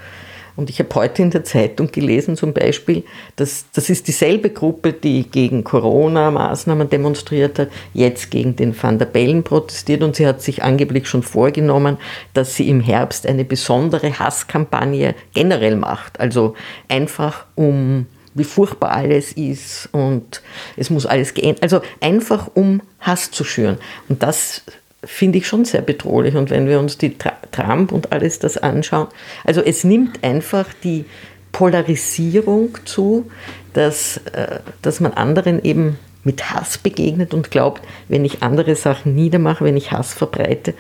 Und 0.60 0.70
ich 0.70 0.80
habe 0.80 0.94
heute 0.96 1.22
in 1.22 1.32
der 1.32 1.46
Zeitung 1.46 1.90
gelesen 1.90 2.36
zum 2.36 2.52
Beispiel, 2.52 3.06
dass 3.38 3.64
das 3.72 3.90
ist 3.90 4.10
dieselbe 4.10 4.50
Gruppe, 4.50 4.92
die 4.92 5.24
gegen 5.24 5.64
Corona-Maßnahmen 5.64 6.90
demonstriert 6.90 7.58
hat, 7.60 7.70
jetzt 7.94 8.30
gegen 8.30 8.58
den 8.58 8.76
Van 8.76 9.00
der 9.00 9.06
Bellen 9.06 9.44
protestiert 9.44 10.04
und 10.04 10.18
sie 10.18 10.28
hat 10.28 10.42
sich 10.42 10.62
angeblich 10.62 11.08
schon 11.08 11.24
vorgenommen, 11.24 11.96
dass 12.34 12.56
sie 12.56 12.68
im 12.68 12.82
Herbst 12.82 13.26
eine 13.26 13.46
besondere 13.46 14.20
Hasskampagne 14.20 15.16
generell 15.34 15.78
macht. 15.78 16.20
Also 16.20 16.56
einfach 16.90 17.46
um 17.56 18.08
wie 18.34 18.44
furchtbar 18.44 18.92
alles 18.92 19.32
ist 19.32 19.88
und 19.94 20.42
es 20.76 20.90
muss 20.90 21.06
alles 21.06 21.34
gehen. 21.36 21.56
Also 21.62 21.80
einfach 22.02 22.50
um 22.54 22.82
Hass 23.00 23.32
zu 23.32 23.46
schüren. 23.46 23.78
Und 24.10 24.24
das 24.24 24.64
finde 25.04 25.38
ich 25.38 25.48
schon 25.48 25.66
sehr 25.66 25.82
bedrohlich. 25.82 26.36
Und 26.36 26.50
wenn 26.50 26.68
wir 26.68 26.80
uns 26.80 26.98
die 26.98 27.16
Trump 27.52 27.92
und 27.92 28.12
alles 28.12 28.40
das 28.40 28.58
anschauen, 28.58 29.08
also 29.46 29.62
es 29.62 29.84
nimmt 29.84 30.24
einfach 30.24 30.68
die 30.84 31.06
Polarisierung 31.52 32.78
zu, 32.86 33.30
dass, 33.74 34.18
äh, 34.34 34.60
dass 34.82 35.00
man 35.00 35.14
anderen 35.14 35.64
eben 35.64 35.98
mit 36.24 36.52
Hass 36.52 36.78
begegnet 36.78 37.34
und 37.34 37.50
glaubt, 37.50 37.82
wenn 38.08 38.26
ich 38.26 38.44
andere 38.44 38.76
Sachen 38.76 39.16
niedermache, 39.16 39.64
wenn 39.64 39.78
ich 39.78 39.92
Hass 39.92 40.14
verbreite, 40.14 40.74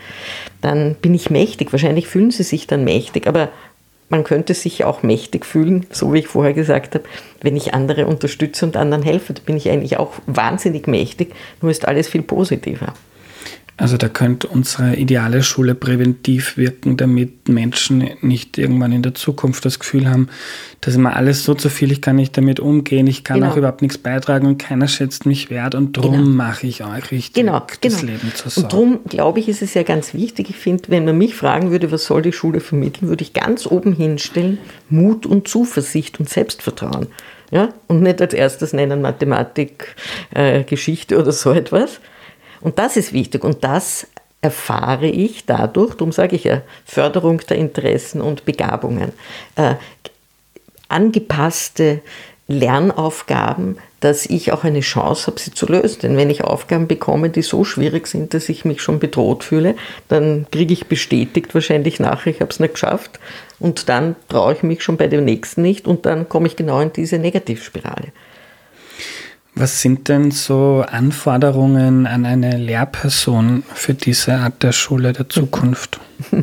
dann 0.62 0.96
bin 0.96 1.14
ich 1.14 1.30
mächtig. 1.30 1.72
Wahrscheinlich 1.72 2.08
fühlen 2.08 2.32
sie 2.32 2.44
sich 2.44 2.68
dann 2.68 2.84
mächtig, 2.84 3.26
aber 3.26 3.50
man 4.10 4.24
könnte 4.24 4.54
sich 4.54 4.84
auch 4.84 5.04
mächtig 5.04 5.46
fühlen, 5.46 5.86
so 5.92 6.14
wie 6.14 6.20
ich 6.20 6.28
vorher 6.28 6.54
gesagt 6.54 6.96
habe, 6.96 7.06
wenn 7.42 7.56
ich 7.56 7.74
andere 7.74 8.06
unterstütze 8.08 8.66
und 8.66 8.76
anderen 8.76 9.04
helfe. 9.04 9.34
Da 9.34 9.42
bin 9.46 9.56
ich 9.56 9.70
eigentlich 9.70 9.98
auch 9.98 10.14
wahnsinnig 10.26 10.88
mächtig, 10.88 11.34
nur 11.62 11.72
ist 11.72 11.88
alles 11.88 12.10
viel 12.10 12.24
positiver. 12.24 12.94
Also 13.80 13.96
da 13.96 14.10
könnte 14.10 14.48
unsere 14.48 14.98
ideale 14.98 15.42
Schule 15.42 15.74
präventiv 15.74 16.58
wirken, 16.58 16.98
damit 16.98 17.48
Menschen 17.48 18.10
nicht 18.20 18.58
irgendwann 18.58 18.92
in 18.92 19.02
der 19.02 19.16
Zukunft 19.16 19.64
das 19.64 19.80
Gefühl 19.80 20.10
haben, 20.10 20.28
dass 20.82 20.96
immer 20.96 21.16
alles 21.16 21.46
so 21.46 21.54
zu 21.54 21.70
viel, 21.70 21.90
ich 21.94 22.02
kann 22.02 22.18
nicht 22.18 22.36
damit 22.36 22.60
umgehen, 22.60 23.08
ich 23.08 23.24
kann 23.24 23.40
genau. 23.40 23.54
auch 23.54 23.58
überhaupt 23.58 23.82
nichts 23.82 23.98
beitragen 23.98 24.48
und 24.48 24.58
keiner 24.58 24.90
schätzt 24.90 25.26
mich 25.26 25.50
wert 25.50 25.76
und 25.76 25.96
darum 25.96 26.12
genau. 26.12 26.30
mache 26.30 26.68
ich 26.68 26.84
euch 26.84 27.12
richtig 27.12 27.34
genau, 27.34 27.66
das 27.82 28.02
genau. 28.02 28.12
Leben 28.12 28.34
zur 28.36 28.52
Sorge. 28.52 28.66
Und 28.66 28.74
darum 28.74 29.00
glaube 29.08 29.40
ich, 29.40 29.48
ist 29.48 29.62
es 29.62 29.74
ja 29.74 29.84
ganz 29.84 30.14
wichtig. 30.14 30.50
Ich 30.50 30.58
finde, 30.58 30.84
wenn 30.90 31.06
man 31.06 31.18
mich 31.18 31.36
fragen 31.36 31.72
würde, 31.72 31.90
was 31.90 32.04
soll 32.04 32.22
die 32.22 32.34
Schule 32.34 32.60
vermitteln, 32.60 33.08
würde 33.08 33.24
ich 33.24 33.32
ganz 33.32 33.66
oben 33.66 33.94
hinstellen, 33.94 34.58
Mut 34.90 35.26
und 35.26 35.48
Zuversicht 35.48 36.20
und 36.20 36.28
Selbstvertrauen. 36.30 37.08
Ja? 37.50 37.70
Und 37.88 38.02
nicht 38.04 38.22
als 38.22 38.34
erstes 38.34 38.74
nennen 38.74 39.02
Mathematik, 39.02 39.96
äh, 40.32 40.66
Geschichte 40.66 41.18
oder 41.18 41.32
so 41.32 41.52
etwas 41.52 42.02
und 42.62 42.80
das 42.80 42.98
ist 42.98 43.14
wichtig 43.14 43.44
und 43.44 43.64
das 43.64 44.08
erfahre 44.42 45.08
ich 45.08 45.46
dadurch, 45.46 45.96
darum 45.96 46.12
sage 46.12 46.36
ich 46.36 46.46
ja, 46.46 46.62
Förderung 46.86 47.40
der 47.50 47.58
Interessen 47.58 48.22
und 48.22 48.46
Begabungen, 48.46 49.12
äh, 49.56 49.76
angepasste 50.88 52.02
Lernaufgaben, 52.48 53.78
dass 54.00 54.26
ich 54.26 54.52
auch 54.52 54.64
eine 54.64 54.80
Chance 54.80 55.28
habe, 55.28 55.40
sie 55.40 55.52
zu 55.52 55.68
lösen. 55.68 56.00
Denn 56.02 56.18
wenn 56.18 56.30
ich 56.30 56.44
Aufgaben 56.44 56.88
bekomme, 56.88 57.30
die 57.30 57.44
so 57.44 57.64
schwierig 57.64 58.08
sind, 58.08 58.34
dass 58.34 58.50
ich 58.50 58.66
mich 58.66 58.82
schon 58.82 59.00
bedroht 59.00 59.44
fühle, 59.44 59.76
dann 60.08 60.48
kriege 60.52 60.74
ich 60.74 60.88
bestätigt 60.88 61.54
wahrscheinlich 61.54 62.00
nachher, 62.00 62.32
ich 62.32 62.42
habe 62.42 62.50
es 62.50 62.60
nicht 62.60 62.74
geschafft. 62.74 63.20
Und 63.60 63.88
dann 63.88 64.16
traue 64.30 64.54
ich 64.54 64.64
mich 64.64 64.82
schon 64.82 64.98
bei 64.98 65.08
dem 65.08 65.26
nächsten 65.26 65.62
nicht 65.62 65.86
und 65.86 66.06
dann 66.06 66.28
komme 66.28 66.48
ich 66.48 66.56
genau 66.56 66.80
in 66.80 66.92
diese 66.92 67.20
Negativspirale. 67.20 68.08
Was 69.60 69.82
sind 69.82 70.08
denn 70.08 70.32
so 70.32 70.86
Anforderungen 70.90 72.08
an 72.08 72.26
eine 72.26 72.56
Lehrperson 72.56 73.64
für 73.74 73.94
diese 73.94 74.36
Art 74.36 74.64
der 74.64 74.72
Schule 74.72 75.12
der 75.12 75.28
Zukunft? 75.28 76.00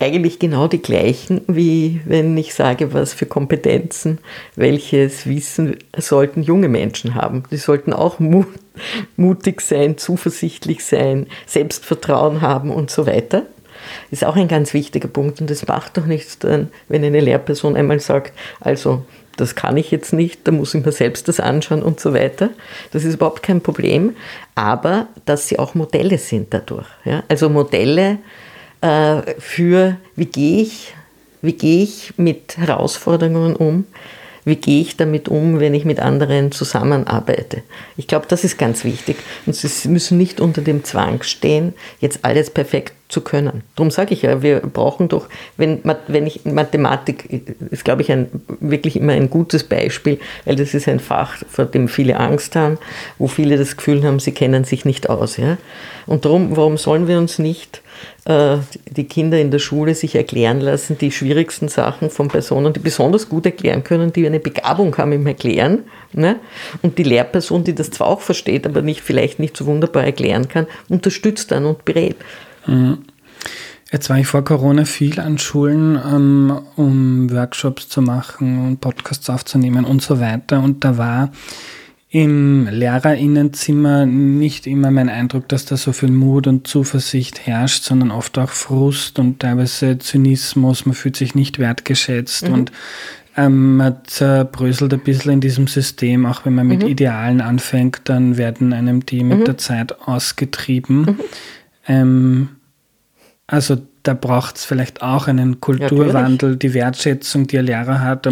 Eigentlich 0.00 0.38
genau 0.38 0.66
die 0.66 0.80
gleichen, 0.80 1.42
wie 1.46 2.00
wenn 2.06 2.38
ich 2.38 2.54
sage, 2.54 2.94
was 2.94 3.12
für 3.12 3.26
Kompetenzen, 3.26 4.16
welches 4.56 5.26
Wissen 5.26 5.76
sollten 5.94 6.42
junge 6.42 6.68
Menschen 6.70 7.16
haben. 7.16 7.42
Die 7.50 7.58
sollten 7.58 7.92
auch 7.92 8.18
mutig 9.18 9.60
sein, 9.60 9.98
zuversichtlich 9.98 10.82
sein, 10.82 11.26
Selbstvertrauen 11.44 12.40
haben 12.40 12.70
und 12.70 12.90
so 12.90 13.06
weiter 13.06 13.42
ist 14.10 14.24
auch 14.24 14.36
ein 14.36 14.48
ganz 14.48 14.74
wichtiger 14.74 15.08
Punkt. 15.08 15.40
Und 15.40 15.50
es 15.50 15.66
macht 15.66 15.96
doch 15.96 16.06
nichts 16.06 16.38
wenn 16.42 17.04
eine 17.04 17.20
Lehrperson 17.20 17.76
einmal 17.76 18.00
sagt, 18.00 18.32
also 18.60 19.04
das 19.40 19.54
kann 19.54 19.76
ich 19.76 19.90
jetzt 19.90 20.12
nicht, 20.12 20.40
da 20.44 20.52
muss 20.52 20.74
ich 20.74 20.84
mir 20.84 20.92
selbst 20.92 21.28
das 21.28 21.40
anschauen 21.40 21.82
und 21.82 22.00
so 22.00 22.14
weiter. 22.14 22.50
Das 22.92 23.04
ist 23.04 23.14
überhaupt 23.14 23.42
kein 23.42 23.60
Problem, 23.60 24.16
aber 24.54 25.08
dass 25.24 25.48
sie 25.48 25.58
auch 25.58 25.74
Modelle 25.74 26.18
sind 26.18 26.52
dadurch. 26.52 26.86
Ja? 27.04 27.22
Also 27.28 27.48
Modelle 27.48 28.18
äh, 28.80 29.22
für, 29.38 29.96
wie 30.16 30.26
gehe 30.26 30.62
ich, 30.62 30.94
wie 31.42 31.54
gehe 31.54 31.82
ich 31.82 32.14
mit 32.16 32.56
Herausforderungen 32.58 33.56
um, 33.56 33.86
wie 34.44 34.56
gehe 34.56 34.80
ich 34.80 34.96
damit 34.96 35.28
um, 35.28 35.60
wenn 35.60 35.74
ich 35.74 35.84
mit 35.84 36.00
anderen 36.00 36.52
zusammenarbeite. 36.52 37.62
Ich 37.96 38.06
glaube, 38.06 38.26
das 38.28 38.44
ist 38.44 38.58
ganz 38.58 38.84
wichtig. 38.84 39.16
Und 39.46 39.54
sie 39.54 39.88
müssen 39.88 40.18
nicht 40.18 40.40
unter 40.40 40.62
dem 40.62 40.84
Zwang 40.84 41.22
stehen, 41.22 41.74
jetzt 42.00 42.20
alles 42.24 42.50
perfekt 42.50 42.94
zu 43.10 43.20
können. 43.20 43.62
Darum 43.76 43.90
sage 43.90 44.14
ich 44.14 44.22
ja, 44.22 44.42
wir 44.42 44.60
brauchen 44.60 45.08
doch, 45.08 45.26
wenn, 45.56 45.80
wenn 46.06 46.26
ich 46.26 46.44
Mathematik 46.44 47.44
ist, 47.70 47.84
glaube 47.84 48.02
ich, 48.02 48.10
ein, 48.10 48.28
wirklich 48.60 48.96
immer 48.96 49.12
ein 49.12 49.28
gutes 49.28 49.64
Beispiel, 49.64 50.18
weil 50.44 50.56
das 50.56 50.74
ist 50.74 50.88
ein 50.88 51.00
Fach, 51.00 51.36
vor 51.48 51.66
dem 51.66 51.88
viele 51.88 52.18
Angst 52.18 52.56
haben, 52.56 52.78
wo 53.18 53.26
viele 53.26 53.58
das 53.58 53.76
Gefühl 53.76 54.04
haben, 54.04 54.20
sie 54.20 54.32
kennen 54.32 54.64
sich 54.64 54.84
nicht 54.84 55.10
aus. 55.10 55.36
Ja? 55.36 55.58
Und 56.06 56.24
darum, 56.24 56.56
warum 56.56 56.78
sollen 56.78 57.08
wir 57.08 57.18
uns 57.18 57.38
nicht 57.38 57.82
äh, 58.24 58.58
die 58.86 59.04
Kinder 59.04 59.38
in 59.38 59.50
der 59.50 59.58
Schule 59.58 59.94
sich 59.94 60.14
erklären 60.14 60.60
lassen, 60.60 60.98
die 60.98 61.10
schwierigsten 61.10 61.68
Sachen 61.68 62.10
von 62.10 62.28
Personen, 62.28 62.72
die 62.72 62.80
besonders 62.80 63.28
gut 63.28 63.46
erklären 63.46 63.84
können, 63.84 64.12
die 64.12 64.26
eine 64.26 64.40
Begabung 64.40 64.96
haben 64.96 65.12
im 65.12 65.26
Erklären. 65.26 65.84
Ne? 66.12 66.36
Und 66.82 66.98
die 66.98 67.02
Lehrperson, 67.02 67.64
die 67.64 67.74
das 67.74 67.90
zwar 67.90 68.08
auch 68.08 68.20
versteht, 68.20 68.66
aber 68.66 68.82
nicht, 68.82 69.00
vielleicht 69.00 69.38
nicht 69.38 69.56
so 69.56 69.66
wunderbar 69.66 70.04
erklären 70.04 70.48
kann, 70.48 70.66
unterstützt 70.88 71.50
dann 71.50 71.64
und 71.66 71.84
berät. 71.84 72.16
Mhm. 72.66 72.98
Jetzt 73.92 74.08
war 74.08 74.18
ich 74.18 74.26
vor 74.28 74.44
Corona 74.44 74.84
viel 74.84 75.18
an 75.18 75.38
Schulen, 75.38 75.96
ähm, 75.96 76.60
um 76.76 77.30
Workshops 77.32 77.88
zu 77.88 78.02
machen 78.02 78.66
und 78.66 78.80
Podcasts 78.80 79.28
aufzunehmen 79.28 79.84
und 79.84 80.00
so 80.00 80.20
weiter. 80.20 80.62
Und 80.62 80.84
da 80.84 80.96
war 80.96 81.32
im 82.10 82.68
Lehrerinnenzimmer 82.68 84.06
nicht 84.06 84.66
immer 84.66 84.90
mein 84.90 85.08
Eindruck, 85.08 85.48
dass 85.48 85.64
da 85.64 85.76
so 85.76 85.92
viel 85.92 86.10
Mut 86.10 86.46
und 86.46 86.66
Zuversicht 86.66 87.46
herrscht, 87.46 87.84
sondern 87.84 88.10
oft 88.10 88.36
auch 88.38 88.50
Frust 88.50 89.18
und 89.18 89.40
teilweise 89.40 89.98
Zynismus. 89.98 90.86
Man 90.86 90.94
fühlt 90.94 91.16
sich 91.16 91.34
nicht 91.34 91.58
wertgeschätzt 91.58 92.48
mhm. 92.48 92.54
und 92.54 92.72
ähm, 93.36 93.76
man 93.76 93.96
zerbröselt 94.04 94.92
ein 94.92 95.00
bisschen 95.00 95.32
in 95.32 95.40
diesem 95.40 95.68
System. 95.68 96.26
Auch 96.26 96.44
wenn 96.44 96.54
man 96.54 96.66
mit 96.66 96.82
mhm. 96.82 96.88
Idealen 96.88 97.40
anfängt, 97.40 98.02
dann 98.04 98.36
werden 98.36 98.72
einem 98.72 99.06
die 99.06 99.22
mit 99.22 99.40
mhm. 99.40 99.44
der 99.44 99.58
Zeit 99.58 100.00
ausgetrieben. 100.02 101.18
Ähm, 101.90 102.48
also 103.46 103.78
da 104.02 104.14
braucht 104.14 104.56
es 104.56 104.64
vielleicht 104.64 105.02
auch 105.02 105.26
einen 105.26 105.60
Kulturwandel, 105.60 106.50
ja, 106.50 106.56
die 106.56 106.74
Wertschätzung, 106.74 107.46
die 107.46 107.58
ein 107.58 107.66
Lehrer 107.66 108.00
hat 108.00 108.26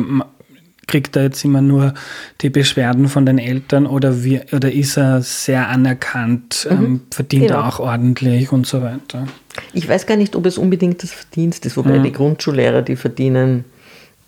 kriegt 0.88 1.14
er 1.14 1.24
jetzt 1.24 1.44
immer 1.44 1.60
nur 1.60 1.94
die 2.40 2.50
Beschwerden 2.50 3.08
von 3.08 3.24
den 3.24 3.38
Eltern 3.38 3.86
oder, 3.86 4.24
wie, 4.24 4.40
oder 4.52 4.72
ist 4.72 4.96
er 4.96 5.22
sehr 5.22 5.68
anerkannt, 5.68 6.66
mhm. 6.68 6.84
ähm, 6.84 7.00
verdient 7.10 7.48
genau. 7.48 7.60
er 7.60 7.68
auch 7.68 7.78
ordentlich 7.78 8.50
und 8.50 8.66
so 8.66 8.82
weiter? 8.82 9.28
Ich 9.72 9.88
weiß 9.88 10.06
gar 10.06 10.16
nicht, 10.16 10.34
ob 10.34 10.46
es 10.46 10.58
unbedingt 10.58 11.02
das 11.02 11.12
Verdienst 11.12 11.64
ist, 11.66 11.76
wobei 11.76 11.98
mhm. 11.98 12.04
die 12.04 12.12
Grundschullehrer, 12.12 12.82
die 12.82 12.96
verdienen 12.96 13.66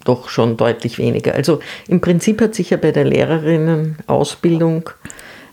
doch 0.05 0.28
schon 0.28 0.57
deutlich 0.57 0.99
weniger. 0.99 1.35
Also 1.35 1.61
im 1.89 2.01
Prinzip 2.01 2.41
hat 2.41 2.55
sich 2.55 2.70
ja 2.70 2.76
bei 2.76 2.93
der 2.93 3.05
Lehrerinnenausbildung 3.05 4.91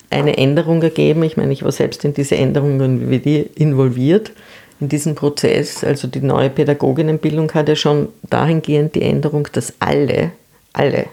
eine 0.10 0.38
Änderung 0.38 0.82
ergeben. 0.82 1.24
Ich 1.24 1.38
meine, 1.38 1.54
ich 1.54 1.64
war 1.64 1.72
selbst 1.72 2.06
in 2.06 2.14
diese 2.14 2.36
Änderungen 2.36 3.12
involviert 3.56 4.32
in 4.80 4.90
diesem 4.90 5.16
Prozess. 5.16 5.84
Also 5.84 6.08
die 6.08 6.22
neue 6.22 6.50
Pädagoginnenbildung 6.50 7.54
hat 7.54 7.68
ja 7.68 7.76
schon 7.76 8.10
dahingehend 8.30 8.96
die 8.96 9.02
Änderung, 9.02 9.48
dass 9.52 9.74
alle 9.80 10.32
alle 10.78 11.08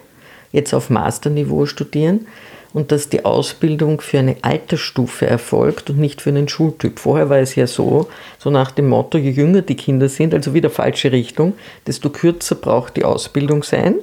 jetzt 0.51 0.73
auf 0.73 0.89
Masterniveau 0.89 1.65
studieren 1.65 2.27
und 2.73 2.91
dass 2.91 3.09
die 3.09 3.25
Ausbildung 3.25 4.01
für 4.01 4.19
eine 4.19 4.37
Altersstufe 4.41 5.25
erfolgt 5.25 5.89
und 5.89 5.97
nicht 5.97 6.21
für 6.21 6.29
einen 6.29 6.47
Schultyp. 6.47 6.99
Vorher 6.99 7.29
war 7.29 7.39
es 7.39 7.55
ja 7.55 7.67
so, 7.67 8.07
so 8.37 8.49
nach 8.49 8.71
dem 8.71 8.87
Motto, 8.87 9.17
je 9.17 9.31
jünger 9.31 9.61
die 9.61 9.75
Kinder 9.75 10.09
sind, 10.09 10.33
also 10.33 10.53
wieder 10.53 10.69
falsche 10.69 11.11
Richtung, 11.11 11.53
desto 11.87 12.09
kürzer 12.09 12.55
braucht 12.55 12.97
die 12.97 13.05
Ausbildung 13.05 13.63
sein, 13.63 13.95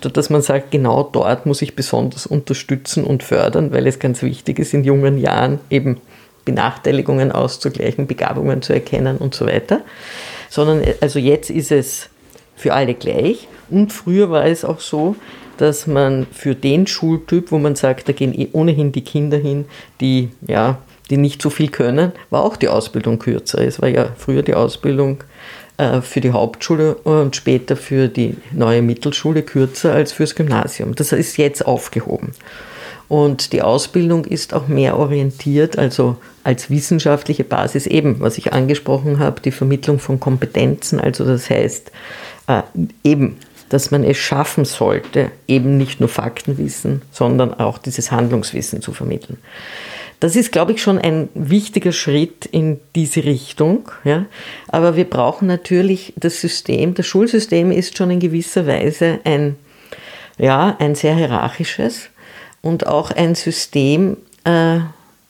statt 0.00 0.16
dass 0.16 0.30
man 0.30 0.40
sagt, 0.40 0.70
genau 0.70 1.02
dort 1.02 1.44
muss 1.46 1.60
ich 1.62 1.76
besonders 1.76 2.26
unterstützen 2.26 3.04
und 3.04 3.22
fördern, 3.22 3.72
weil 3.72 3.86
es 3.86 3.98
ganz 3.98 4.22
wichtig 4.22 4.58
ist, 4.58 4.72
in 4.72 4.82
jungen 4.82 5.18
Jahren 5.18 5.60
eben 5.68 6.00
Benachteiligungen 6.46 7.32
auszugleichen, 7.32 8.06
Begabungen 8.06 8.62
zu 8.62 8.72
erkennen 8.72 9.18
und 9.18 9.34
so 9.34 9.46
weiter. 9.46 9.82
Sondern 10.48 10.82
also 11.00 11.18
jetzt 11.18 11.50
ist 11.50 11.70
es 11.70 12.08
für 12.56 12.72
alle 12.72 12.94
gleich 12.94 13.46
und 13.68 13.92
früher 13.92 14.30
war 14.30 14.46
es 14.46 14.64
auch 14.64 14.80
so, 14.80 15.16
dass 15.58 15.86
man 15.86 16.26
für 16.32 16.54
den 16.54 16.86
Schultyp, 16.86 17.52
wo 17.52 17.58
man 17.58 17.76
sagt, 17.76 18.08
da 18.08 18.12
gehen 18.12 18.32
eh 18.32 18.48
ohnehin 18.52 18.92
die 18.92 19.04
Kinder 19.04 19.36
hin, 19.36 19.66
die, 20.00 20.30
ja, 20.48 20.78
die 21.10 21.18
nicht 21.18 21.42
so 21.42 21.50
viel 21.50 21.68
können, 21.68 22.12
war 22.30 22.42
auch 22.42 22.56
die 22.56 22.68
Ausbildung 22.68 23.18
kürzer. 23.18 23.58
Es 23.58 23.82
war 23.82 23.88
ja 23.90 24.08
früher 24.16 24.42
die 24.42 24.54
Ausbildung 24.54 25.18
äh, 25.80 26.02
für 26.02 26.20
die 26.20 26.32
Hauptschule 26.32 26.94
und 26.94 27.36
später 27.36 27.74
für 27.74 28.08
die 28.08 28.36
neue 28.52 28.82
Mittelschule 28.82 29.42
kürzer 29.42 29.94
als 29.94 30.12
fürs 30.12 30.34
Gymnasium. 30.34 30.94
Das 30.94 31.12
ist 31.12 31.38
jetzt 31.38 31.64
aufgehoben. 31.64 32.32
Und 33.08 33.54
die 33.54 33.62
Ausbildung 33.62 34.26
ist 34.26 34.52
auch 34.52 34.68
mehr 34.68 34.98
orientiert, 34.98 35.78
also 35.78 36.16
als 36.44 36.68
wissenschaftliche 36.68 37.44
Basis 37.44 37.86
eben, 37.86 38.20
was 38.20 38.36
ich 38.36 38.52
angesprochen 38.52 39.18
habe, 39.18 39.40
die 39.40 39.50
Vermittlung 39.52 39.98
von 39.98 40.20
Kompetenzen. 40.20 41.00
Also 41.00 41.24
das 41.24 41.48
heißt 41.48 41.90
äh, 42.46 42.62
eben 43.02 43.38
dass 43.70 43.92
man 43.92 44.02
es 44.02 44.18
schaffen 44.18 44.64
sollte, 44.64 45.30
eben 45.46 45.78
nicht 45.78 46.00
nur 46.00 46.08
Faktenwissen, 46.08 47.02
sondern 47.12 47.54
auch 47.54 47.78
dieses 47.78 48.10
Handlungswissen 48.10 48.82
zu 48.82 48.92
vermitteln. 48.92 49.38
Das 50.20 50.36
ist, 50.36 50.52
glaube 50.52 50.72
ich, 50.72 50.82
schon 50.82 50.98
ein 50.98 51.30
wichtiger 51.34 51.92
Schritt 51.92 52.44
in 52.44 52.78
diese 52.94 53.24
Richtung. 53.24 53.90
Ja. 54.04 54.26
Aber 54.68 54.94
wir 54.94 55.08
brauchen 55.08 55.48
natürlich 55.48 56.12
das 56.16 56.40
System. 56.40 56.94
Das 56.94 57.06
Schulsystem 57.06 57.72
ist 57.72 57.96
schon 57.96 58.10
in 58.10 58.20
gewisser 58.20 58.66
Weise 58.66 59.20
ein, 59.24 59.56
ja, 60.38 60.76
ein 60.78 60.94
sehr 60.94 61.16
hierarchisches 61.16 62.10
und 62.62 62.86
auch 62.86 63.10
ein 63.10 63.34
System, 63.34 64.18
äh, 64.44 64.80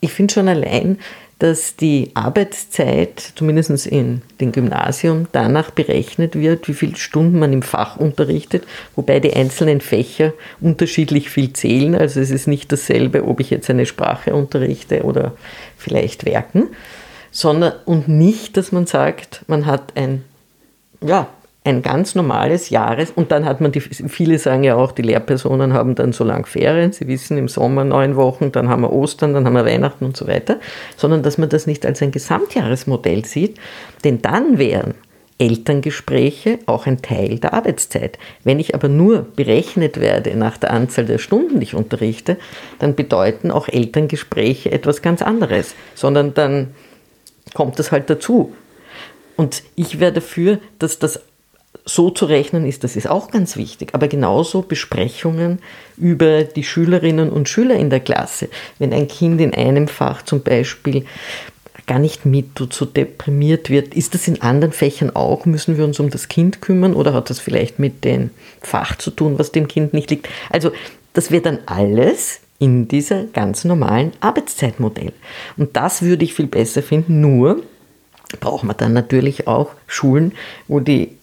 ich 0.00 0.12
finde 0.12 0.34
schon 0.34 0.48
allein, 0.48 0.98
dass 1.40 1.74
die 1.74 2.10
Arbeitszeit, 2.14 3.32
zumindest 3.34 3.86
in 3.86 4.20
dem 4.40 4.52
Gymnasium, 4.52 5.26
danach 5.32 5.70
berechnet 5.70 6.36
wird, 6.36 6.68
wie 6.68 6.74
viele 6.74 6.96
Stunden 6.96 7.38
man 7.38 7.52
im 7.52 7.62
Fach 7.62 7.96
unterrichtet, 7.96 8.64
wobei 8.94 9.20
die 9.20 9.32
einzelnen 9.32 9.80
Fächer 9.80 10.34
unterschiedlich 10.60 11.30
viel 11.30 11.52
zählen. 11.54 11.94
Also 11.94 12.20
es 12.20 12.30
ist 12.30 12.46
nicht 12.46 12.70
dasselbe, 12.70 13.24
ob 13.26 13.40
ich 13.40 13.48
jetzt 13.50 13.70
eine 13.70 13.86
Sprache 13.86 14.34
unterrichte 14.34 15.02
oder 15.02 15.32
vielleicht 15.78 16.26
Werken, 16.26 16.68
sondern 17.30 17.72
und 17.86 18.06
nicht, 18.06 18.58
dass 18.58 18.70
man 18.70 18.86
sagt, 18.86 19.42
man 19.48 19.64
hat 19.64 19.96
ein 19.96 20.22
ja, 21.02 21.28
ein 21.62 21.82
ganz 21.82 22.14
normales 22.14 22.70
Jahres- 22.70 23.10
und 23.10 23.30
dann 23.32 23.44
hat 23.44 23.60
man 23.60 23.70
die, 23.70 23.80
viele 23.80 24.38
sagen 24.38 24.64
ja 24.64 24.76
auch, 24.76 24.92
die 24.92 25.02
Lehrpersonen 25.02 25.74
haben 25.74 25.94
dann 25.94 26.12
so 26.12 26.24
lang 26.24 26.46
Ferien, 26.46 26.92
sie 26.92 27.06
wissen 27.06 27.36
im 27.36 27.48
Sommer 27.48 27.84
neun 27.84 28.16
Wochen, 28.16 28.50
dann 28.50 28.68
haben 28.70 28.82
wir 28.82 28.92
Ostern, 28.92 29.34
dann 29.34 29.44
haben 29.44 29.52
wir 29.52 29.66
Weihnachten 29.66 30.06
und 30.06 30.16
so 30.16 30.26
weiter, 30.26 30.58
sondern 30.96 31.22
dass 31.22 31.36
man 31.36 31.50
das 31.50 31.66
nicht 31.66 31.84
als 31.84 32.00
ein 32.00 32.12
Gesamtjahresmodell 32.12 33.26
sieht, 33.26 33.58
denn 34.04 34.22
dann 34.22 34.56
wären 34.56 34.94
Elterngespräche 35.40 36.58
auch 36.66 36.86
ein 36.86 37.00
Teil 37.02 37.38
der 37.38 37.54
Arbeitszeit. 37.54 38.18
Wenn 38.44 38.58
ich 38.58 38.74
aber 38.74 38.88
nur 38.88 39.22
berechnet 39.22 39.98
werde 39.98 40.36
nach 40.36 40.58
der 40.58 40.70
Anzahl 40.70 41.06
der 41.06 41.18
Stunden, 41.18 41.60
die 41.60 41.64
ich 41.64 41.74
unterrichte, 41.74 42.36
dann 42.78 42.94
bedeuten 42.94 43.50
auch 43.50 43.68
Elterngespräche 43.68 44.70
etwas 44.70 45.00
ganz 45.00 45.22
anderes, 45.22 45.74
sondern 45.94 46.34
dann 46.34 46.74
kommt 47.54 47.78
das 47.78 47.90
halt 47.90 48.10
dazu. 48.10 48.54
Und 49.36 49.62
ich 49.76 49.98
wäre 49.98 50.12
dafür, 50.12 50.58
dass 50.78 50.98
das 50.98 51.22
so 51.84 52.10
zu 52.10 52.26
rechnen 52.26 52.66
ist, 52.66 52.84
das 52.84 52.96
ist 52.96 53.08
auch 53.08 53.30
ganz 53.30 53.56
wichtig, 53.56 53.90
aber 53.92 54.08
genauso 54.08 54.62
Besprechungen 54.62 55.58
über 55.96 56.44
die 56.44 56.64
Schülerinnen 56.64 57.30
und 57.30 57.48
Schüler 57.48 57.76
in 57.76 57.90
der 57.90 58.00
Klasse. 58.00 58.48
Wenn 58.78 58.92
ein 58.92 59.08
Kind 59.08 59.40
in 59.40 59.54
einem 59.54 59.88
Fach 59.88 60.22
zum 60.22 60.42
Beispiel 60.42 61.04
gar 61.86 61.98
nicht 61.98 62.24
mit 62.24 62.54
tut, 62.54 62.72
so 62.72 62.84
deprimiert 62.84 63.68
wird, 63.68 63.94
ist 63.94 64.14
das 64.14 64.28
in 64.28 64.42
anderen 64.42 64.72
Fächern 64.72 65.10
auch? 65.16 65.44
Müssen 65.44 65.76
wir 65.76 65.84
uns 65.84 65.98
um 65.98 66.10
das 66.10 66.28
Kind 66.28 66.60
kümmern 66.60 66.94
oder 66.94 67.12
hat 67.12 67.30
das 67.30 67.40
vielleicht 67.40 67.78
mit 67.78 68.04
dem 68.04 68.30
Fach 68.60 68.96
zu 68.96 69.10
tun, 69.10 69.38
was 69.38 69.50
dem 69.50 69.66
Kind 69.66 69.92
nicht 69.92 70.10
liegt? 70.10 70.28
Also 70.50 70.70
das 71.14 71.30
wird 71.30 71.46
dann 71.46 71.58
alles 71.66 72.40
in 72.60 72.86
dieser 72.86 73.24
ganz 73.24 73.64
normalen 73.64 74.12
Arbeitszeitmodell. 74.20 75.12
Und 75.56 75.76
das 75.76 76.02
würde 76.02 76.24
ich 76.24 76.34
viel 76.34 76.46
besser 76.46 76.82
finden, 76.82 77.20
nur 77.20 77.62
braucht 78.38 78.64
man 78.64 78.76
dann 78.76 78.92
natürlich 78.92 79.48
auch 79.48 79.72
Schulen, 79.88 80.32
wo 80.68 80.78
die 80.78 81.16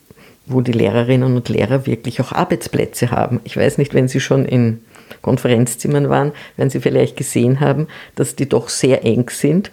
wo 0.48 0.62
die 0.62 0.72
Lehrerinnen 0.72 1.36
und 1.36 1.50
Lehrer 1.50 1.86
wirklich 1.86 2.22
auch 2.22 2.32
Arbeitsplätze 2.32 3.12
haben. 3.12 3.42
Ich 3.44 3.58
weiß 3.58 3.78
nicht, 3.78 3.94
wenn 3.94 4.08
Sie 4.08 4.20
schon 4.20 4.46
in 4.46 4.82
Konferenzzimmern 5.22 6.10
waren, 6.10 6.32
werden 6.56 6.70
Sie 6.70 6.80
vielleicht 6.80 7.18
gesehen 7.18 7.60
haben, 7.60 7.88
dass 8.16 8.36
die 8.36 8.48
doch 8.48 8.70
sehr 8.70 9.04
eng 9.04 9.30
sind 9.30 9.72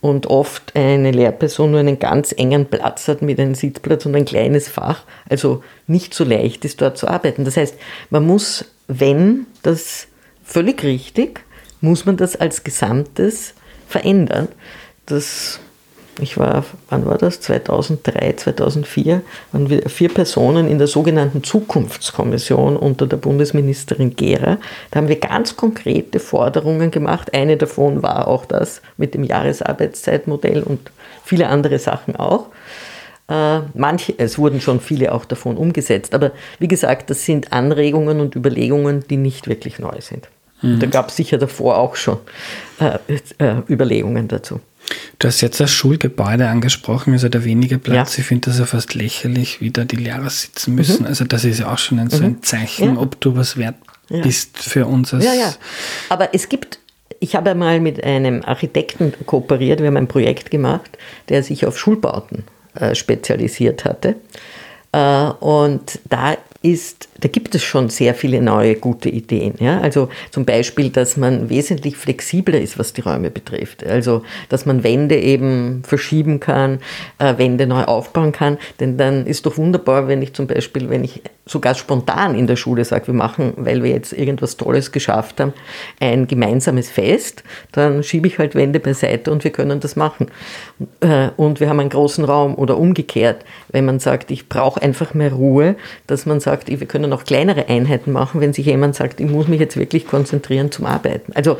und 0.00 0.26
oft 0.26 0.74
eine 0.76 1.10
Lehrperson 1.10 1.70
nur 1.70 1.80
einen 1.80 1.98
ganz 1.98 2.32
engen 2.36 2.66
Platz 2.66 3.08
hat 3.08 3.22
mit 3.22 3.38
einem 3.38 3.54
Sitzplatz 3.54 4.06
und 4.06 4.14
ein 4.14 4.24
kleines 4.24 4.68
Fach, 4.68 5.04
also 5.28 5.62
nicht 5.86 6.14
so 6.14 6.24
leicht 6.24 6.64
ist 6.64 6.80
dort 6.80 6.98
zu 6.98 7.08
arbeiten. 7.08 7.44
Das 7.44 7.56
heißt, 7.56 7.76
man 8.10 8.26
muss, 8.26 8.64
wenn 8.88 9.46
das 9.62 10.08
völlig 10.44 10.82
richtig, 10.82 11.44
muss 11.80 12.06
man 12.06 12.16
das 12.16 12.36
als 12.36 12.64
Gesamtes 12.64 13.54
verändern. 13.88 14.48
Das 15.06 15.60
ich 16.20 16.38
war, 16.38 16.64
wann 16.90 17.06
war 17.06 17.16
das? 17.16 17.40
2003, 17.40 18.34
2004, 18.34 19.22
waren 19.52 19.70
wir 19.70 19.88
vier 19.88 20.08
Personen 20.08 20.68
in 20.68 20.78
der 20.78 20.86
sogenannten 20.86 21.42
Zukunftskommission 21.42 22.76
unter 22.76 23.06
der 23.06 23.16
Bundesministerin 23.16 24.14
Gera. 24.14 24.58
Da 24.90 24.98
haben 24.98 25.08
wir 25.08 25.18
ganz 25.18 25.56
konkrete 25.56 26.20
Forderungen 26.20 26.90
gemacht. 26.90 27.34
Eine 27.34 27.56
davon 27.56 28.02
war 28.02 28.28
auch 28.28 28.44
das 28.44 28.82
mit 28.96 29.14
dem 29.14 29.24
Jahresarbeitszeitmodell 29.24 30.62
und 30.62 30.90
viele 31.24 31.48
andere 31.48 31.78
Sachen 31.78 32.16
auch. 32.16 32.46
Äh, 33.28 33.60
manche, 33.74 34.14
es 34.18 34.38
wurden 34.38 34.60
schon 34.60 34.80
viele 34.80 35.12
auch 35.12 35.24
davon 35.24 35.56
umgesetzt. 35.56 36.14
Aber 36.14 36.32
wie 36.58 36.68
gesagt, 36.68 37.08
das 37.08 37.24
sind 37.24 37.52
Anregungen 37.52 38.20
und 38.20 38.36
Überlegungen, 38.36 39.04
die 39.08 39.16
nicht 39.16 39.48
wirklich 39.48 39.78
neu 39.78 40.00
sind. 40.00 40.28
Mhm. 40.60 40.80
Da 40.80 40.86
gab 40.86 41.08
es 41.08 41.16
sicher 41.16 41.38
davor 41.38 41.78
auch 41.78 41.96
schon 41.96 42.18
äh, 42.80 42.98
äh, 43.38 43.62
Überlegungen 43.68 44.28
dazu. 44.28 44.60
Du 45.18 45.28
hast 45.28 45.40
jetzt 45.40 45.60
das 45.60 45.70
Schulgebäude 45.70 46.48
angesprochen, 46.48 47.12
also 47.12 47.28
der 47.28 47.44
wenige 47.44 47.78
Platz. 47.78 48.16
Ja. 48.16 48.22
Ich 48.22 48.26
finde 48.26 48.50
das 48.50 48.58
ja 48.58 48.66
fast 48.66 48.94
lächerlich, 48.94 49.60
wie 49.60 49.70
da 49.70 49.84
die 49.84 49.96
Lehrer 49.96 50.28
sitzen 50.30 50.74
müssen. 50.74 51.02
Mhm. 51.02 51.06
Also 51.06 51.24
das 51.24 51.44
ist 51.44 51.60
ja 51.60 51.72
auch 51.72 51.78
schon 51.78 51.98
ein, 51.98 52.10
so 52.10 52.22
ein 52.22 52.32
mhm. 52.32 52.42
Zeichen, 52.42 52.94
ja. 52.94 53.00
ob 53.00 53.20
du 53.20 53.36
was 53.36 53.56
wert 53.56 53.76
ja. 54.08 54.22
bist 54.22 54.58
für 54.58 54.86
uns. 54.86 55.12
ja, 55.12 55.34
ja. 55.34 55.54
Aber 56.08 56.34
es 56.34 56.48
gibt, 56.48 56.78
ich 57.20 57.36
habe 57.36 57.54
mal 57.54 57.80
mit 57.80 58.02
einem 58.02 58.42
Architekten 58.44 59.12
kooperiert, 59.26 59.80
wir 59.80 59.86
haben 59.86 59.96
ein 59.96 60.08
Projekt 60.08 60.50
gemacht, 60.50 60.98
der 61.28 61.42
sich 61.42 61.66
auf 61.66 61.78
Schulbauten 61.78 62.44
äh, 62.74 62.94
spezialisiert 62.94 63.84
hatte. 63.84 64.16
Äh, 64.92 65.24
und 65.40 66.00
da 66.08 66.36
ist 66.62 67.08
da 67.22 67.28
gibt 67.28 67.54
es 67.54 67.62
schon 67.62 67.88
sehr 67.88 68.14
viele 68.14 68.42
neue 68.42 68.74
gute 68.74 69.08
Ideen. 69.08 69.54
Ja? 69.60 69.80
Also 69.80 70.08
zum 70.30 70.44
Beispiel, 70.44 70.90
dass 70.90 71.16
man 71.16 71.48
wesentlich 71.48 71.96
flexibler 71.96 72.60
ist, 72.60 72.78
was 72.78 72.92
die 72.92 73.00
Räume 73.00 73.30
betrifft. 73.30 73.86
Also, 73.86 74.22
dass 74.48 74.66
man 74.66 74.82
Wände 74.82 75.18
eben 75.18 75.82
verschieben 75.86 76.40
kann, 76.40 76.80
äh, 77.18 77.38
Wände 77.38 77.66
neu 77.66 77.84
aufbauen 77.84 78.32
kann. 78.32 78.58
Denn 78.80 78.96
dann 78.96 79.26
ist 79.26 79.46
doch 79.46 79.56
wunderbar, 79.56 80.08
wenn 80.08 80.20
ich 80.20 80.32
zum 80.32 80.48
Beispiel, 80.48 80.90
wenn 80.90 81.04
ich 81.04 81.22
sogar 81.44 81.74
spontan 81.74 82.36
in 82.36 82.46
der 82.46 82.56
Schule 82.56 82.84
sage, 82.84 83.08
wir 83.08 83.14
machen, 83.14 83.52
weil 83.56 83.82
wir 83.82 83.90
jetzt 83.90 84.12
irgendwas 84.12 84.56
Tolles 84.56 84.92
geschafft 84.92 85.40
haben, 85.40 85.52
ein 86.00 86.26
gemeinsames 86.26 86.88
Fest, 86.88 87.42
dann 87.72 88.02
schiebe 88.02 88.28
ich 88.28 88.38
halt 88.38 88.54
Wände 88.54 88.80
beiseite 88.80 89.30
und 89.32 89.42
wir 89.42 89.50
können 89.50 89.80
das 89.80 89.96
machen. 89.96 90.28
Äh, 91.00 91.28
und 91.36 91.60
wir 91.60 91.68
haben 91.68 91.80
einen 91.80 91.90
großen 91.90 92.24
Raum 92.24 92.54
oder 92.54 92.78
umgekehrt, 92.78 93.44
wenn 93.70 93.84
man 93.84 93.98
sagt, 93.98 94.30
ich 94.30 94.48
brauche 94.48 94.80
einfach 94.82 95.14
mehr 95.14 95.32
Ruhe, 95.32 95.76
dass 96.06 96.26
man 96.26 96.40
sagt, 96.40 96.51
wir 96.66 96.86
können 96.86 97.12
auch 97.12 97.24
kleinere 97.24 97.68
Einheiten 97.68 98.12
machen, 98.12 98.40
wenn 98.40 98.52
sich 98.52 98.66
jemand 98.66 98.94
sagt, 98.94 99.20
ich 99.20 99.28
muss 99.28 99.48
mich 99.48 99.60
jetzt 99.60 99.76
wirklich 99.76 100.06
konzentrieren 100.06 100.70
zum 100.70 100.86
Arbeiten. 100.86 101.32
Also, 101.34 101.58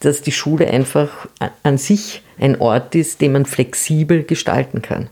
dass 0.00 0.22
die 0.22 0.32
Schule 0.32 0.68
einfach 0.68 1.28
an 1.62 1.78
sich 1.78 2.22
ein 2.38 2.60
Ort 2.60 2.94
ist, 2.94 3.20
den 3.20 3.32
man 3.32 3.46
flexibel 3.46 4.24
gestalten 4.24 4.82
kann. 4.82 5.08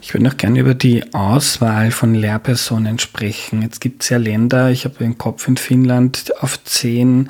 Ich 0.00 0.14
würde 0.14 0.24
noch 0.24 0.36
gerne 0.36 0.60
über 0.60 0.74
die 0.74 1.02
Auswahl 1.14 1.90
von 1.90 2.14
Lehrpersonen 2.14 2.98
sprechen. 2.98 3.62
Jetzt 3.62 3.80
gibt 3.80 4.02
es 4.02 4.08
ja 4.08 4.18
Länder, 4.18 4.70
ich 4.70 4.84
habe 4.84 5.02
im 5.02 5.18
Kopf 5.18 5.48
in 5.48 5.56
Finnland, 5.56 6.32
auf 6.40 6.62
zehn 6.62 7.28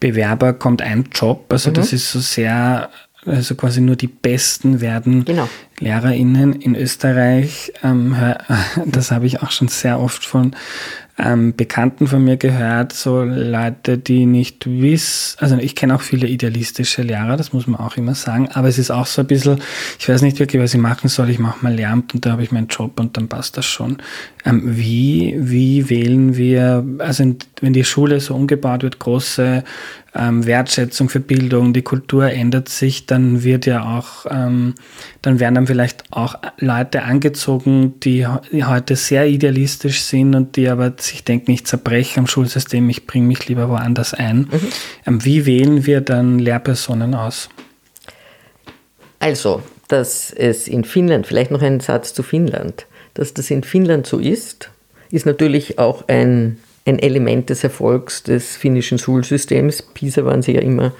Bewerber 0.00 0.52
kommt 0.52 0.80
ein 0.80 1.10
Job. 1.12 1.46
Also 1.52 1.70
mhm. 1.70 1.74
das 1.74 1.92
ist 1.92 2.10
so 2.10 2.20
sehr, 2.20 2.88
also 3.28 3.54
quasi 3.54 3.80
nur 3.80 3.96
die 3.96 4.08
Besten 4.08 4.80
werden 4.80 5.24
genau. 5.24 5.48
LehrerInnen 5.78 6.54
in 6.54 6.74
Österreich. 6.74 7.72
Ähm, 7.82 8.16
das 8.86 9.10
habe 9.10 9.26
ich 9.26 9.42
auch 9.42 9.50
schon 9.50 9.68
sehr 9.68 10.00
oft 10.00 10.24
von 10.24 10.54
ähm, 11.18 11.54
Bekannten 11.56 12.06
von 12.06 12.22
mir 12.22 12.36
gehört, 12.36 12.92
so 12.92 13.22
Leute, 13.22 13.98
die 13.98 14.24
nicht 14.24 14.66
wissen, 14.66 15.36
also 15.40 15.56
ich 15.56 15.74
kenne 15.74 15.94
auch 15.94 16.00
viele 16.00 16.28
idealistische 16.28 17.02
Lehrer, 17.02 17.36
das 17.36 17.52
muss 17.52 17.66
man 17.66 17.80
auch 17.80 17.96
immer 17.96 18.14
sagen, 18.14 18.48
aber 18.52 18.68
es 18.68 18.78
ist 18.78 18.90
auch 18.90 19.06
so 19.06 19.22
ein 19.22 19.26
bisschen, 19.26 19.60
ich 19.98 20.08
weiß 20.08 20.22
nicht 20.22 20.38
wirklich, 20.38 20.62
was 20.62 20.74
ich 20.74 20.80
machen 20.80 21.08
soll, 21.08 21.30
ich 21.30 21.40
mache 21.40 21.58
mal 21.62 21.74
Lehramt 21.74 22.14
und 22.14 22.24
da 22.24 22.32
habe 22.32 22.44
ich 22.44 22.52
meinen 22.52 22.68
Job 22.68 23.00
und 23.00 23.16
dann 23.16 23.28
passt 23.28 23.56
das 23.56 23.66
schon. 23.66 23.98
Ähm, 24.44 24.62
wie, 24.64 25.34
wie 25.38 25.90
wählen 25.90 26.36
wir, 26.36 26.84
also 26.98 27.24
wenn 27.60 27.72
die 27.72 27.84
Schule 27.84 28.20
so 28.20 28.36
umgebaut 28.36 28.84
wird, 28.84 29.00
große 29.00 29.64
ähm, 30.14 30.46
Wertschätzung 30.46 31.08
für 31.08 31.20
Bildung, 31.20 31.72
die 31.72 31.82
Kultur 31.82 32.30
ändert 32.30 32.68
sich, 32.68 33.06
dann 33.06 33.42
wird 33.42 33.66
ja 33.66 33.98
auch, 33.98 34.26
ähm, 34.30 34.74
dann 35.22 35.38
werden 35.38 35.54
dann 35.54 35.66
vielleicht 35.66 36.04
auch 36.10 36.36
Leute 36.58 37.02
angezogen, 37.02 38.00
die, 38.00 38.26
die, 38.52 38.64
heute 38.64 38.96
sehr 38.96 39.26
idealistisch 39.26 40.00
sind 40.02 40.34
und 40.34 40.56
die 40.56 40.68
aber 40.68 40.94
sich 40.98 41.24
denken, 41.24 41.50
ich 41.50 41.66
zerbreche 41.66 42.20
am 42.20 42.26
Schulsystem, 42.26 42.88
ich 42.88 43.06
bringe 43.06 43.26
mich 43.26 43.48
lieber 43.48 43.68
woanders 43.68 44.14
ein. 44.14 44.48
Mhm. 44.50 44.60
Ähm, 45.06 45.24
wie 45.24 45.46
wählen 45.46 45.86
wir 45.86 46.00
dann 46.00 46.38
Lehrpersonen 46.38 47.14
aus? 47.14 47.48
Also, 49.20 49.62
dass 49.88 50.32
es 50.32 50.68
in 50.68 50.84
Finnland, 50.84 51.26
vielleicht 51.26 51.50
noch 51.50 51.62
ein 51.62 51.80
Satz 51.80 52.14
zu 52.14 52.22
Finnland, 52.22 52.86
dass 53.14 53.34
das 53.34 53.50
in 53.50 53.62
Finnland 53.62 54.06
so 54.06 54.18
ist, 54.18 54.70
ist 55.10 55.26
natürlich 55.26 55.78
auch 55.78 56.06
ein 56.08 56.58
ein 56.88 56.98
Element 56.98 57.50
des 57.50 57.64
Erfolgs 57.64 58.22
des 58.22 58.56
finnischen 58.56 58.98
Schulsystems. 58.98 59.82
PISA 59.82 60.24
waren 60.24 60.42
sie 60.42 60.54
ja 60.54 60.62
immer 60.62 60.92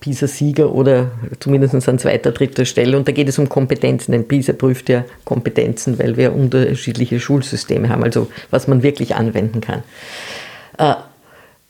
PISA-Sieger 0.00 0.72
oder 0.72 1.10
zumindest 1.40 1.88
an 1.88 1.98
zweiter, 1.98 2.32
dritter 2.32 2.64
Stelle. 2.64 2.96
Und 2.96 3.08
da 3.08 3.12
geht 3.12 3.28
es 3.28 3.38
um 3.38 3.48
Kompetenzen, 3.48 4.12
denn 4.12 4.28
PISA 4.28 4.52
prüft 4.52 4.88
ja 4.88 5.04
Kompetenzen, 5.24 5.98
weil 5.98 6.16
wir 6.16 6.34
unterschiedliche 6.34 7.20
Schulsysteme 7.20 7.88
haben, 7.88 8.04
also 8.04 8.28
was 8.50 8.68
man 8.68 8.82
wirklich 8.82 9.14
anwenden 9.14 9.60
kann. 9.60 9.82
Äh, 10.78 10.94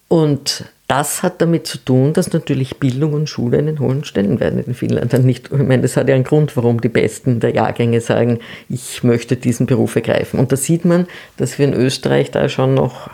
und 0.07 0.65
das 0.87 1.23
hat 1.23 1.41
damit 1.41 1.67
zu 1.67 1.77
tun, 1.77 2.11
dass 2.11 2.33
natürlich 2.33 2.77
Bildung 2.77 3.13
und 3.13 3.29
Schule 3.29 3.57
einen 3.59 3.79
hohen 3.79 4.03
Stellenwert 4.03 4.67
in 4.67 4.73
Finnland 4.73 5.13
haben. 5.13 5.29
Ich 5.29 5.49
meine, 5.49 5.83
das 5.83 5.95
hat 5.95 6.09
ja 6.09 6.15
einen 6.15 6.25
Grund, 6.25 6.57
warum 6.57 6.81
die 6.81 6.89
Besten 6.89 7.39
der 7.39 7.55
Jahrgänge 7.55 8.01
sagen, 8.01 8.39
ich 8.67 9.01
möchte 9.01 9.37
diesen 9.37 9.67
Beruf 9.67 9.95
ergreifen. 9.95 10.37
Und 10.37 10.51
da 10.51 10.57
sieht 10.57 10.83
man, 10.83 11.07
dass 11.37 11.57
wir 11.57 11.65
in 11.65 11.73
Österreich 11.73 12.31
da 12.31 12.49
schon 12.49 12.73
noch 12.73 13.09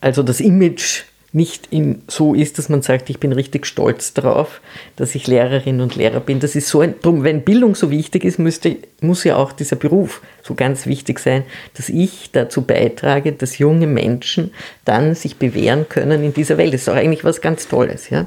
also 0.00 0.22
das 0.22 0.40
Image 0.40 1.02
nicht 1.32 1.68
in, 1.70 2.02
so 2.08 2.34
ist, 2.34 2.56
dass 2.56 2.70
man 2.70 2.80
sagt, 2.80 3.10
ich 3.10 3.20
bin 3.20 3.32
richtig 3.32 3.66
stolz 3.66 4.14
darauf, 4.14 4.62
dass 4.96 5.14
ich 5.14 5.26
Lehrerin 5.26 5.82
und 5.82 5.94
Lehrer 5.94 6.20
bin. 6.20 6.40
Das 6.40 6.56
ist 6.56 6.68
so 6.68 6.80
ein, 6.80 6.94
drum, 7.02 7.22
wenn 7.22 7.42
Bildung 7.42 7.74
so 7.74 7.90
wichtig 7.90 8.24
ist, 8.24 8.38
müsste, 8.38 8.76
muss 9.02 9.24
ja 9.24 9.36
auch 9.36 9.52
dieser 9.52 9.76
Beruf 9.76 10.22
so 10.42 10.54
ganz 10.54 10.86
wichtig 10.86 11.18
sein, 11.18 11.44
dass 11.76 11.90
ich 11.90 12.30
dazu 12.32 12.62
beitrage, 12.62 13.32
dass 13.32 13.58
junge 13.58 13.86
Menschen 13.86 14.52
dann 14.86 15.14
sich 15.14 15.36
bewähren 15.36 15.86
können 15.90 16.24
in 16.24 16.32
dieser 16.32 16.56
Welt. 16.56 16.72
Das 16.72 16.82
ist 16.82 16.88
auch 16.88 16.94
eigentlich 16.94 17.24
was 17.24 17.42
ganz 17.42 17.68
Tolles. 17.68 18.08
Ja? 18.08 18.26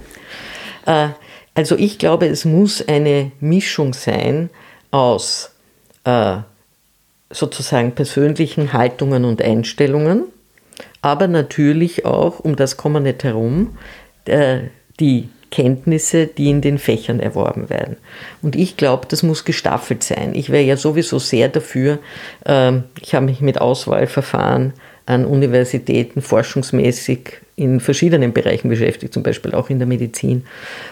Äh, 0.86 1.10
also 1.56 1.76
ich 1.76 1.98
glaube, 1.98 2.28
es 2.28 2.46
muss 2.46 2.88
eine 2.88 3.32
Mischung 3.40 3.94
sein 3.94 4.52
aus 4.92 5.52
äh, 6.04 6.38
sozusagen 7.32 7.94
persönlichen 7.94 8.74
Haltungen 8.74 9.26
und 9.26 9.42
Einstellungen, 9.42 10.26
aber 11.02 11.28
natürlich 11.28 12.06
auch, 12.06 12.40
um 12.40 12.56
das 12.56 12.78
kommen 12.78 13.04
wir 13.04 13.12
nicht 13.12 13.24
herum, 13.24 13.78
äh, 14.26 14.60
die 15.00 15.30
Kenntnisse, 15.52 16.28
die 16.28 16.50
in 16.50 16.62
den 16.62 16.78
Fächern 16.78 17.20
erworben 17.20 17.70
werden. 17.70 17.98
Und 18.42 18.56
ich 18.56 18.78
glaube, 18.78 19.06
das 19.10 19.22
muss 19.22 19.44
gestaffelt 19.44 20.04
sein. 20.04 20.34
Ich 20.34 20.50
wäre 20.50 20.64
ja 20.64 20.78
sowieso 20.78 21.20
sehr 21.20 21.50
dafür, 21.50 22.00
ähm, 22.46 22.86
ich 23.02 23.14
habe 23.14 23.26
mich 23.26 23.42
mit 23.42 23.60
Auswahlverfahren 23.60 24.74
an 25.06 25.26
Universitäten 25.26 26.22
forschungsmäßig 26.22 27.42
in 27.58 27.80
verschiedenen 27.80 28.34
Bereichen 28.34 28.70
beschäftigt, 28.70 29.14
zum 29.14 29.24
Beispiel 29.24 29.54
auch 29.54 29.70
in 29.70 29.78
der 29.80 29.88
Medizin. 29.88 30.46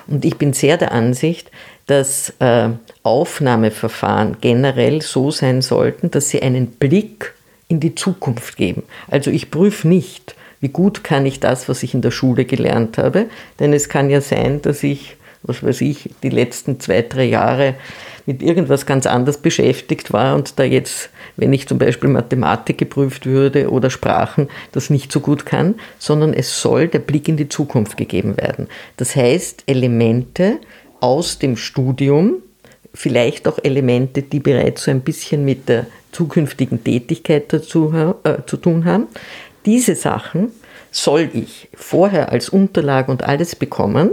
Und 0.07 0.25
ich 0.25 0.37
bin 0.37 0.53
sehr 0.53 0.77
der 0.77 0.91
Ansicht, 0.91 1.49
dass 1.87 2.33
äh, 2.39 2.69
Aufnahmeverfahren 3.03 4.37
generell 4.41 5.01
so 5.01 5.31
sein 5.31 5.61
sollten, 5.61 6.11
dass 6.11 6.29
sie 6.29 6.41
einen 6.41 6.67
Blick 6.67 7.33
in 7.69 7.79
die 7.79 7.95
Zukunft 7.95 8.57
geben. 8.57 8.83
Also 9.07 9.31
ich 9.31 9.49
prüfe 9.49 9.87
nicht, 9.87 10.35
wie 10.59 10.67
gut 10.69 11.05
kann 11.05 11.25
ich 11.25 11.39
das, 11.39 11.69
was 11.69 11.83
ich 11.83 11.93
in 11.93 12.01
der 12.01 12.11
Schule 12.11 12.43
gelernt 12.43 12.97
habe, 12.97 13.27
denn 13.59 13.71
es 13.71 13.87
kann 13.87 14.09
ja 14.09 14.19
sein, 14.19 14.61
dass 14.61 14.83
ich, 14.83 15.15
was 15.43 15.63
weiß 15.63 15.79
ich, 15.81 16.09
die 16.21 16.29
letzten 16.29 16.81
zwei, 16.81 17.01
drei 17.03 17.23
Jahre 17.23 17.75
mit 18.25 18.41
irgendwas 18.41 18.85
ganz 18.85 19.05
anders 19.05 19.37
beschäftigt 19.37 20.11
war 20.11 20.35
und 20.35 20.59
da 20.59 20.63
jetzt, 20.63 21.09
wenn 21.37 21.53
ich 21.53 21.67
zum 21.67 21.77
Beispiel 21.77 22.09
Mathematik 22.09 22.77
geprüft 22.77 23.25
würde 23.25 23.71
oder 23.71 23.89
Sprachen, 23.89 24.49
das 24.71 24.89
nicht 24.89 25.11
so 25.11 25.19
gut 25.19 25.45
kann, 25.45 25.75
sondern 25.97 26.33
es 26.33 26.61
soll 26.61 26.87
der 26.87 26.99
Blick 26.99 27.29
in 27.29 27.37
die 27.37 27.49
Zukunft 27.49 27.95
gegeben 27.95 28.35
werden. 28.37 28.67
Das 28.97 29.15
heißt, 29.15 29.63
Elemente 29.67 30.59
aus 30.99 31.39
dem 31.39 31.55
Studium, 31.55 32.43
vielleicht 32.93 33.47
auch 33.47 33.59
Elemente, 33.63 34.21
die 34.21 34.39
bereits 34.39 34.83
so 34.83 34.91
ein 34.91 35.01
bisschen 35.01 35.45
mit 35.45 35.69
der 35.69 35.87
zukünftigen 36.11 36.83
Tätigkeit 36.83 37.51
dazu 37.53 37.93
äh, 38.23 38.37
zu 38.45 38.57
tun 38.57 38.85
haben. 38.85 39.07
Diese 39.65 39.95
Sachen 39.95 40.51
soll 40.91 41.29
ich 41.33 41.69
vorher 41.75 42.31
als 42.31 42.49
Unterlage 42.49 43.11
und 43.11 43.23
alles 43.23 43.55
bekommen, 43.55 44.11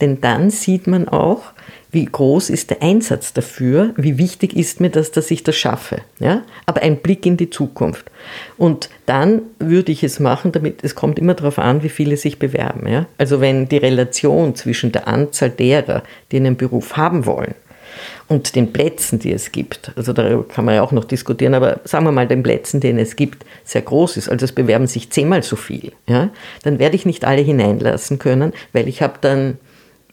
denn 0.00 0.20
dann 0.20 0.50
sieht 0.50 0.86
man 0.86 1.08
auch, 1.08 1.52
wie 1.94 2.06
groß 2.06 2.50
ist 2.50 2.70
der 2.70 2.82
Einsatz 2.82 3.32
dafür, 3.32 3.94
wie 3.96 4.18
wichtig 4.18 4.56
ist 4.56 4.80
mir 4.80 4.90
das, 4.90 5.12
dass 5.12 5.30
ich 5.30 5.44
das 5.44 5.54
schaffe. 5.54 5.98
Ja? 6.18 6.42
Aber 6.66 6.82
ein 6.82 6.96
Blick 6.96 7.24
in 7.24 7.36
die 7.36 7.50
Zukunft. 7.50 8.10
Und 8.58 8.90
dann 9.06 9.42
würde 9.60 9.92
ich 9.92 10.02
es 10.02 10.18
machen, 10.18 10.50
damit 10.50 10.82
es 10.82 10.96
kommt 10.96 11.20
immer 11.20 11.34
darauf 11.34 11.60
an, 11.60 11.84
wie 11.84 11.88
viele 11.88 12.16
sich 12.16 12.40
bewerben. 12.40 12.88
Ja? 12.88 13.06
Also 13.16 13.40
wenn 13.40 13.68
die 13.68 13.76
Relation 13.76 14.56
zwischen 14.56 14.90
der 14.90 15.06
Anzahl 15.06 15.50
derer, 15.50 16.02
die 16.32 16.38
einen 16.38 16.56
Beruf 16.56 16.96
haben 16.96 17.26
wollen, 17.26 17.54
und 18.28 18.56
den 18.56 18.72
Plätzen, 18.72 19.18
die 19.18 19.32
es 19.32 19.52
gibt, 19.52 19.92
also 19.96 20.12
da 20.12 20.44
kann 20.48 20.64
man 20.64 20.74
ja 20.74 20.82
auch 20.82 20.92
noch 20.92 21.04
diskutieren, 21.04 21.54
aber 21.54 21.80
sagen 21.84 22.04
wir 22.04 22.12
mal, 22.12 22.26
den 22.26 22.42
Plätzen, 22.42 22.80
den 22.80 22.98
es 22.98 23.16
gibt, 23.16 23.44
sehr 23.64 23.82
groß 23.82 24.16
ist, 24.16 24.28
also 24.28 24.44
es 24.44 24.52
bewerben 24.52 24.86
sich 24.86 25.10
zehnmal 25.10 25.42
so 25.42 25.56
viel, 25.56 25.92
ja, 26.08 26.30
dann 26.62 26.78
werde 26.78 26.96
ich 26.96 27.06
nicht 27.06 27.24
alle 27.24 27.42
hineinlassen 27.42 28.18
können, 28.18 28.52
weil 28.72 28.88
ich 28.88 29.02
habe 29.02 29.14
dann 29.20 29.58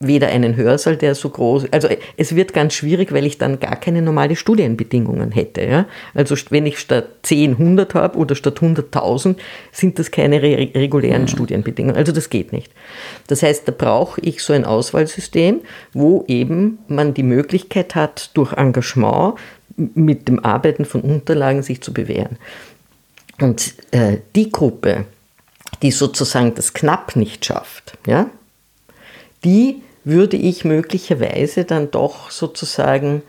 weder 0.02 0.28
einen 0.28 0.56
Hörsaal, 0.56 0.98
der 0.98 1.16
so 1.16 1.30
groß, 1.30 1.68
also 1.72 1.88
es 2.18 2.36
wird 2.36 2.54
ganz 2.54 2.74
schwierig, 2.74 3.12
weil 3.12 3.26
ich 3.26 3.38
dann 3.38 3.60
gar 3.60 3.76
keine 3.76 4.02
normale 4.02 4.36
Studienbedingungen 4.36 5.32
hätte. 5.32 5.64
Ja? 5.64 5.86
Also 6.14 6.36
wenn 6.50 6.66
ich 6.66 6.80
statt 6.80 7.08
10 7.24 7.54
100 7.54 7.94
habe 7.94 8.18
oder 8.18 8.36
statt 8.36 8.60
100.000, 8.60 9.36
sind 9.72 10.00
das 10.00 10.12
keine 10.12 10.42
re 10.42 10.70
regulären 10.76 11.24
mhm. 11.24 11.28
Studienbedingungen. 11.28 11.96
Also 11.96 12.12
das 12.12 12.30
geht 12.30 12.52
nicht. 12.52 12.72
Das 13.28 13.44
heißt, 13.44 13.68
da 13.68 13.72
brauche 13.72 14.20
ich 14.22 14.44
so 14.44 14.54
ein 14.54 14.66
Auswahlsystem, 14.66 15.62
wo 15.94 16.26
eben 16.28 16.80
man 16.88 17.14
die 17.14 17.24
Möglichkeit 17.24 17.96
hat, 17.96 18.32
durch 18.34 18.54
Engagement 18.54 19.36
mit 19.78 20.28
dem 20.28 20.44
Arbeiten 20.44 20.86
von 20.86 21.02
Unterlagen 21.02 21.64
sich 21.64 21.82
zu 21.82 21.94
bewähren. 21.94 22.38
Und 23.40 23.74
äh, 23.92 24.18
die 24.36 24.52
Gruppe, 24.52 25.06
die 25.82 25.92
sozusagen 25.92 26.54
das 26.56 26.74
knapp 26.74 27.16
nicht 27.16 27.46
schafft, 27.46 27.98
ja, 28.06 28.30
die 29.44 29.82
würde 30.04 30.38
ich 30.38 30.66
möglicherweise 30.66 31.66
dann 31.66 31.92
doch 31.92 32.32
sozusagen 32.32 33.24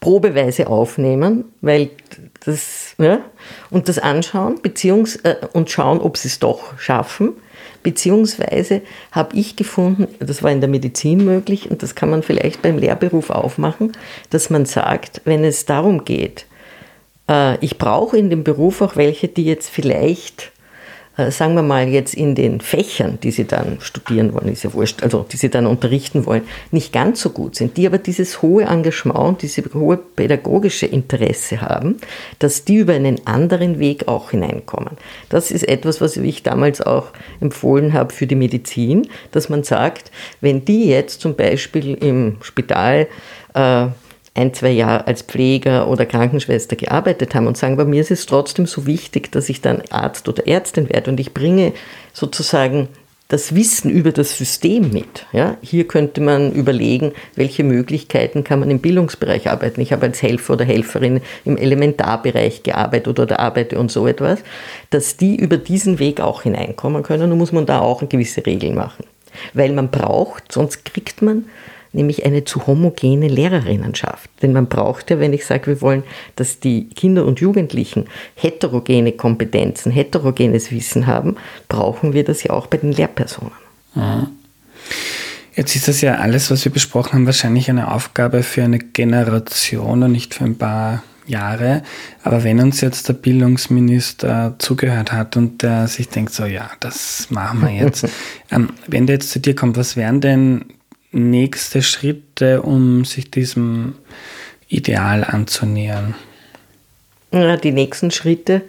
probeweise 0.00 0.66
aufnehmen, 0.66 1.46
weil 1.62 1.90
das, 2.44 2.94
ja, 2.98 3.20
und 3.70 3.88
das 3.88 3.98
anschauen, 3.98 4.60
beziehungs 4.60 5.16
äh, 5.16 5.36
und 5.52 5.70
schauen, 5.70 6.00
ob 6.00 6.18
sie 6.18 6.28
es 6.28 6.38
doch 6.38 6.78
schaffen. 6.78 7.32
Beziehungsweise 7.82 8.82
habe 9.12 9.36
ich 9.36 9.56
gefunden, 9.56 10.08
das 10.18 10.42
war 10.42 10.50
in 10.50 10.60
der 10.60 10.70
Medizin 10.70 11.24
möglich 11.24 11.70
und 11.70 11.82
das 11.82 11.94
kann 11.94 12.10
man 12.10 12.22
vielleicht 12.22 12.62
beim 12.62 12.78
Lehrberuf 12.78 13.30
aufmachen, 13.30 13.92
dass 14.30 14.50
man 14.50 14.66
sagt, 14.66 15.22
wenn 15.24 15.44
es 15.44 15.64
darum 15.64 16.04
geht, 16.04 16.46
äh, 17.28 17.56
ich 17.64 17.78
brauche 17.78 18.16
in 18.16 18.30
dem 18.30 18.44
Beruf 18.44 18.82
auch 18.82 18.96
welche, 18.96 19.28
die 19.28 19.44
jetzt 19.44 19.70
vielleicht 19.70 20.52
sagen 21.16 21.54
wir 21.54 21.62
mal 21.62 21.88
jetzt 21.88 22.14
in 22.14 22.34
den 22.34 22.60
Fächern, 22.60 23.18
die 23.22 23.30
sie 23.30 23.44
dann 23.44 23.78
studieren 23.80 24.34
wollen, 24.34 24.48
ist 24.48 24.64
ja 24.64 24.72
wurscht, 24.72 25.02
also 25.02 25.24
die 25.30 25.36
sie 25.36 25.48
dann 25.48 25.66
unterrichten 25.66 26.26
wollen, 26.26 26.42
nicht 26.72 26.92
ganz 26.92 27.20
so 27.20 27.30
gut 27.30 27.54
sind, 27.54 27.76
die 27.76 27.86
aber 27.86 27.98
dieses 27.98 28.42
hohe 28.42 28.64
Engagement, 28.64 29.42
diese 29.42 29.62
hohe 29.74 29.96
pädagogische 29.96 30.86
Interesse 30.86 31.60
haben, 31.60 31.98
dass 32.40 32.64
die 32.64 32.76
über 32.76 32.94
einen 32.94 33.24
anderen 33.26 33.78
Weg 33.78 34.08
auch 34.08 34.32
hineinkommen. 34.32 34.96
Das 35.28 35.50
ist 35.52 35.68
etwas, 35.68 36.00
was 36.00 36.16
ich 36.16 36.42
damals 36.42 36.80
auch 36.80 37.08
empfohlen 37.40 37.92
habe 37.92 38.12
für 38.12 38.26
die 38.26 38.34
Medizin, 38.34 39.06
dass 39.30 39.48
man 39.48 39.62
sagt, 39.62 40.10
wenn 40.40 40.64
die 40.64 40.88
jetzt 40.88 41.20
zum 41.20 41.36
Beispiel 41.36 41.94
im 41.94 42.38
Spital 42.40 43.06
äh, 43.54 43.86
ein, 44.34 44.52
zwei 44.52 44.70
Jahre 44.70 45.06
als 45.06 45.22
Pfleger 45.22 45.88
oder 45.88 46.06
Krankenschwester 46.06 46.76
gearbeitet 46.76 47.34
haben 47.34 47.46
und 47.46 47.56
sagen, 47.56 47.76
bei 47.76 47.84
mir 47.84 48.00
ist 48.00 48.10
es 48.10 48.26
trotzdem 48.26 48.66
so 48.66 48.84
wichtig, 48.86 49.30
dass 49.30 49.48
ich 49.48 49.60
dann 49.60 49.82
Arzt 49.90 50.28
oder 50.28 50.46
Ärztin 50.46 50.88
werde 50.88 51.10
und 51.10 51.20
ich 51.20 51.32
bringe 51.32 51.72
sozusagen 52.12 52.88
das 53.28 53.54
Wissen 53.54 53.90
über 53.90 54.12
das 54.12 54.36
System 54.36 54.90
mit. 54.90 55.26
Ja, 55.32 55.56
hier 55.62 55.88
könnte 55.88 56.20
man 56.20 56.52
überlegen, 56.52 57.12
welche 57.36 57.64
Möglichkeiten 57.64 58.44
kann 58.44 58.60
man 58.60 58.70
im 58.70 58.80
Bildungsbereich 58.80 59.48
arbeiten. 59.48 59.80
Ich 59.80 59.92
habe 59.92 60.06
als 60.06 60.20
Helfer 60.20 60.52
oder 60.54 60.64
Helferin 60.64 61.20
im 61.44 61.56
Elementarbereich 61.56 62.62
gearbeitet 62.62 63.18
oder 63.18 63.40
arbeite 63.40 63.78
und 63.78 63.90
so 63.90 64.06
etwas, 64.06 64.40
dass 64.90 65.16
die 65.16 65.36
über 65.36 65.56
diesen 65.56 65.98
Weg 65.98 66.20
auch 66.20 66.42
hineinkommen 66.42 67.02
können 67.02 67.32
und 67.32 67.38
muss 67.38 67.52
man 67.52 67.66
da 67.66 67.80
auch 67.80 68.06
gewisse 68.08 68.44
Regeln 68.44 68.74
machen. 68.74 69.04
Weil 69.54 69.72
man 69.72 69.90
braucht, 69.90 70.52
sonst 70.52 70.84
kriegt 70.84 71.22
man 71.22 71.46
nämlich 71.94 72.26
eine 72.26 72.44
zu 72.44 72.66
homogene 72.66 73.28
Lehrerinnenschaft. 73.28 74.30
Denn 74.42 74.52
man 74.52 74.66
braucht 74.66 75.10
ja, 75.10 75.18
wenn 75.20 75.32
ich 75.32 75.46
sage, 75.46 75.66
wir 75.66 75.80
wollen, 75.80 76.02
dass 76.36 76.60
die 76.60 76.88
Kinder 76.88 77.24
und 77.24 77.40
Jugendlichen 77.40 78.06
heterogene 78.34 79.12
Kompetenzen, 79.12 79.92
heterogenes 79.92 80.70
Wissen 80.70 81.06
haben, 81.06 81.36
brauchen 81.68 82.12
wir 82.12 82.24
das 82.24 82.42
ja 82.42 82.50
auch 82.50 82.66
bei 82.66 82.76
den 82.76 82.92
Lehrpersonen. 82.92 83.52
Mhm. 83.94 84.26
Jetzt 85.56 85.76
ist 85.76 85.86
das 85.86 86.00
ja 86.00 86.16
alles, 86.16 86.50
was 86.50 86.64
wir 86.64 86.72
besprochen 86.72 87.12
haben, 87.12 87.26
wahrscheinlich 87.26 87.70
eine 87.70 87.92
Aufgabe 87.92 88.42
für 88.42 88.64
eine 88.64 88.80
Generation 88.80 90.02
und 90.02 90.12
nicht 90.12 90.34
für 90.34 90.44
ein 90.44 90.58
paar 90.58 91.04
Jahre. 91.26 91.82
Aber 92.22 92.44
wenn 92.44 92.60
uns 92.60 92.80
jetzt 92.80 93.08
der 93.08 93.14
Bildungsminister 93.14 94.56
zugehört 94.58 95.12
hat 95.12 95.36
und 95.36 95.62
der 95.62 95.88
sich 95.88 96.08
denkt, 96.08 96.32
so 96.32 96.44
ja, 96.44 96.70
das 96.80 97.28
machen 97.30 97.62
wir 97.62 97.70
jetzt. 97.70 98.06
ähm, 98.50 98.70
wenn 98.86 99.06
der 99.06 99.14
jetzt 99.14 99.30
zu 99.30 99.38
dir 99.38 99.54
kommt, 99.54 99.76
was 99.76 99.96
wären 99.96 100.20
denn 100.20 100.64
nächste 101.14 101.82
Schritte, 101.82 102.62
um 102.62 103.04
sich 103.04 103.30
diesem 103.30 103.94
Ideal 104.68 105.24
anzunähern? 105.24 106.14
Ja, 107.32 107.56
die 107.56 107.72
nächsten 107.72 108.10
Schritte 108.10 108.62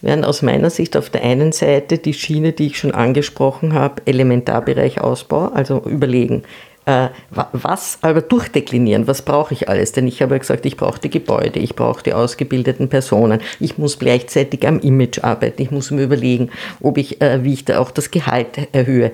wären 0.00 0.24
aus 0.24 0.42
meiner 0.42 0.70
Sicht 0.70 0.96
auf 0.96 1.10
der 1.10 1.22
einen 1.22 1.52
Seite 1.52 1.98
die 1.98 2.14
Schiene, 2.14 2.52
die 2.52 2.66
ich 2.66 2.78
schon 2.78 2.92
angesprochen 2.92 3.74
habe, 3.74 4.02
Elementarbereich 4.06 5.00
Ausbau, 5.00 5.46
also 5.46 5.80
überlegen, 5.84 6.44
äh, 6.88 7.08
was, 7.52 7.98
aber 8.00 8.22
durchdeklinieren, 8.22 9.06
was 9.06 9.22
brauche 9.22 9.52
ich 9.52 9.68
alles? 9.68 9.92
Denn 9.92 10.06
ich 10.06 10.22
habe 10.22 10.34
ja 10.34 10.38
gesagt, 10.38 10.64
ich 10.64 10.76
brauche 10.76 10.98
die 10.98 11.10
Gebäude, 11.10 11.58
ich 11.58 11.76
brauche 11.76 12.02
die 12.02 12.14
ausgebildeten 12.14 12.88
Personen, 12.88 13.40
ich 13.60 13.76
muss 13.76 13.98
gleichzeitig 13.98 14.66
am 14.66 14.80
Image 14.80 15.22
arbeiten, 15.22 15.60
ich 15.60 15.70
muss 15.70 15.90
mir 15.90 16.02
überlegen, 16.02 16.50
ob 16.80 16.96
ich, 16.96 17.20
äh, 17.20 17.44
wie 17.44 17.52
ich 17.52 17.66
da 17.66 17.78
auch 17.78 17.90
das 17.90 18.10
Gehalt 18.10 18.56
erhöhe 18.72 19.12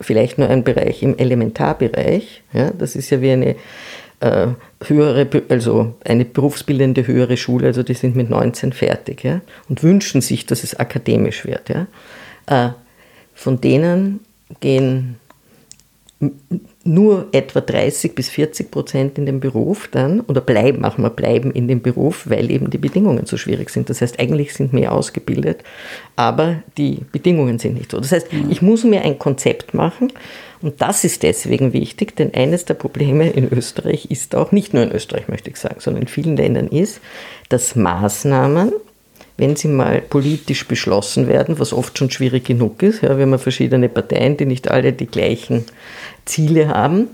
vielleicht 0.00 0.38
nur 0.38 0.48
ein 0.48 0.64
Bereich 0.64 1.02
im 1.02 1.16
Elementarbereich. 1.16 2.42
Ja, 2.52 2.70
das 2.70 2.96
ist 2.96 3.10
ja 3.10 3.20
wie 3.20 3.30
eine 3.30 3.56
äh, 4.20 4.48
höhere, 4.84 5.26
also 5.48 5.94
eine 6.04 6.24
berufsbildende 6.24 7.06
höhere 7.06 7.36
Schule, 7.36 7.66
also 7.68 7.82
die 7.82 7.94
sind 7.94 8.16
mit 8.16 8.30
19 8.30 8.72
fertig 8.72 9.24
ja, 9.24 9.40
und 9.68 9.82
wünschen 9.82 10.20
sich, 10.20 10.46
dass 10.46 10.64
es 10.64 10.74
akademisch 10.78 11.44
wird. 11.44 11.68
Ja. 11.68 11.86
Äh, 12.46 12.72
von 13.34 13.60
denen 13.60 14.20
gehen 14.60 15.16
nur 16.82 17.26
etwa 17.32 17.60
30 17.60 18.14
bis 18.14 18.30
40 18.30 18.70
Prozent 18.70 19.18
in 19.18 19.26
dem 19.26 19.38
Beruf 19.38 19.88
dann 19.88 20.20
oder 20.20 20.40
bleiben, 20.40 20.84
auch 20.84 20.96
mal 20.96 21.10
bleiben 21.10 21.50
in 21.50 21.68
dem 21.68 21.82
Beruf, 21.82 22.28
weil 22.28 22.50
eben 22.50 22.70
die 22.70 22.78
Bedingungen 22.78 23.26
so 23.26 23.36
schwierig 23.36 23.68
sind. 23.68 23.90
Das 23.90 24.00
heißt, 24.00 24.18
eigentlich 24.18 24.54
sind 24.54 24.72
mehr 24.72 24.92
ausgebildet, 24.92 25.62
aber 26.16 26.62
die 26.78 27.02
Bedingungen 27.12 27.58
sind 27.58 27.74
nicht 27.74 27.90
so. 27.90 28.00
Das 28.00 28.12
heißt, 28.12 28.32
mhm. 28.32 28.50
ich 28.50 28.62
muss 28.62 28.84
mir 28.84 29.02
ein 29.02 29.18
Konzept 29.18 29.74
machen 29.74 30.10
und 30.62 30.80
das 30.80 31.04
ist 31.04 31.22
deswegen 31.22 31.74
wichtig, 31.74 32.16
denn 32.16 32.32
eines 32.32 32.64
der 32.64 32.74
Probleme 32.74 33.28
in 33.28 33.52
Österreich 33.52 34.10
ist 34.10 34.34
auch, 34.34 34.50
nicht 34.50 34.72
nur 34.72 34.82
in 34.82 34.92
Österreich 34.92 35.28
möchte 35.28 35.50
ich 35.50 35.56
sagen, 35.56 35.80
sondern 35.80 36.02
in 36.02 36.08
vielen 36.08 36.36
Ländern 36.36 36.68
ist, 36.68 37.00
dass 37.50 37.76
Maßnahmen, 37.76 38.72
wenn 39.40 39.56
sie 39.56 39.68
mal 39.68 40.02
politisch 40.02 40.68
beschlossen 40.68 41.26
werden, 41.26 41.58
was 41.58 41.72
oft 41.72 41.96
schon 41.96 42.10
schwierig 42.10 42.44
genug 42.44 42.82
ist, 42.82 43.02
ja, 43.02 43.16
wir 43.16 43.24
haben 43.24 43.38
verschiedene 43.38 43.88
Parteien, 43.88 44.36
die 44.36 44.44
nicht 44.44 44.70
alle 44.70 44.92
die 44.92 45.06
gleichen 45.06 45.64
Ziele 46.26 46.68
haben 46.68 47.08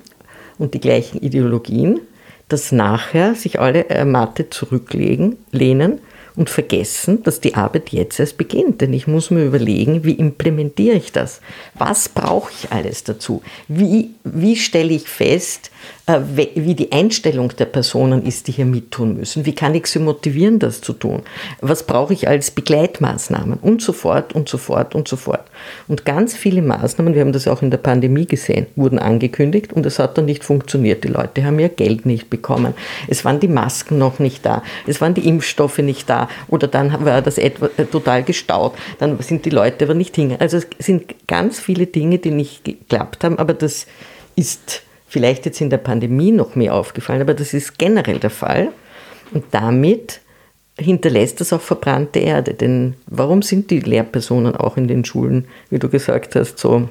und 0.59 0.75
die 0.75 0.81
gleichen 0.81 1.23
Ideologien, 1.23 2.01
dass 2.49 2.73
nachher 2.73 3.37
sich 3.37 3.61
alle 3.61 3.89
ermattet 3.89 4.53
zurücklegen, 4.53 5.37
lehnen 5.53 6.01
und 6.35 6.51
vergessen, 6.51 7.23
dass 7.23 7.41
die 7.41 7.55
Arbeit 7.55 7.91
jetzt 7.91 8.19
erst 8.19 8.39
beginnt. 8.39 8.81
Denn 8.81 8.93
ich 8.93 9.07
muss 9.07 9.31
mir 9.31 9.45
überlegen, 9.45 10.05
wie 10.05 10.13
implementiere 10.13 10.97
ich 10.97 11.13
das? 11.13 11.41
Was 11.75 12.09
brauche 12.09 12.51
ich 12.53 12.73
alles 12.73 13.05
dazu? 13.05 13.43
Wie, 13.69 14.11
wie 14.25 14.57
stelle 14.57 14.93
ich 14.93 15.09
fest, 15.09 15.71
äh, 15.71 15.96
wie 16.07 16.77
die 16.77 16.93
Einstellung 16.93 17.49
der 17.57 17.65
Personen 17.65 18.25
ist, 18.25 18.47
die 18.47 18.53
hier 18.53 18.65
mittun 18.65 19.17
müssen. 19.17 19.45
Wie 19.45 19.57
kann 19.57 19.75
ich 19.75 19.89
sie 19.89 19.99
motivieren, 19.99 20.61
das 20.61 20.81
zu 20.81 20.93
tun? 20.93 21.23
Was 21.61 21.83
brauche 21.83 22.13
ich 22.13 22.29
als 22.29 22.53
Begleitmaßnahmen? 22.53 23.59
Und 23.59 23.83
so 23.83 23.93
fort 23.93 24.33
und 24.33 24.49
so 24.49 24.57
fort 24.57 24.95
und 24.95 25.09
so 25.09 25.17
fort. 25.17 25.43
Und 25.89 26.05
ganz 26.05 26.37
viele 26.37 26.63
Maßnahmen, 26.63 27.13
wir 27.15 27.23
haben 27.23 27.33
das 27.33 27.49
auch 27.49 27.61
in 27.61 27.73
der 27.73 27.79
Pandemie 27.79 28.27
gesehen, 28.27 28.67
wurden 28.77 29.01
angekündigt 29.01 29.73
und 29.73 29.85
es 29.85 29.99
hat 29.99 30.17
dann 30.17 30.27
nicht 30.27 30.45
funktioniert. 30.45 31.03
Die 31.03 31.09
Leute 31.09 31.45
haben 31.45 31.59
ihr 31.59 31.71
Geld 31.71 32.07
nicht 32.07 32.31
bekommen. 32.31 32.75
Es 33.09 33.25
waren 33.25 33.41
die 33.41 33.49
Masken 33.49 33.99
noch 33.99 34.21
nicht 34.21 34.47
da. 34.47 34.63
Es 34.87 35.01
waren 35.01 35.15
die 35.15 35.27
Impfstoffe 35.27 35.79
nicht 35.79 36.09
da. 36.09 36.29
Oder 36.47 36.69
dann 36.69 37.05
war 37.05 37.21
das 37.21 37.37
etwa 37.37 37.69
äh, 37.79 37.85
total 37.85 38.23
gestaut. 38.23 38.75
Dann 39.01 39.19
sind 39.19 39.45
die 39.45 39.51
Leute 39.51 39.87
aber 39.87 39.95
nicht 39.95 40.15
hingegangen. 40.15 40.41
Also 40.41 40.59
es 40.59 40.67
sind 40.79 41.27
ganz 41.27 41.59
viele 41.59 41.89
Dinge, 41.89 42.19
die 42.19 42.31
nicht 42.31 42.63
geklappt 42.63 43.25
haben, 43.25 43.41
aber 43.41 43.55
das 43.55 43.89
ist 44.37 44.83
vielleicht 45.07 45.47
jetzt 45.47 45.61
in 45.61 45.71
der 45.71 45.79
Pandemie 45.79 46.33
noch 46.33 46.55
mehr 46.55 46.75
aufgefallen, 46.75 47.23
aber 47.23 47.35
das 47.35 47.55
ist 47.55 47.79
generell 47.79 48.19
der 48.19 48.31
Fall. 48.31 48.69
Und 49.33 49.45
damit 49.51 50.21
hinterlässt 50.79 51.41
das 51.41 51.53
auch 51.53 51.61
verbrannte 51.61 52.19
Erde. 52.19 52.55
Denn 52.55 52.95
warum 53.07 53.43
sind 53.43 53.71
die 53.71 53.81
Lehrpersonen 53.81 54.57
auch 54.57 54.77
in 54.77 54.89
den 54.89 55.05
Schulen, 55.05 55.47
wie 55.71 55.79
du 55.79 55.89
gesagt 55.89 56.35
hast, 56.35 56.59
so 56.59 56.89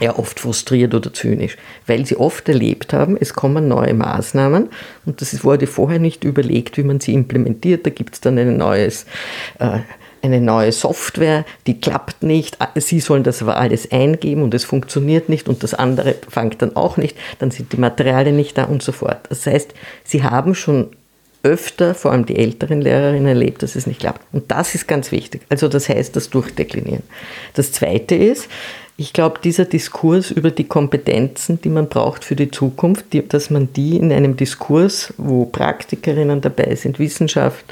ja, 0.00 0.18
oft 0.18 0.40
frustriert 0.40 0.94
oder 0.94 1.12
zynisch? 1.12 1.56
Weil 1.86 2.04
sie 2.06 2.16
oft 2.16 2.48
erlebt 2.48 2.92
haben, 2.92 3.16
es 3.18 3.34
kommen 3.34 3.68
neue 3.68 3.94
Maßnahmen 3.94 4.68
und 5.06 5.20
das 5.20 5.44
wurde 5.44 5.66
vorher 5.66 6.00
nicht 6.00 6.24
überlegt, 6.24 6.76
wie 6.76 6.82
man 6.82 7.00
sie 7.00 7.14
implementiert. 7.14 7.86
Da 7.86 7.90
gibt 7.90 8.14
es 8.14 8.20
dann 8.20 8.38
ein 8.38 8.56
neues. 8.56 9.06
Äh, 9.58 9.80
eine 10.24 10.40
neue 10.40 10.72
Software, 10.72 11.44
die 11.66 11.80
klappt 11.80 12.22
nicht, 12.22 12.58
Sie 12.76 13.00
sollen 13.00 13.22
das 13.22 13.42
aber 13.42 13.58
alles 13.58 13.92
eingeben 13.92 14.42
und 14.42 14.54
es 14.54 14.64
funktioniert 14.64 15.28
nicht 15.28 15.48
und 15.48 15.62
das 15.62 15.74
andere 15.74 16.16
fängt 16.28 16.62
dann 16.62 16.76
auch 16.76 16.96
nicht, 16.96 17.16
dann 17.38 17.50
sind 17.50 17.72
die 17.72 17.76
Materialien 17.76 18.34
nicht 18.34 18.56
da 18.56 18.64
und 18.64 18.82
so 18.82 18.92
fort. 18.92 19.18
Das 19.28 19.46
heißt, 19.46 19.74
Sie 20.02 20.22
haben 20.22 20.54
schon 20.54 20.88
öfter, 21.42 21.94
vor 21.94 22.12
allem 22.12 22.24
die 22.24 22.36
älteren 22.36 22.80
Lehrerinnen, 22.80 23.26
erlebt, 23.26 23.62
dass 23.62 23.76
es 23.76 23.86
nicht 23.86 24.00
klappt. 24.00 24.22
Und 24.32 24.50
das 24.50 24.74
ist 24.74 24.88
ganz 24.88 25.12
wichtig. 25.12 25.42
Also 25.50 25.68
das 25.68 25.90
heißt, 25.90 26.16
das 26.16 26.30
Durchdeklinieren. 26.30 27.02
Das 27.52 27.70
Zweite 27.70 28.14
ist, 28.14 28.48
ich 28.96 29.12
glaube, 29.12 29.40
dieser 29.42 29.64
Diskurs 29.64 30.30
über 30.30 30.52
die 30.52 30.64
Kompetenzen, 30.64 31.60
die 31.60 31.68
man 31.68 31.88
braucht 31.88 32.24
für 32.24 32.36
die 32.36 32.52
Zukunft, 32.52 33.12
die, 33.12 33.26
dass 33.26 33.50
man 33.50 33.72
die 33.72 33.96
in 33.96 34.12
einem 34.12 34.36
Diskurs, 34.36 35.12
wo 35.16 35.46
Praktikerinnen 35.46 36.40
dabei 36.40 36.76
sind, 36.76 37.00
Wissenschaft 37.00 37.64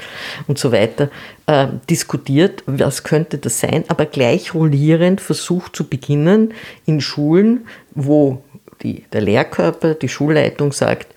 und 0.47 0.59
so 0.59 0.73
weiter, 0.73 1.09
äh, 1.45 1.67
diskutiert, 1.89 2.63
was 2.65 3.03
könnte 3.03 3.37
das 3.37 3.61
sein, 3.61 3.85
aber 3.87 4.05
gleich 4.05 4.53
rollierend 4.53 5.21
versucht 5.21 5.77
zu 5.77 5.87
beginnen 5.87 6.53
in 6.85 6.99
Schulen, 6.99 7.67
wo 7.95 8.43
die, 8.81 9.05
der 9.13 9.21
Lehrkörper, 9.21 9.93
die 9.93 10.09
Schulleitung 10.09 10.73
sagt, 10.73 11.07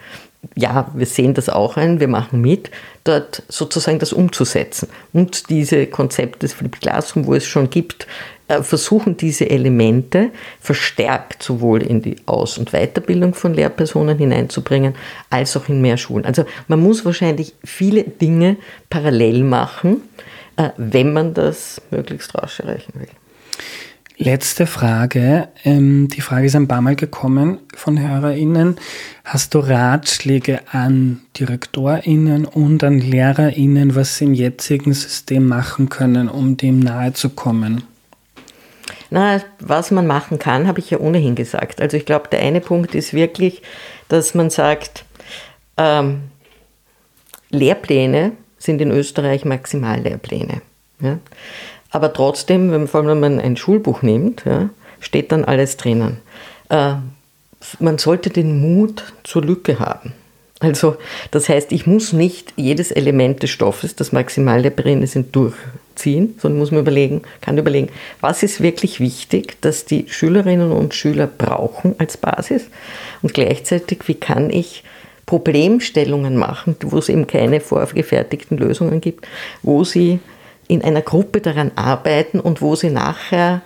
ja, 0.54 0.92
wir 0.94 1.06
sehen 1.06 1.34
das 1.34 1.48
auch 1.48 1.76
ein, 1.76 1.98
wir 1.98 2.06
machen 2.06 2.40
mit, 2.40 2.70
dort 3.02 3.42
sozusagen 3.48 3.98
das 3.98 4.12
umzusetzen. 4.12 4.88
Und 5.12 5.50
diese 5.50 5.86
Konzepte 5.86 6.40
des 6.40 6.52
Flip 6.52 6.80
Classroom, 6.80 7.26
wo 7.26 7.34
es 7.34 7.44
schon 7.44 7.68
gibt, 7.68 8.06
versuchen 8.62 9.16
diese 9.16 9.50
Elemente 9.50 10.30
verstärkt 10.60 11.42
sowohl 11.42 11.82
in 11.82 12.02
die 12.02 12.16
Aus- 12.26 12.58
und 12.58 12.72
Weiterbildung 12.72 13.34
von 13.34 13.54
Lehrpersonen 13.54 14.18
hineinzubringen, 14.18 14.94
als 15.30 15.56
auch 15.56 15.68
in 15.68 15.80
mehr 15.80 15.96
Schulen. 15.96 16.24
Also 16.24 16.44
man 16.68 16.80
muss 16.80 17.04
wahrscheinlich 17.04 17.54
viele 17.64 18.04
Dinge 18.04 18.56
parallel 18.88 19.42
machen, 19.42 20.02
äh, 20.56 20.70
wenn 20.76 21.12
man 21.12 21.34
das 21.34 21.82
möglichst 21.90 22.34
rasch 22.34 22.60
erreichen 22.60 22.92
will. 22.94 23.08
Letzte 24.18 24.66
Frage. 24.66 25.48
Ähm, 25.62 26.08
die 26.08 26.22
Frage 26.22 26.46
ist 26.46 26.56
ein 26.56 26.68
paar 26.68 26.80
Mal 26.80 26.96
gekommen 26.96 27.58
von 27.74 28.00
HörerInnen. 28.00 28.76
Hast 29.24 29.54
du 29.54 29.58
Ratschläge 29.58 30.60
an 30.72 31.20
DirektorInnen 31.38 32.46
und 32.46 32.82
an 32.82 32.98
LehrerInnen, 32.98 33.94
was 33.94 34.16
sie 34.16 34.24
im 34.24 34.32
jetzigen 34.32 34.94
System 34.94 35.46
machen 35.46 35.90
können, 35.90 36.28
um 36.28 36.56
dem 36.56 36.78
nahe 36.78 37.12
zu 37.12 37.28
kommen? 37.28 37.82
Na, 39.10 39.40
was 39.60 39.90
man 39.90 40.06
machen 40.06 40.38
kann, 40.38 40.66
habe 40.66 40.80
ich 40.80 40.90
ja 40.90 40.98
ohnehin 40.98 41.34
gesagt. 41.34 41.80
Also 41.80 41.96
ich 41.96 42.06
glaube, 42.06 42.28
der 42.28 42.40
eine 42.40 42.60
Punkt 42.60 42.94
ist 42.94 43.14
wirklich, 43.14 43.62
dass 44.08 44.34
man 44.34 44.50
sagt, 44.50 45.04
ähm, 45.76 46.22
Lehrpläne 47.50 48.32
sind 48.58 48.80
in 48.80 48.90
Österreich 48.90 49.44
Maximallehrpläne. 49.44 50.60
Ja? 51.00 51.18
Aber 51.90 52.12
trotzdem, 52.12 52.72
wenn, 52.72 52.88
vor 52.88 53.00
allem 53.00 53.08
wenn 53.08 53.20
man 53.20 53.40
ein 53.40 53.56
Schulbuch 53.56 54.02
nimmt, 54.02 54.44
ja, 54.44 54.70
steht 55.00 55.32
dann 55.32 55.44
alles 55.44 55.76
drinnen. 55.76 56.18
Äh, 56.68 56.94
man 57.78 57.98
sollte 57.98 58.30
den 58.30 58.60
Mut 58.60 59.12
zur 59.24 59.42
Lücke 59.42 59.78
haben. 59.78 60.12
Also 60.58 60.96
das 61.30 61.48
heißt, 61.48 61.72
ich 61.72 61.86
muss 61.86 62.12
nicht 62.12 62.54
jedes 62.56 62.90
Element 62.90 63.42
des 63.42 63.50
Stoffes, 63.50 63.94
das 63.94 64.12
Maximallehrpläne 64.12 65.06
sind, 65.06 65.36
durchziehen, 65.96 66.34
sondern 66.38 66.58
muss 66.58 66.70
mir 66.70 66.80
überlegen, 66.80 67.22
kann 67.40 67.58
überlegen, 67.58 67.88
was 68.20 68.42
ist 68.42 68.62
wirklich 68.62 69.00
wichtig, 69.00 69.60
dass 69.60 69.84
die 69.84 70.06
Schülerinnen 70.08 70.70
und 70.70 70.94
Schüler 70.94 71.26
brauchen 71.26 71.94
als 71.98 72.16
Basis? 72.16 72.68
Und 73.22 73.34
gleichzeitig, 73.34 74.00
wie 74.06 74.14
kann 74.14 74.50
ich 74.50 74.84
Problemstellungen 75.24 76.36
machen, 76.36 76.76
wo 76.82 76.98
es 76.98 77.08
eben 77.08 77.26
keine 77.26 77.60
vorgefertigten 77.60 78.58
Lösungen 78.58 79.00
gibt, 79.00 79.26
wo 79.62 79.82
sie 79.82 80.20
in 80.68 80.82
einer 80.82 81.02
Gruppe 81.02 81.40
daran 81.40 81.72
arbeiten 81.74 82.38
und 82.38 82.62
wo 82.62 82.76
sie 82.76 82.90
nachher, 82.90 83.62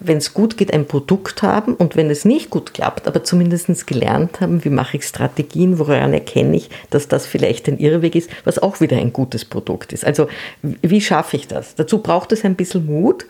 wenn 0.00 0.18
es 0.18 0.34
gut 0.34 0.56
geht, 0.56 0.72
ein 0.72 0.86
Produkt 0.86 1.42
haben 1.42 1.74
und 1.74 1.96
wenn 1.96 2.10
es 2.10 2.24
nicht 2.24 2.50
gut 2.50 2.74
klappt, 2.74 3.06
aber 3.06 3.24
zumindest 3.24 3.86
gelernt 3.86 4.40
haben, 4.40 4.64
wie 4.64 4.70
mache 4.70 4.96
ich 4.96 5.04
Strategien, 5.04 5.78
woran 5.78 6.12
erkenne 6.12 6.56
ich, 6.56 6.70
dass 6.90 7.08
das 7.08 7.26
vielleicht 7.26 7.68
ein 7.68 7.78
Irrweg 7.78 8.14
ist, 8.14 8.30
was 8.44 8.58
auch 8.58 8.80
wieder 8.80 8.96
ein 8.96 9.12
gutes 9.12 9.44
Produkt 9.44 9.92
ist. 9.92 10.04
Also 10.04 10.28
wie 10.62 11.00
schaffe 11.00 11.36
ich 11.36 11.48
das? 11.48 11.74
Dazu 11.74 11.98
braucht 11.98 12.32
es 12.32 12.44
ein 12.44 12.54
bisschen 12.54 12.86
Mut, 12.86 13.26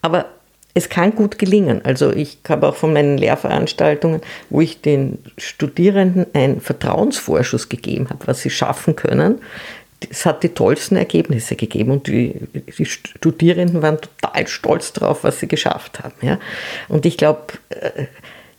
aber 0.00 0.26
es 0.74 0.88
kann 0.88 1.14
gut 1.14 1.38
gelingen. 1.38 1.84
Also 1.84 2.12
ich 2.12 2.38
habe 2.48 2.68
auch 2.68 2.76
von 2.76 2.92
meinen 2.92 3.18
Lehrveranstaltungen, 3.18 4.22
wo 4.48 4.60
ich 4.60 4.80
den 4.80 5.18
Studierenden 5.36 6.26
einen 6.32 6.60
Vertrauensvorschuss 6.60 7.68
gegeben 7.68 8.08
habe, 8.08 8.26
was 8.26 8.40
sie 8.40 8.50
schaffen 8.50 8.96
können. 8.96 9.40
Es 10.10 10.26
hat 10.26 10.42
die 10.42 10.50
tollsten 10.50 10.96
Ergebnisse 10.96 11.56
gegeben 11.56 11.90
und 11.90 12.06
die, 12.06 12.34
die 12.78 12.84
Studierenden 12.84 13.82
waren 13.82 13.98
total 14.00 14.46
stolz 14.46 14.92
darauf, 14.92 15.24
was 15.24 15.40
sie 15.40 15.48
geschafft 15.48 16.00
haben. 16.02 16.14
Ja. 16.22 16.38
Und 16.88 17.06
ich 17.06 17.16
glaube, 17.16 17.54
äh, 17.70 18.06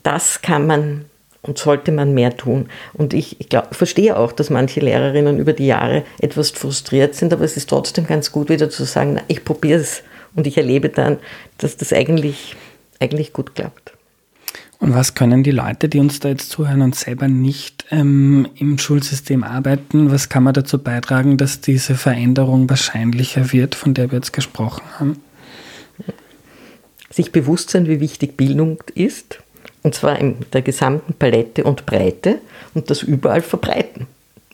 das 0.04 0.42
kann 0.42 0.68
man 0.68 1.06
und 1.44 1.58
sollte 1.58 1.92
man 1.92 2.14
mehr 2.14 2.36
tun. 2.36 2.70
Und 2.94 3.14
ich, 3.14 3.40
ich 3.40 3.50
glaub, 3.50 3.76
verstehe 3.76 4.18
auch, 4.18 4.32
dass 4.32 4.50
manche 4.50 4.80
Lehrerinnen 4.80 5.38
über 5.38 5.54
die 5.54 5.68
Jahre 5.68 6.04
etwas 6.20 6.52
frustriert 6.52 7.16
sind, 7.16 7.34
aber 7.34 7.44
es 7.44 7.58
ist 7.58 7.70
trotzdem 7.70 8.08
ganz 8.08 8.32
gut, 8.32 8.50
wieder 8.50 8.70
zu 8.70 8.86
sagen, 8.86 9.14
na, 9.16 9.22
ich 9.28 9.44
probiere 9.44 9.82
es 9.82 10.04
und 10.36 10.48
ich 10.48 10.58
erlebe 10.58 10.90
dann, 10.90 11.20
dass 11.58 11.78
das 11.78 11.94
eigentlich, 11.94 12.56
eigentlich 13.00 13.34
gut 13.34 13.56
klappt. 13.56 13.93
Und 14.84 14.94
was 14.94 15.14
können 15.14 15.44
die 15.44 15.52
Leute, 15.52 15.88
die 15.88 16.00
uns 16.00 16.20
da 16.20 16.28
jetzt 16.28 16.50
zuhören 16.50 16.82
und 16.82 16.94
selber 16.94 17.30
nicht 17.30 17.86
ähm, 17.90 18.50
im 18.56 18.78
Schulsystem 18.78 19.46
arbeiten, 19.46 20.12
was 20.12 20.28
kann 20.28 20.44
man 20.44 20.54
dazu 20.54 20.78
beitragen, 20.78 21.38
dass 21.38 21.62
diese 21.62 21.96
Veränderung 21.96 22.70
wahrscheinlicher 22.70 23.54
wird, 23.54 23.76
von 23.76 23.94
der 23.94 24.12
wir 24.12 24.18
jetzt 24.18 24.34
gesprochen 24.34 24.84
haben? 25.00 25.22
Sich 27.10 27.32
bewusst 27.32 27.70
sein, 27.70 27.88
wie 27.88 28.02
wichtig 28.02 28.36
Bildung 28.36 28.84
ist, 28.94 29.40
und 29.84 29.96
zwar 29.96 30.20
in 30.20 30.36
der 30.52 30.62
gesamten 30.62 31.14
Palette 31.14 31.64
und 31.64 31.86
Breite 31.86 32.40
und 32.74 32.90
das 32.90 33.04
überall 33.04 33.42
verbreiten. 33.42 34.08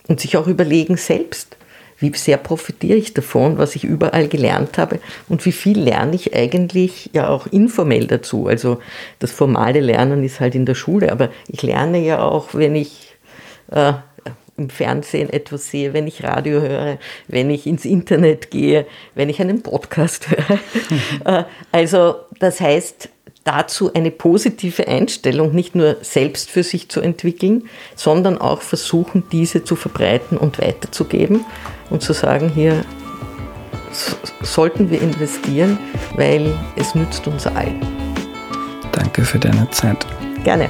Und 0.08 0.20
sich 0.20 0.38
auch 0.38 0.46
überlegen 0.46 0.98
selbst, 0.98 1.58
wie 2.00 2.14
sehr 2.16 2.38
profitiere 2.38 2.98
ich 2.98 3.14
davon, 3.14 3.58
was 3.58 3.76
ich 3.76 3.84
überall 3.84 4.28
gelernt 4.28 4.78
habe 4.78 5.00
und 5.28 5.46
wie 5.46 5.52
viel 5.52 5.80
lerne 5.80 6.16
ich 6.16 6.36
eigentlich 6.36 7.10
ja 7.14 7.30
auch 7.30 7.48
informell 7.48 8.08
dazu. 8.08 8.48
Also 8.48 8.80
das 9.20 9.32
formale 9.32 9.82
Lernen 9.82 10.24
ist 10.24 10.40
halt 10.40 10.56
in 10.56 10.66
der 10.66 10.76
Schule, 10.76 11.12
aber 11.12 11.30
ich 11.48 11.62
lerne 11.62 12.00
ja 12.00 12.22
auch, 12.22 12.54
wenn 12.54 12.76
ich 12.76 13.16
äh, 13.72 13.94
im 14.60 14.70
Fernsehen 14.70 15.30
etwas 15.30 15.70
sehe, 15.72 15.94
wenn 15.94 16.06
ich 16.06 16.24
Radio 16.24 16.62
höre, 16.62 17.00
wenn 17.28 17.50
ich 17.50 17.66
ins 17.66 17.86
Internet 17.86 18.52
gehe, 18.52 18.86
wenn 19.16 19.30
ich 19.30 19.42
einen 19.42 19.64
Podcast 19.64 20.30
höre. 20.30 20.60
Mhm. 20.90 21.46
also 21.72 22.16
das 22.40 22.60
heißt, 22.60 23.10
dazu 23.50 23.92
eine 23.94 24.12
positive 24.12 24.88
Einstellung 24.88 25.54
nicht 25.56 25.74
nur 25.74 25.98
selbst 26.02 26.52
für 26.52 26.62
sich 26.62 26.90
zu 26.90 27.02
entwickeln, 27.02 27.64
sondern 27.96 28.38
auch 28.38 28.62
versuchen, 28.62 29.24
diese 29.32 29.64
zu 29.64 29.76
verbreiten 29.76 30.38
und 30.38 30.60
weiterzugeben 30.60 31.44
und 31.90 32.04
zu 32.04 32.14
sagen, 32.14 32.50
hier 32.50 32.86
sollten 34.44 34.92
wir 34.92 35.02
investieren, 35.02 35.80
weil 36.16 36.54
es 36.76 36.94
nützt 36.94 37.26
uns 37.28 37.48
allen. 37.48 37.82
Danke 38.92 39.24
für 39.24 39.40
deine 39.40 39.68
Zeit. 39.72 40.06
Gerne. 40.44 40.70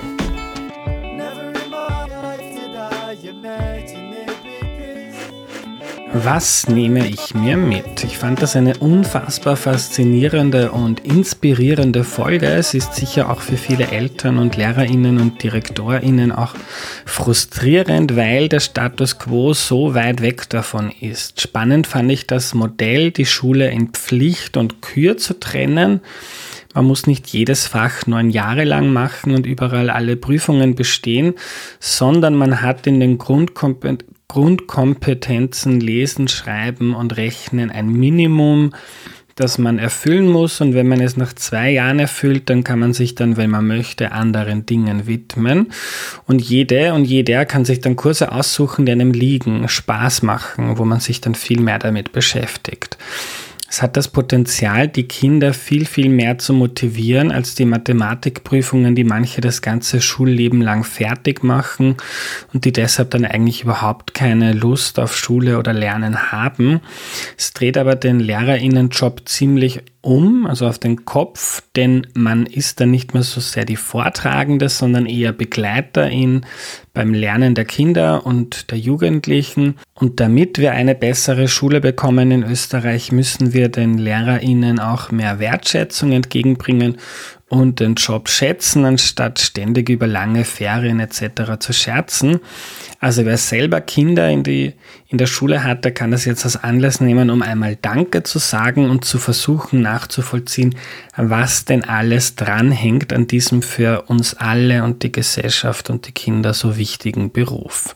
Was 6.12 6.68
nehme 6.68 7.08
ich 7.08 7.36
mir 7.36 7.56
mit? 7.56 8.04
Ich 8.04 8.18
fand 8.18 8.42
das 8.42 8.56
eine 8.56 8.76
unfassbar 8.78 9.56
faszinierende 9.56 10.72
und 10.72 11.02
inspirierende 11.02 12.04
Folge. 12.04 12.48
Es 12.48 12.74
ist 12.74 12.96
sicher 12.96 13.30
auch 13.30 13.42
für 13.42 13.58
viele 13.58 13.92
Eltern 13.92 14.40
und 14.40 14.58
Lehrerinnen 14.58 15.22
und 15.22 15.44
Direktorinnen 15.44 16.32
auch 16.32 16.56
frustrierend, 17.06 18.16
weil 18.16 18.50
der 18.50 18.60
Status 18.60 19.20
quo 19.20 19.54
so 19.54 19.94
weit 19.94 20.24
weg 20.24 20.50
davon 20.50 20.92
ist. 21.00 21.42
Spannend 21.42 21.86
fand 21.86 22.12
ich 22.12 22.26
das 22.26 22.56
Modell, 22.56 23.12
die 23.12 23.28
Schule 23.28 23.70
in 23.70 23.90
Pflicht 23.90 24.58
und 24.58 24.82
Kür 24.82 25.18
zu 25.18 25.40
trennen. 25.40 26.02
Man 26.74 26.86
muss 26.86 27.06
nicht 27.06 27.28
jedes 27.28 27.68
Fach 27.68 28.08
neun 28.08 28.32
Jahre 28.32 28.64
lang 28.64 28.92
machen 28.92 29.36
und 29.36 29.46
überall 29.46 29.92
alle 29.92 30.16
Prüfungen 30.16 30.74
bestehen, 30.74 31.36
sondern 31.80 32.36
man 32.36 32.64
hat 32.64 32.88
in 32.88 33.00
den 33.00 33.20
Grundkompetenzen 33.20 34.19
Grundkompetenzen 34.30 35.82
Lesen, 35.82 36.28
Schreiben 36.28 36.94
und 36.94 37.18
Rechnen 37.18 37.72
ein 37.72 37.92
Minimum, 37.92 38.74
das 39.36 39.58
man 39.58 39.80
erfüllen 39.80 40.28
muss. 40.28 40.62
Und 40.62 40.76
wenn 40.76 40.88
man 40.88 41.02
es 41.02 41.18
nach 41.18 41.34
zwei 41.34 41.72
Jahren 41.72 41.98
erfüllt, 41.98 42.50
dann 42.50 42.64
kann 42.64 42.78
man 42.78 42.94
sich 42.94 43.16
dann, 43.16 43.38
wenn 43.38 43.50
man 43.50 43.66
möchte, 43.66 44.12
anderen 44.12 44.68
Dingen 44.68 45.08
widmen. 45.08 45.72
Und 46.28 46.42
jede 46.42 46.94
und 46.94 47.06
jeder 47.06 47.46
kann 47.46 47.66
sich 47.66 47.82
dann 47.82 47.96
Kurse 47.96 48.32
aussuchen, 48.32 48.86
die 48.86 48.92
einem 48.92 49.14
liegen, 49.14 49.68
Spaß 49.68 50.22
machen, 50.22 50.78
wo 50.78 50.86
man 50.86 51.00
sich 51.00 51.22
dann 51.22 51.34
viel 51.34 51.60
mehr 51.60 51.80
damit 51.80 52.12
beschäftigt. 52.12 52.98
Es 53.70 53.82
hat 53.82 53.96
das 53.98 54.08
Potenzial, 54.08 54.88
die 54.88 55.08
Kinder 55.08 55.54
viel, 55.54 55.86
viel 55.86 56.10
mehr 56.10 56.40
zu 56.40 56.54
motivieren 56.54 57.32
als 57.32 57.54
die 57.54 57.66
Mathematikprüfungen, 57.66 58.96
die 58.96 59.04
manche 59.04 59.42
das 59.42 59.62
ganze 59.62 60.02
Schulleben 60.02 60.62
lang 60.62 60.84
fertig 60.84 61.44
machen 61.44 61.98
und 62.52 62.66
die 62.66 62.74
deshalb 62.74 63.12
dann 63.12 63.26
eigentlich 63.26 63.64
überhaupt 63.64 64.14
keine 64.16 64.54
Lust 64.54 65.00
auf 65.00 65.16
Schule 65.16 65.60
oder 65.60 65.74
Lernen 65.74 66.32
haben. 66.32 66.82
Es 67.38 67.54
dreht 67.54 67.78
aber 67.78 67.96
den 67.96 68.20
Lehrerinnenjob 68.20 69.30
ziemlich 69.30 69.82
um, 70.02 70.46
also 70.46 70.68
auf 70.68 70.80
den 70.80 71.06
Kopf, 71.06 71.62
denn 71.76 72.08
man 72.14 72.46
ist 72.46 72.80
dann 72.80 72.92
nicht 72.92 73.14
mehr 73.14 73.24
so 73.24 73.42
sehr 73.42 73.66
die 73.66 73.76
Vortragende, 73.76 74.70
sondern 74.70 75.06
eher 75.06 75.34
Begleiterin 75.34 76.46
beim 76.94 77.14
Lernen 77.14 77.56
der 77.56 77.66
Kinder 77.66 78.26
und 78.26 78.72
der 78.72 78.78
Jugendlichen. 78.78 79.76
Und 79.94 80.20
damit 80.20 80.58
wir 80.58 80.72
eine 80.72 80.96
bessere 80.96 81.48
Schule 81.48 81.82
bekommen 81.82 82.32
in 82.32 82.44
Österreich, 82.44 83.12
müssen 83.12 83.54
wir 83.54 83.70
den 83.70 83.98
Lehrerinnen 83.98 84.80
auch 84.80 85.12
mehr 85.12 85.40
Wertschätzung 85.40 86.12
entgegenbringen 86.14 86.98
und 87.50 87.80
den 87.80 87.96
Job 87.96 88.30
schätzen, 88.30 88.86
anstatt 88.86 89.40
ständig 89.40 89.90
über 89.90 90.08
lange 90.08 90.46
Ferien 90.46 91.00
etc. 91.00 91.60
zu 91.60 91.74
scherzen. 91.74 92.40
Also 93.00 93.26
wer 93.26 93.38
selber 93.38 93.82
Kinder 93.82 94.30
in, 94.30 94.44
die, 94.44 94.74
in 95.08 95.18
der 95.18 95.26
Schule 95.26 95.64
hat, 95.64 95.84
der 95.84 95.94
kann 95.94 96.12
das 96.12 96.26
jetzt 96.26 96.46
als 96.46 96.64
Anlass 96.64 97.02
nehmen, 97.02 97.30
um 97.30 97.42
einmal 97.42 97.76
Danke 97.76 98.24
zu 98.24 98.40
sagen 98.40 98.90
und 98.90 99.04
zu 99.04 99.18
versuchen 99.18 99.82
nachzuvollziehen, 99.82 100.76
was 101.18 101.66
denn 101.66 101.84
alles 101.84 102.36
dranhängt 102.36 103.12
an 103.14 103.26
diesem 103.28 103.62
für 103.62 104.04
uns 104.04 104.36
alle 104.36 104.84
und 104.84 105.02
die 105.04 105.12
Gesellschaft 105.12 105.90
und 105.90 106.08
die 106.08 106.12
Kinder 106.12 106.54
so 106.54 106.78
wichtigen 106.78 107.32
Beruf. 107.32 107.94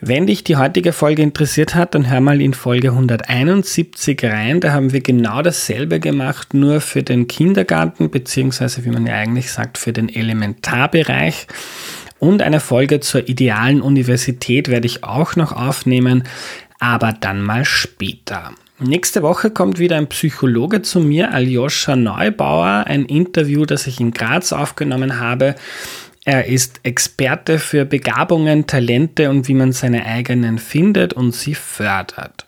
Wenn 0.00 0.28
dich 0.28 0.44
die 0.44 0.56
heutige 0.56 0.92
Folge 0.92 1.22
interessiert 1.22 1.74
hat, 1.74 1.96
dann 1.96 2.08
hör 2.08 2.20
mal 2.20 2.40
in 2.40 2.54
Folge 2.54 2.90
171 2.90 4.22
rein. 4.22 4.60
Da 4.60 4.72
haben 4.72 4.92
wir 4.92 5.00
genau 5.00 5.42
dasselbe 5.42 5.98
gemacht, 5.98 6.54
nur 6.54 6.80
für 6.80 7.02
den 7.02 7.26
Kindergarten, 7.26 8.08
beziehungsweise 8.08 8.84
wie 8.84 8.90
man 8.90 9.08
ja 9.08 9.14
eigentlich 9.14 9.50
sagt, 9.50 9.76
für 9.76 9.92
den 9.92 10.08
Elementarbereich. 10.08 11.48
Und 12.20 12.42
eine 12.42 12.60
Folge 12.60 13.00
zur 13.00 13.28
idealen 13.28 13.82
Universität 13.82 14.68
werde 14.68 14.86
ich 14.86 15.02
auch 15.02 15.34
noch 15.34 15.50
aufnehmen, 15.50 16.22
aber 16.78 17.12
dann 17.12 17.42
mal 17.42 17.64
später. 17.64 18.52
Nächste 18.78 19.22
Woche 19.24 19.50
kommt 19.50 19.80
wieder 19.80 19.96
ein 19.96 20.06
Psychologe 20.06 20.82
zu 20.82 21.00
mir, 21.00 21.32
Aljoscha 21.32 21.96
Neubauer, 21.96 22.84
ein 22.86 23.04
Interview, 23.06 23.66
das 23.66 23.88
ich 23.88 23.98
in 23.98 24.12
Graz 24.12 24.52
aufgenommen 24.52 25.18
habe. 25.18 25.56
Er 26.28 26.44
ist 26.44 26.80
Experte 26.82 27.58
für 27.58 27.86
Begabungen, 27.86 28.66
Talente 28.66 29.30
und 29.30 29.48
wie 29.48 29.54
man 29.54 29.72
seine 29.72 30.04
eigenen 30.04 30.58
findet 30.58 31.14
und 31.14 31.34
sie 31.34 31.54
fördert. 31.54 32.44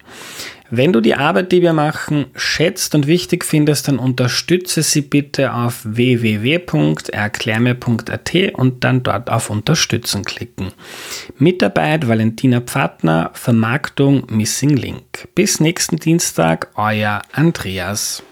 Wenn 0.68 0.92
du 0.92 1.00
die 1.00 1.14
Arbeit, 1.14 1.50
die 1.50 1.62
wir 1.62 1.72
machen, 1.72 2.26
schätzt 2.36 2.94
und 2.94 3.06
wichtig 3.06 3.42
findest, 3.42 3.88
dann 3.88 3.98
unterstütze 3.98 4.82
sie 4.82 5.00
bitte 5.00 5.54
auf 5.54 5.80
www.erklärme.at 5.84 8.34
und 8.52 8.84
dann 8.84 9.02
dort 9.02 9.30
auf 9.30 9.48
Unterstützen 9.48 10.26
klicken. 10.26 10.74
Mitarbeit 11.38 12.06
Valentina 12.06 12.60
Pfattner, 12.60 13.30
Vermarktung 13.32 14.26
Missing 14.28 14.76
Link. 14.76 15.26
Bis 15.34 15.58
nächsten 15.58 15.96
Dienstag, 15.96 16.68
euer 16.74 17.22
Andreas. 17.32 18.22